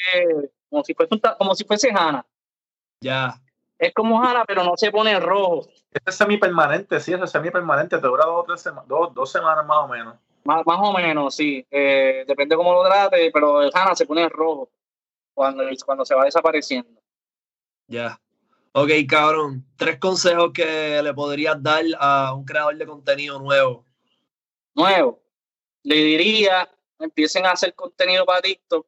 [0.68, 2.24] como si fuese como si fuese Hanna.
[3.00, 3.34] Ya.
[3.78, 5.68] Es como Hanna, pero no se pone rojo.
[5.92, 9.30] Este es semipermanente, sí, ese es semipermanente, te dura dos o tres semanas, dos, dos
[9.30, 10.16] semanas más o menos.
[10.44, 11.66] Más, más o menos, sí.
[11.70, 14.70] Eh, depende cómo lo trate, pero el Hanna se pone rojo
[15.34, 17.00] cuando, cuando se va desapareciendo.
[17.86, 18.18] Ya.
[18.73, 19.65] Ok, cabrón.
[19.77, 23.85] Tres consejos que le podrías dar a un creador de contenido nuevo.
[24.74, 25.20] Nuevo.
[25.82, 26.69] Le diría,
[26.99, 28.86] empiecen a hacer contenido para TikTok,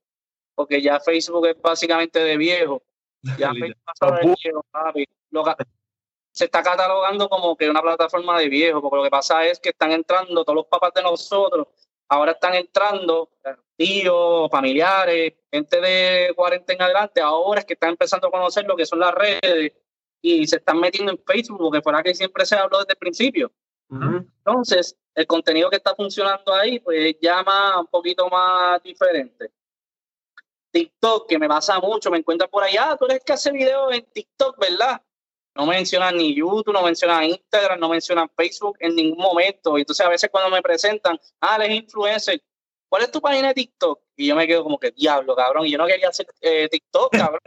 [0.54, 2.82] porque ya Facebook es básicamente de viejo.
[3.38, 5.06] Ya Facebook pasó de viejo, papi.
[5.30, 5.44] Lo
[6.30, 9.68] se está catalogando como que una plataforma de viejo, porque lo que pasa es que
[9.68, 11.68] están entrando todos los papás de nosotros,
[12.14, 13.30] ahora están entrando
[13.76, 18.76] tíos, familiares, gente de 40 en adelante, ahora es que están empezando a conocer lo
[18.76, 19.72] que son las redes
[20.22, 23.52] y se están metiendo en Facebook, porque fuera que siempre se habló desde el principio.
[23.90, 29.52] Entonces, el contenido que está funcionando ahí, pues más, un poquito más diferente.
[30.70, 33.92] TikTok, que me pasa mucho, me encuentran por allá, ah, tú eres que hace videos
[33.92, 35.00] en TikTok, ¿verdad?
[35.56, 39.78] No mencionan ni YouTube, no mencionan Instagram, no mencionan Facebook en ningún momento.
[39.78, 42.42] Y Entonces, a veces cuando me presentan, ah, eres influencer,
[42.88, 44.00] ¿cuál es tu página de TikTok?
[44.16, 47.12] Y yo me quedo como que, diablo, cabrón, y yo no quería hacer eh, TikTok,
[47.36, 47.40] cabrón.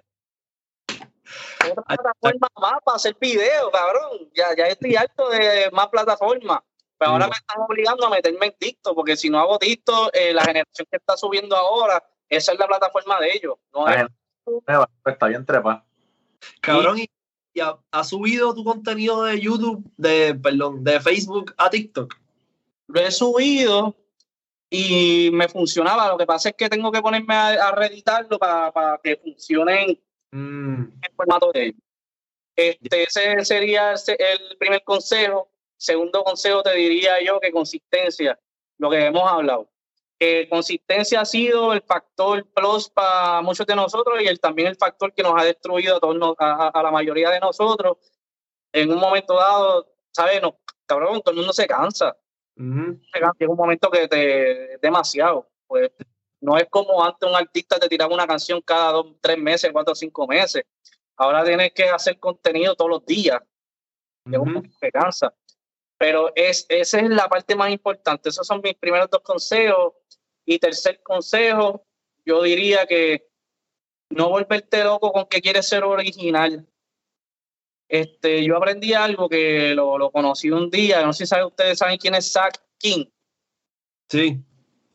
[1.70, 4.30] Otra plataforma más para hacer videos, cabrón.
[4.34, 6.62] Ya, ya estoy harto de más plataformas.
[6.98, 7.32] Pero ahora Sí.
[7.32, 10.88] me están obligando a meterme en TikTok, porque si no hago TikTok, eh, la generación
[10.90, 13.56] que está subiendo ahora, esa es la plataforma de ellos.
[13.74, 14.08] No es-
[14.46, 14.66] pues,
[15.14, 15.86] está bien trepa.
[16.62, 17.10] Cabrón, ¿y,
[17.58, 22.16] y ha, ha subido tu contenido de YouTube, de, perdón, de Facebook a TikTok?
[22.90, 23.94] lo he subido
[24.70, 26.08] y me funcionaba.
[26.08, 29.84] Lo que pasa es que tengo que ponerme a, a reeditarlo para, para que funcione
[29.84, 30.00] en
[30.32, 31.82] Mm, el formato de ellos.
[32.56, 35.52] Este, ese sería el primer consejo.
[35.78, 38.40] Segundo consejo te diría yo que consistencia,
[38.78, 39.70] lo que hemos hablado.
[40.20, 44.76] Que consistencia ha sido el factor plus para muchos de nosotros y el, también el
[44.76, 47.98] factor que nos ha destruido a, todos, nos- a, a- la mayoría de nosotros.
[48.74, 50.42] En un momento dado, ¿sabes?
[50.42, 52.16] No, cabrón, todo el mundo se cansa
[52.58, 53.00] ujú.
[53.14, 55.48] llega un momento que te es demasiado.
[55.68, 55.92] Pues
[56.42, 59.92] no es como antes un artista te tiraba una canción cada dos, tres meses, cuatro
[59.92, 60.64] o cinco meses.
[61.16, 63.40] Ahora tienes que hacer contenido todos los días.
[64.26, 64.56] Llega un Ujú.
[64.56, 65.34] momento que cansa.
[66.00, 68.30] Pero es, esa es la parte más importante.
[68.30, 69.94] Esos son mis primeros dos consejos.
[70.48, 71.86] Y tercer consejo,
[72.26, 73.28] yo diría que
[74.10, 76.66] no volverte loco con que quieres ser original.
[77.90, 81.98] Este, yo aprendí algo que lo, lo conocí un día, no sé si ustedes saben
[81.98, 83.06] quién es Zach King.
[84.10, 84.38] Sí.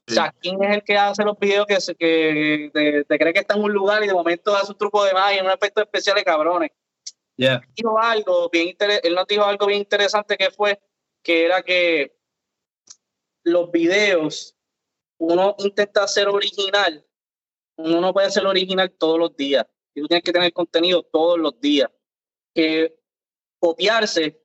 [0.09, 0.15] Sí.
[0.15, 3.41] Zach King es el que hace los videos que, se- que te, te cree que
[3.41, 6.17] está en un lugar y de momento hace un truco de magia, un efecto especial
[6.17, 6.71] de cabrones.
[7.37, 7.63] Yeah.
[7.75, 10.79] Dijo algo bien él nos dijo algo bien interesante que fue
[11.23, 12.15] que era que
[13.45, 14.55] los videos,
[15.23, 17.07] uno intenta ser original,
[17.77, 19.65] uno no puede ser original todos los días.
[19.95, 21.89] Y tú tienes que tener contenido todos los días.
[22.53, 22.99] Que
[23.61, 24.43] copiarse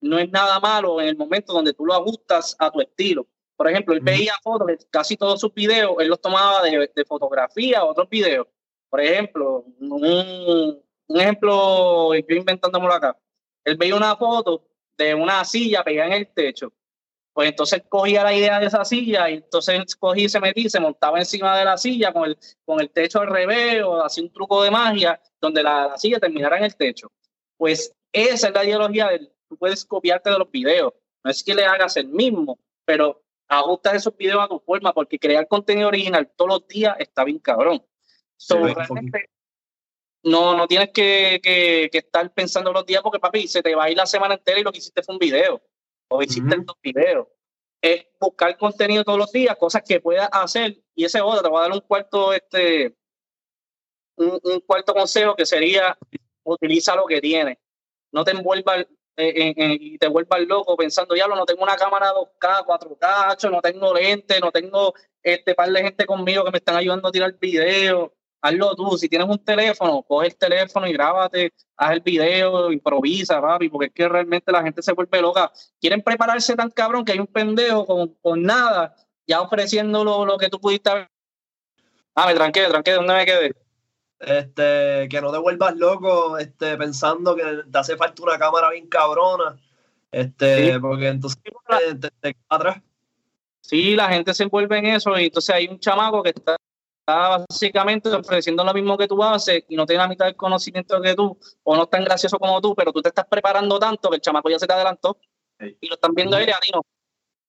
[0.00, 3.26] no es nada malo en el momento donde tú lo ajustas a tu estilo.
[3.56, 7.04] Por ejemplo, él veía fotos, de casi todos sus videos, él los tomaba de, de
[7.04, 8.46] fotografía o otros videos.
[8.88, 13.18] Por ejemplo, un, un ejemplo, yo inventándomelo acá.
[13.64, 14.66] Él veía una foto
[14.96, 16.72] de una silla pegada en el techo.
[17.36, 20.70] Pues entonces cogía la idea de esa silla y entonces cogía y se metía y
[20.70, 24.24] se montaba encima de la silla con el, con el techo al revés o hacía
[24.24, 27.12] un truco de magia donde la, la silla terminara en el techo.
[27.58, 30.94] Pues esa es la ideología del tú puedes copiarte de los videos.
[31.22, 35.18] No es que le hagas el mismo, pero ajustas esos videos a tu forma porque
[35.18, 37.84] crear contenido original todos los días está bien cabrón.
[38.38, 39.28] So, realmente,
[40.22, 43.84] no, no tienes que, que, que estar pensando los días porque, papi, se te va
[43.84, 45.60] a ir la semana entera y lo que hiciste fue un video.
[46.08, 46.64] O hiciste Ujú.
[46.64, 47.26] dos videos.
[47.82, 51.58] es buscar contenido todos los días, cosas que puedas hacer, y ese otro, te voy
[51.58, 52.96] a dar un cuarto, este,
[54.16, 55.96] un, un cuarto consejo que sería
[56.46, 57.58] utiliza lo que tienes.
[58.12, 62.64] No te envuelvas eh, y te vuelvas loco pensando, diablo, no tengo una cámara 2K,
[62.66, 66.76] 4K, hacho, no tengo lentes, no tengo este par de gente conmigo que me están
[66.76, 68.12] ayudando a tirar video.
[68.42, 73.40] Hazlo tú, si tienes un teléfono, coge el teléfono y grábate, haz el video, improvisa,
[73.40, 75.50] papi, porque es que realmente la gente se vuelve loca.
[75.80, 78.94] Quieren prepararse tan cabrón que hay un pendejo con, con nada,
[79.26, 81.08] ya ofreciendo lo, lo que tú pudiste haber.
[82.14, 83.52] Ah, me tranqué, tranqué, ¿dónde me quedé?
[84.18, 88.86] Este, que no te vuelvas loco este, pensando que te hace falta una cámara bien
[88.88, 89.58] cabrona.
[90.10, 90.78] Este, Sí.
[90.80, 91.40] porque entonces
[92.00, 92.80] te, te- atrás.
[93.60, 96.56] Sí, la gente se envuelve en eso y entonces hay un chamaco que está,
[97.06, 101.00] está básicamente ofreciendo lo mismo que tú haces y no tiene la mitad del conocimiento
[101.00, 104.10] que tú o no es tan gracioso como tú, pero tú te estás preparando tanto
[104.10, 105.16] que el chamaco ya se te adelantó
[105.58, 105.74] Sí.
[105.80, 106.82] y lo están viendo a él y a ti no.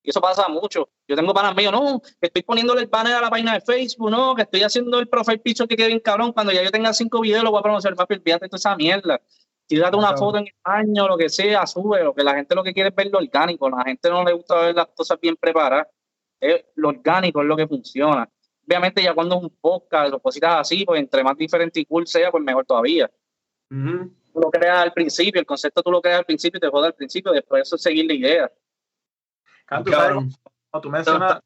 [0.02, 0.88] Y eso pasa mucho.
[1.10, 4.10] Yo tengo panas míos, no, que estoy poniéndole el banner a la página de Facebook,
[4.10, 6.32] no, que estoy haciendo el profile picture que quede bien cabrón.
[6.32, 9.20] Cuando ya yo tenga cinco videos, lo voy a promocionar, papi, olvídate toda esa mierda.
[9.66, 10.18] Tírate una Claro.
[10.20, 12.90] foto en el baño, lo que sea, sube, lo que la gente lo que quiere
[12.90, 13.70] es ver lo orgánico.
[13.70, 15.88] La gente no le gusta ver las cosas bien preparadas.
[16.40, 18.30] Es, lo orgánico es lo que funciona.
[18.68, 22.06] Obviamente, ya cuando es un podcast o cositas así, pues entre más diferente y cool
[22.06, 23.10] sea, pues mejor todavía.
[23.70, 26.88] Tú lo creas al principio, el concepto tú lo creas al principio y te jodas
[26.88, 28.52] al principio, después eso es seguir la idea.
[29.66, 30.32] Can, tú sabes Cabrón.
[30.70, 31.42] cuando tú mencionas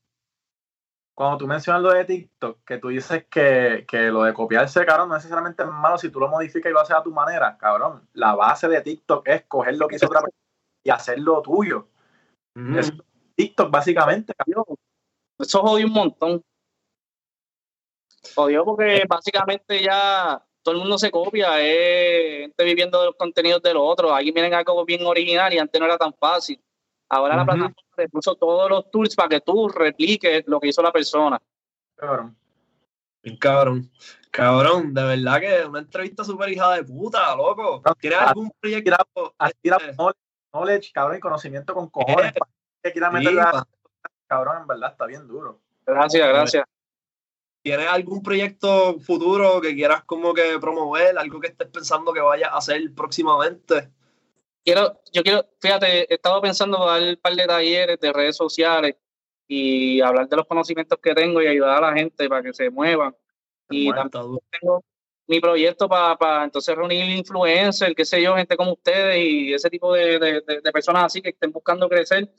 [1.14, 5.10] cuando tú mencionas lo de TikTok, que tú dices que, que lo de copiarse, cabrón,
[5.10, 8.08] no necesariamente es malo si tú lo modificas y lo haces a tu manera, cabrón.
[8.14, 10.42] La base de TikTok es coger lo que hizo otra persona
[10.84, 11.88] y hacerlo tuyo.
[12.76, 12.92] Es
[13.36, 14.66] TikTok, básicamente, cabrón.
[15.38, 16.44] Eso jodió un montón.
[18.36, 23.62] Jodió porque básicamente ya todo el mundo se copia, es gente viviendo de los contenidos
[23.64, 24.12] de los otros.
[24.14, 26.62] Aquí vienen algo bien original y antes no era tan fácil.
[27.10, 30.82] Ahora la plataforma te puso todos los tools para que tú repliques lo que hizo
[30.82, 31.42] la persona.
[31.96, 32.38] cabrón.
[33.40, 33.92] Cabrón.
[34.32, 37.82] Cabrón, de verdad que es una entrevista súper hija de puta, loco.
[38.00, 38.90] ¿Tienes algún proyecto?
[38.92, 40.20] Era este, knowledge,
[40.54, 42.32] knowledge, cabrón, y conocimiento con cojones.
[42.32, 42.52] Eh, para
[42.84, 43.68] que quiera sí, meterle a- pa-
[44.28, 45.60] cabrón, en verdad, está bien duro.
[45.86, 46.66] Gracias, gracias.
[47.64, 51.18] ¿Tienes algún proyecto futuro que quieras como que promover?
[51.18, 53.90] Algo que estés pensando que vayas a hacer próximamente.
[54.66, 58.96] quiero, yo quiero, fíjate, he estado pensando dar un par de talleres de redes sociales
[59.48, 62.70] y hablar de los conocimientos que tengo y ayudar a la gente para que se
[62.70, 63.16] muevan.
[63.70, 64.84] Y también tengo
[65.28, 69.94] mi proyecto para entonces reunir influencers, qué sé yo, gente como ustedes y ese tipo
[69.94, 72.30] de, de- de- de personas así que estén buscando crecer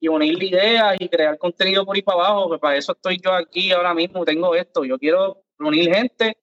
[0.00, 3.32] y unir ideas y crear contenido por ahí para abajo, que para eso estoy yo
[3.34, 6.38] aquí ahora mismo, tengo esto, yo quiero reunir gente,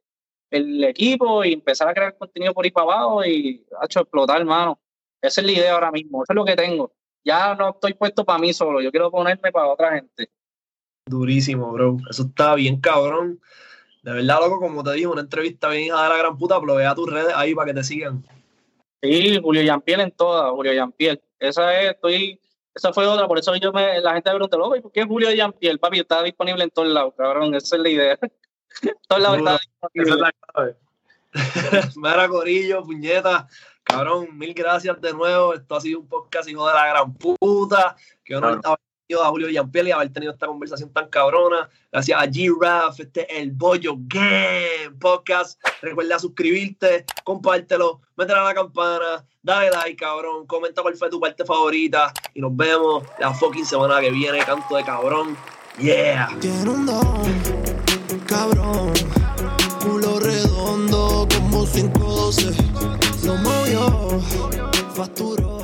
[0.51, 4.79] el equipo y empezar a crear contenido por ahí para abajo y hecho explotar, hermano.
[5.21, 6.93] Esa es la idea ahora mismo, eso es lo que tengo.
[7.25, 10.29] Ya no estoy puesto para mí solo, yo quiero ponerme para otra gente.
[11.07, 11.97] Durísimo, bro.
[12.09, 13.39] Eso está bien cabrón.
[14.03, 16.77] De verdad, loco, como te dije, una entrevista bien hija de la gran puta, pero
[16.77, 18.23] a tus redes ahí para que te sigan.
[19.01, 21.21] Sí, Julio Yampiel en todas, Julio Yampiel.
[21.39, 22.39] Esa es, estoy,
[22.77, 25.31] esa fue otra, por eso yo me, la gente me loco, ¿y por qué Julio
[25.31, 25.79] Yampiel?
[25.79, 28.17] Papi, está disponible en todos lados, cabrón, esa es la idea.
[28.21, 28.29] En
[29.07, 29.59] todos lados está Esa
[29.93, 30.21] es disponible.
[30.21, 30.75] la clave.
[31.95, 33.47] Mira, Corillo, puñeta.
[33.83, 35.53] Cabrón, mil gracias de nuevo.
[35.53, 37.95] Esto ha sido un podcast hijo de la gran puta.
[38.23, 38.61] Que yo no Claro.
[38.61, 38.77] tenido
[39.15, 41.69] a Julio Yampiel y haber tenido esta conversación tan cabrona.
[41.91, 45.61] Gracias a G-Raf, este es el Bollo Game Podcast.
[45.81, 50.45] Recuerda suscribirte, compártelo, métele a la campana, dale like, cabrón.
[50.45, 52.11] Comenta cuál fue tu parte favorita.
[52.33, 54.39] Y nos vemos la fucking semana que viene.
[54.39, 55.37] Canto de cabrón.
[55.79, 56.29] Yeah.
[56.41, 57.41] Tiene un don,
[58.25, 58.91] cabrón.
[59.81, 62.51] Culo redondo como 512.
[63.25, 64.19] Lo movió,
[64.93, 65.56] facturó.